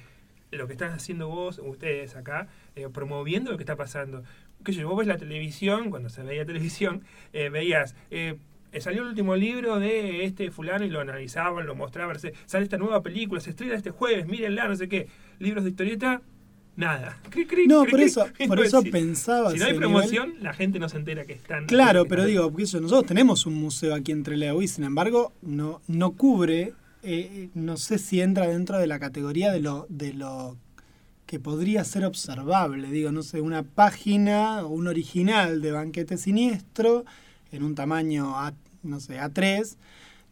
lo 0.51 0.67
que 0.67 0.73
están 0.73 0.93
haciendo 0.93 1.29
vos, 1.29 1.61
ustedes 1.63 2.17
acá, 2.17 2.49
eh, 2.77 2.89
promoviendo 2.93 3.51
lo 3.51 3.57
que 3.59 3.63
está 3.65 3.77
pasando. 3.77 4.23
Que 4.65 4.73
yo, 4.73 4.89
vos 4.89 4.99
ves 4.99 5.07
la 5.07 5.19
televisión, 5.19 5.91
cuando 5.91 6.09
se 6.09 6.23
veía 6.23 6.45
televisión, 6.47 7.03
eh, 7.33 7.49
veías 7.51 7.95
eh, 8.11 8.37
eh, 8.73 8.81
salió 8.81 9.03
el 9.03 9.09
último 9.09 9.35
libro 9.37 9.79
de 9.79 10.25
este 10.25 10.51
fulano 10.51 10.85
y 10.85 10.91
lo 10.91 11.01
analizaban, 11.01 11.67
lo 11.67 11.75
mostraban, 11.75 12.19
sale 12.19 12.65
esta 12.65 12.77
nueva 12.79 13.03
película, 13.03 13.41
se 13.41 13.51
estrena 13.51 13.75
este 13.75 13.91
jueves, 13.91 14.27
mírenla, 14.27 14.69
no 14.69 14.77
sé 14.77 14.89
qué. 14.89 15.09
Libros 15.39 15.65
de 15.65 15.71
historieta, 15.71 16.21
nada. 16.79 17.19
Cri, 17.29 17.47
cri, 17.47 17.67
No, 17.67 17.83
cri, 17.83 17.91
por 17.91 18.01
eso, 18.01 18.27
por 18.49 18.61
eso 18.61 18.83
pensaba. 18.83 19.51
Si 19.51 19.59
no 19.59 19.67
hay 19.67 19.75
promoción, 19.75 20.35
la 20.41 20.55
gente 20.55 20.79
no 20.79 20.89
se 20.89 20.97
entera 20.97 21.25
que 21.25 21.35
están. 21.35 21.67
Claro, 21.67 22.07
pero 22.07 22.25
digo, 22.25 22.49
porque 22.51 22.65
eso, 22.65 22.81
nosotros 22.81 23.07
tenemos 23.07 23.45
un 23.45 23.55
museo 23.55 23.95
aquí 23.95 24.13
en 24.13 24.23
Trelew 24.23 24.63
y 24.63 24.69
sin 24.69 24.85
embargo 24.85 25.33
no, 25.43 25.83
no 25.89 26.13
cubre, 26.13 26.73
eh, 27.03 27.51
no 27.55 27.77
sé 27.77 27.99
si 27.99 28.21
entra 28.21 28.47
dentro 28.47 28.79
de 28.79 28.87
la 28.87 28.99
categoría 28.99 29.53
de 29.53 29.61
lo, 29.61 29.87
de 29.89 30.15
lo 30.15 30.57
que 31.27 31.39
podría 31.39 31.85
ser 31.85 32.05
observable. 32.05 32.89
Digo, 32.91 33.13
no 33.13 33.23
sé, 33.23 33.41
una 33.41 33.63
página 33.63 34.65
o 34.65 34.69
un 34.69 34.89
original 34.89 35.61
de 35.61 35.73
Banquete 35.73 36.17
Siniestro 36.17 37.05
en 37.53 37.63
un 37.65 37.75
tamaño, 37.75 38.39
A, 38.39 38.55
no 38.83 39.01
sé, 39.01 39.19
A3, 39.19 39.77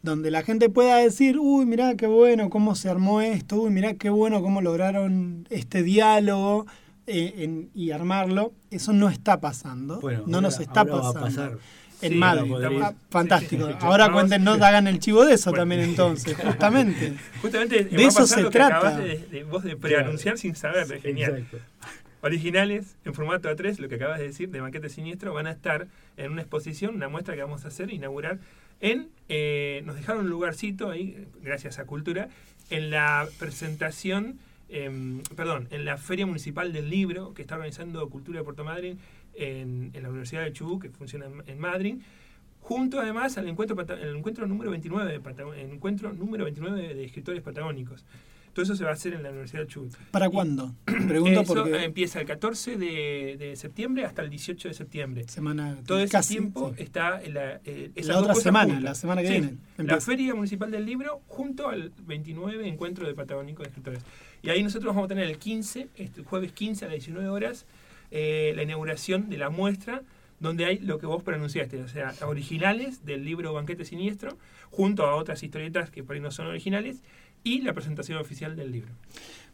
donde 0.01 0.31
la 0.31 0.43
gente 0.43 0.69
pueda 0.69 0.97
decir, 0.97 1.37
uy, 1.39 1.65
mirá 1.65 1.95
qué 1.95 2.07
bueno 2.07 2.49
cómo 2.49 2.75
se 2.75 2.89
armó 2.89 3.21
esto, 3.21 3.57
uy, 3.61 3.71
mirá 3.71 3.95
qué 3.95 4.09
bueno 4.09 4.41
cómo 4.41 4.61
lograron 4.61 5.47
este 5.49 5.83
diálogo 5.83 6.65
eh, 7.07 7.33
en- 7.37 7.69
y 7.73 7.91
armarlo. 7.91 8.53
Eso 8.71 8.91
no 8.93 9.09
está 9.09 9.39
pasando. 9.39 9.99
Bueno, 10.01 10.23
no 10.27 10.37
ahora- 10.37 10.41
nos 10.49 10.59
está 10.59 10.81
ahora 10.81 10.93
va 10.93 10.99
a 11.09 11.13
pasando. 11.13 11.25
pasar. 11.25 11.57
En 11.99 12.11
Sí, 12.11 12.17
Madrid. 12.19 12.53
Ah, 12.83 12.93
fantástico. 13.09 13.65
Sí, 13.65 13.71
sí, 13.73 13.77
sí. 13.81 13.85
Ahora 13.87 14.11
cuéntenos, 14.11 14.61
hagan 14.61 14.85
el 14.87 14.99
chivo 14.99 15.25
de 15.25 15.33
eso 15.33 15.49
Bueno. 15.49 15.61
también 15.63 15.81
entonces, 15.89 16.37
justamente. 16.37 17.13
Justamente 17.41 17.85
De 17.85 17.97
va 17.97 18.03
a 18.03 18.07
eso 18.07 18.27
se 18.27 18.43
trata. 18.51 18.97
de, 18.99 19.17
de- 19.31 19.43
vos 19.45 19.63
de 19.63 19.75
preanunciar 19.75 20.37
sin 20.37 20.55
saber, 20.55 21.01
genial. 21.01 21.37
Exacto. 21.37 21.57
Originales 22.21 22.95
en 23.05 23.13
formato 23.13 23.47
A3, 23.49 23.77
lo 23.79 23.87
que 23.89 23.95
acabas 23.95 24.19
de 24.19 24.25
decir, 24.27 24.49
de 24.49 24.59
Banquete 24.59 24.89
Siniestro, 24.89 25.33
van 25.33 25.47
a 25.47 25.51
estar 25.51 25.87
en 26.17 26.31
una 26.31 26.41
exposición, 26.41 26.95
una 26.95 27.09
muestra 27.09 27.35
que 27.35 27.41
vamos 27.41 27.63
a 27.63 27.67
hacer, 27.69 27.91
inaugurar, 27.93 28.39
en, 28.81 29.09
eh, 29.29 29.81
nos 29.85 29.95
dejaron 29.95 30.25
un 30.25 30.29
lugarcito 30.29 30.89
ahí, 30.89 31.25
gracias 31.41 31.79
a 31.79 31.85
Cultura, 31.85 32.29
en 32.69 32.89
la 32.89 33.27
presentación, 33.39 34.39
em, 34.69 35.21
perdón, 35.35 35.67
en 35.71 35.85
la 35.85 35.97
Feria 35.97 36.25
Municipal 36.25 36.73
del 36.73 36.89
Libro 36.89 37.33
que 37.33 37.41
está 37.41 37.55
organizando 37.55 38.07
Cultura 38.09 38.39
de 38.39 38.43
Puerto 38.43 38.63
Madryn 38.63 38.99
en, 39.35 39.91
en 39.93 40.03
la 40.03 40.09
Universidad 40.09 40.43
de 40.43 40.53
Chubut, 40.53 40.81
que 40.81 40.89
funciona 40.89 41.27
en, 41.45 41.59
Madryn, 41.59 42.03
junto 42.61 42.99
además 42.99 43.37
al 43.37 43.47
encuentro, 43.47 43.79
el 43.95 44.15
encuentro 44.17 44.45
número 44.47 44.71
29 44.71 45.11
de, 45.11 45.19
Patago- 45.21 45.53
el 45.53 45.71
encuentro 45.71 46.11
número 46.13 46.43
29 46.43 46.81
de, 46.87 46.95
de 46.95 47.05
escritores 47.05 47.41
patagónicos. 47.41 48.03
Todo 48.57 48.63
eso 48.63 48.75
se 48.75 48.83
va 48.85 48.89
a 48.89 48.93
hacer 48.93 49.13
en 49.13 49.21
la 49.21 49.29
Universidad 49.29 49.61
de 49.61 49.67
Chubut. 49.67 49.93
¿Para 50.09 50.31
cuándo? 50.31 50.73
Pregunto 50.85 51.41
Eso 51.41 51.53
porque 51.53 51.83
empieza 51.83 52.19
el 52.19 52.25
14 52.25 52.75
de, 52.75 53.35
de 53.37 53.55
septiembre 53.55 54.03
hasta 54.03 54.23
el 54.23 54.31
18 54.31 54.69
de 54.69 54.73
septiembre. 54.73 55.27
semana 55.27 55.77
Todo 55.85 55.99
ese 55.99 56.11
casi, 56.11 56.33
tiempo 56.33 56.73
sí. 56.75 56.81
está 56.81 57.21
en 57.21 57.35
la, 57.35 57.61
eh, 57.65 57.91
La 57.97 58.17
otra 58.17 58.33
semana, 58.33 58.73
juntas. 58.73 58.83
la 58.83 58.95
semana 58.95 59.21
que 59.21 59.27
Sí, 59.27 59.33
viene. 59.33 59.57
La. 59.77 60.01
Feria 60.01 60.33
Municipal 60.33 60.71
del 60.71 60.87
Libro 60.87 61.21
junto 61.27 61.69
al 61.69 61.91
29 62.07 62.67
Encuentro 62.67 63.05
de 63.05 63.13
Patagónico 63.13 63.61
de 63.61 63.69
Escritores. 63.69 64.01
Y 64.41 64.49
ahí 64.49 64.63
nosotros 64.63 64.95
vamos 64.95 65.05
a 65.05 65.09
tener 65.09 65.25
el 65.27 65.37
15, 65.37 65.89
este, 65.95 66.23
jueves 66.23 66.51
15 66.51 66.85
a 66.85 66.87
las 66.87 66.95
19 66.95 67.29
horas, 67.29 67.67
eh, 68.09 68.53
la 68.55 68.63
inauguración 68.63 69.29
de 69.29 69.37
la 69.37 69.51
muestra 69.51 70.01
donde 70.39 70.65
hay 70.65 70.79
lo 70.79 70.99
que 70.99 71.05
vos 71.05 71.23
pronunciaste, 71.23 71.81
o 71.81 71.87
sea, 71.87 72.13
originales 72.25 73.05
del 73.05 73.25
libro 73.25 73.53
Banquete 73.53 73.85
Siniestro, 73.85 74.37
junto 74.69 75.05
a 75.05 75.15
otras 75.15 75.41
historietas 75.43 75.89
que 75.89 76.03
por 76.03 76.15
ahí 76.15 76.21
no 76.21 76.31
son 76.31 76.47
originales, 76.47 77.01
y 77.43 77.61
la 77.61 77.73
presentación 77.73 78.17
oficial 78.17 78.55
del 78.55 78.71
libro. 78.71 78.91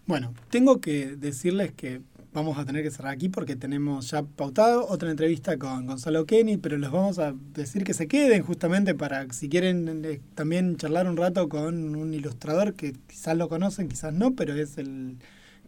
Bueno, 0.06 0.34
tengo 0.50 0.82
que 0.82 1.16
decirles 1.16 1.72
que 1.72 2.02
vamos 2.34 2.58
a 2.58 2.66
tener 2.66 2.84
que 2.84 2.92
cerrar 2.92 3.14
aquí 3.14 3.30
porque 3.30 3.56
tenemos 3.56 4.10
ya 4.10 4.24
pautado 4.24 4.88
otra 4.88 5.12
entrevista 5.12 5.58
con 5.58 5.86
Gonzalo 5.86 6.26
Kenny, 6.26 6.58
pero 6.58 6.78
les 6.78 6.92
vamos 6.92 7.20
a 7.20 7.34
decir 7.54 7.84
que 7.84 7.94
se 7.94 8.08
queden 8.08 8.42
justamente 8.44 8.96
para, 8.96 9.32
si 9.32 9.50
quieren 9.50 10.04
eh, 10.04 10.20
también 10.36 10.76
charlar 10.78 11.08
un 11.08 11.16
rato 11.16 11.48
con 11.48 11.96
un 11.96 12.14
ilustrador 12.14 12.74
que 12.74 12.94
quizás 13.08 13.38
lo 13.38 13.48
conocen, 13.50 13.88
quizás 13.88 14.14
no, 14.14 14.34
pero 14.34 14.56
es 14.56 14.78
el 14.78 15.18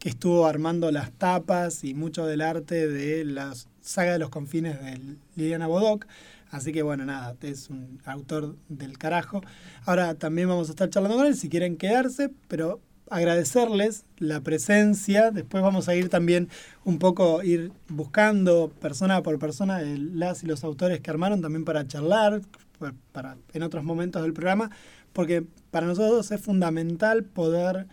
estuvo 0.10 0.46
armando 0.46 0.92
las 0.92 1.12
tapas 1.12 1.84
y 1.84 1.94
mucho 1.94 2.26
del 2.26 2.42
arte 2.42 2.88
de 2.88 3.26
la 3.26 3.54
saga 3.82 4.14
de 4.14 4.20
los 4.20 4.30
confines 4.30 4.82
de 4.82 5.18
Liliana 5.36 5.68
Bodoc. 5.68 6.06
Así 6.52 6.72
que 6.72 6.84
bueno, 6.84 7.06
nada, 7.06 7.36
es 7.42 7.70
un 7.70 8.00
autor 8.06 8.56
del 8.70 8.98
carajo. 8.98 9.42
Ahora 9.86 10.16
también 10.16 10.48
vamos 10.48 10.70
a 10.70 10.72
estar 10.72 10.90
charlando 10.90 11.18
con 11.18 11.26
él 11.28 11.36
si 11.36 11.50
quieren 11.50 11.76
quedarse, 11.76 12.32
pero 12.48 12.80
agradecerles 13.10 14.06
la 14.18 14.42
presencia. 14.42 15.32
Después 15.32 15.64
vamos 15.64 15.90
a 15.90 15.96
ir 15.96 16.10
también 16.10 16.50
un 16.84 16.98
poco, 17.00 17.44
ir 17.44 17.72
buscando 17.90 18.70
persona 18.80 19.22
por 19.24 19.38
persona 19.40 19.82
el- 19.82 20.18
las 20.20 20.44
y 20.44 20.48
los 20.48 20.64
autores 20.64 21.02
que 21.02 21.10
armaron 21.12 21.42
también 21.42 21.66
para 21.66 21.88
charlar 21.88 22.42
pa- 22.80 22.94
para, 23.12 23.38
en 23.54 23.64
otros 23.64 23.84
momentos 23.84 24.22
del 24.22 24.34
programa, 24.34 24.70
porque 25.14 25.46
para 25.72 25.88
nosotros 25.88 26.32
es 26.32 26.42
fundamental 26.42 27.24
poder 27.24 27.88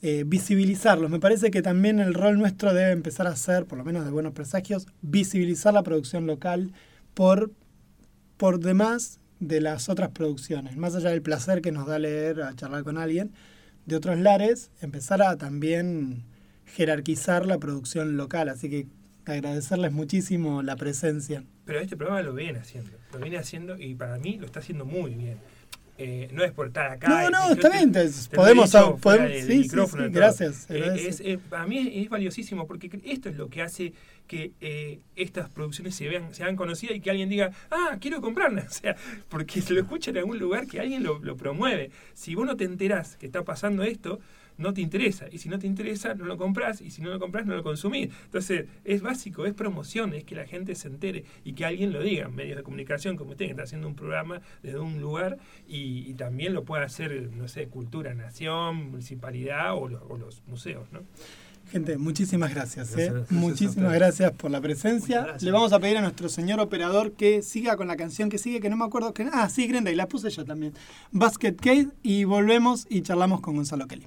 eh, 0.00 0.24
visibilizarlos. 0.26 1.10
Me 1.10 1.18
parece 1.18 1.50
que 1.50 1.62
también 1.62 1.98
el 1.98 2.14
rol 2.14 2.38
nuestro 2.38 2.72
debe 2.72 2.92
empezar 2.92 3.26
a 3.26 3.34
ser, 3.36 3.66
por 3.66 3.78
lo 3.78 3.84
menos 3.84 4.04
de 4.04 4.10
buenos 4.10 4.32
presagios, 4.32 4.86
visibilizar 5.02 5.74
la 5.74 5.82
producción 5.82 6.26
local 6.26 6.72
por, 7.14 7.50
por 8.36 8.60
demás 8.60 9.18
de 9.40 9.60
las 9.60 9.88
otras 9.88 10.10
producciones. 10.10 10.76
Más 10.76 10.94
allá 10.94 11.10
del 11.10 11.22
placer 11.22 11.62
que 11.62 11.72
nos 11.72 11.86
da 11.86 11.98
leer, 11.98 12.42
a 12.42 12.54
charlar 12.54 12.84
con 12.84 12.96
alguien 12.96 13.32
de 13.86 13.96
otros 13.96 14.18
lares, 14.18 14.70
empezar 14.82 15.22
a 15.22 15.36
también 15.36 16.24
jerarquizar 16.66 17.46
la 17.46 17.58
producción 17.58 18.16
local. 18.16 18.48
Así 18.48 18.68
que 18.68 18.86
agradecerles 19.24 19.92
muchísimo 19.92 20.62
la 20.62 20.76
presencia. 20.76 21.42
Pero 21.64 21.80
este 21.80 21.96
programa 21.96 22.22
lo 22.22 22.34
viene 22.34 22.60
haciendo, 22.60 22.90
lo 23.12 23.18
viene 23.18 23.38
haciendo 23.38 23.76
y 23.78 23.94
para 23.94 24.18
mí 24.18 24.38
lo 24.38 24.46
está 24.46 24.60
haciendo 24.60 24.84
muy 24.84 25.14
bien. 25.14 25.38
Eh, 26.00 26.28
no 26.32 26.44
es 26.44 26.52
por 26.52 26.68
estar 26.68 26.90
acá. 26.92 27.08
No, 27.08 27.30
no, 27.30 27.52
está 27.52 27.70
bien, 27.70 27.90
podemos- 28.36 28.70
podemos- 29.00 29.30
sí, 29.40 29.52
sí, 29.52 29.58
micrófono 29.58 30.04
gracias, 30.10 30.66
Eh, 30.70 31.08
es- 31.08 31.20
eh, 31.20 31.38
para 31.50 31.66
mí 31.66 31.78
es, 31.78 32.04
es 32.04 32.08
valiosísimo 32.08 32.66
porque 32.68 32.88
esto 33.04 33.28
es 33.28 33.36
lo 33.36 33.48
que 33.48 33.62
hace 33.62 33.92
que 34.28 34.52
eh, 34.60 35.00
estas 35.16 35.48
producciones 35.48 35.94
se 35.96 36.06
vean, 36.08 36.32
se 36.34 36.42
hagan 36.44 36.54
conocidas 36.54 36.94
y 36.96 37.00
que 37.00 37.10
alguien 37.10 37.28
diga, 37.28 37.50
ah, 37.70 37.96
quiero 38.00 38.20
comprarla. 38.20 38.62
O 38.68 38.70
sea, 38.70 38.94
porque 39.28 39.60
se 39.60 39.72
lo 39.74 39.80
escucha 39.80 40.10
en 40.12 40.18
algún 40.18 40.38
lugar 40.38 40.66
que 40.68 40.78
alguien 40.78 41.02
lo, 41.02 41.18
lo 41.18 41.36
promueve. 41.36 41.90
Si 42.14 42.34
vos 42.36 42.46
no 42.46 42.56
te 42.56 42.64
enterás 42.64 43.16
que 43.16 43.26
está 43.26 43.42
pasando 43.42 43.82
esto, 43.82 44.20
no 44.58 44.74
te 44.74 44.80
interesa. 44.80 45.26
Y 45.30 45.38
si 45.38 45.48
no 45.48 45.58
te 45.58 45.66
interesa, 45.66 46.14
no 46.14 46.24
lo 46.24 46.36
compras. 46.36 46.80
Y 46.80 46.90
si 46.90 47.00
no 47.00 47.10
lo 47.10 47.18
compras, 47.18 47.46
no 47.46 47.54
lo 47.54 47.62
consumís. 47.62 48.10
Entonces, 48.24 48.66
es 48.84 49.00
básico, 49.00 49.46
es 49.46 49.54
promoción, 49.54 50.12
es 50.14 50.24
que 50.24 50.34
la 50.34 50.46
gente 50.46 50.74
se 50.74 50.88
entere 50.88 51.24
y 51.44 51.54
que 51.54 51.64
alguien 51.64 51.92
lo 51.92 52.02
diga. 52.02 52.28
Medios 52.28 52.56
de 52.56 52.62
comunicación 52.62 53.16
como 53.16 53.30
usted, 53.30 53.46
que 53.46 53.52
está 53.52 53.62
haciendo 53.62 53.88
un 53.88 53.94
programa 53.94 54.42
desde 54.62 54.78
un 54.78 55.00
lugar 55.00 55.38
y, 55.66 56.08
y 56.08 56.14
también 56.14 56.52
lo 56.52 56.64
puede 56.64 56.84
hacer, 56.84 57.30
no 57.32 57.48
sé, 57.48 57.68
Cultura 57.68 58.14
Nación, 58.14 58.90
Municipalidad 58.90 59.74
o 59.74 59.88
los, 59.88 60.02
o 60.08 60.16
los 60.16 60.42
museos, 60.46 60.90
¿no? 60.92 61.00
Gente, 61.70 61.98
muchísimas 61.98 62.54
gracias. 62.54 62.90
Gracias, 62.90 63.08
¿eh? 63.08 63.12
gracias 63.12 63.30
muchísimas 63.30 63.92
gracias 63.92 64.32
por 64.32 64.50
la 64.50 64.60
presencia. 64.60 65.20
Gracias. 65.20 65.42
Le 65.42 65.50
vamos 65.50 65.72
a 65.72 65.78
pedir 65.78 65.98
a 65.98 66.00
nuestro 66.00 66.28
señor 66.30 66.60
operador 66.60 67.12
que 67.12 67.42
siga 67.42 67.76
con 67.76 67.88
la 67.88 67.96
canción 67.96 68.30
que 68.30 68.38
sigue, 68.38 68.60
que 68.60 68.70
no 68.70 68.76
me 68.76 68.86
acuerdo 68.86 69.12
que. 69.12 69.28
Ah, 69.32 69.48
sí, 69.50 69.66
Grenda, 69.66 69.90
y 69.90 69.94
la 69.94 70.08
puse 70.08 70.30
yo 70.30 70.44
también. 70.44 70.72
Basket 71.12 71.56
Case, 71.56 71.88
y 72.02 72.24
volvemos 72.24 72.86
y 72.88 73.02
charlamos 73.02 73.42
con 73.42 73.56
Gonzalo 73.56 73.86
Kelly. 73.86 74.06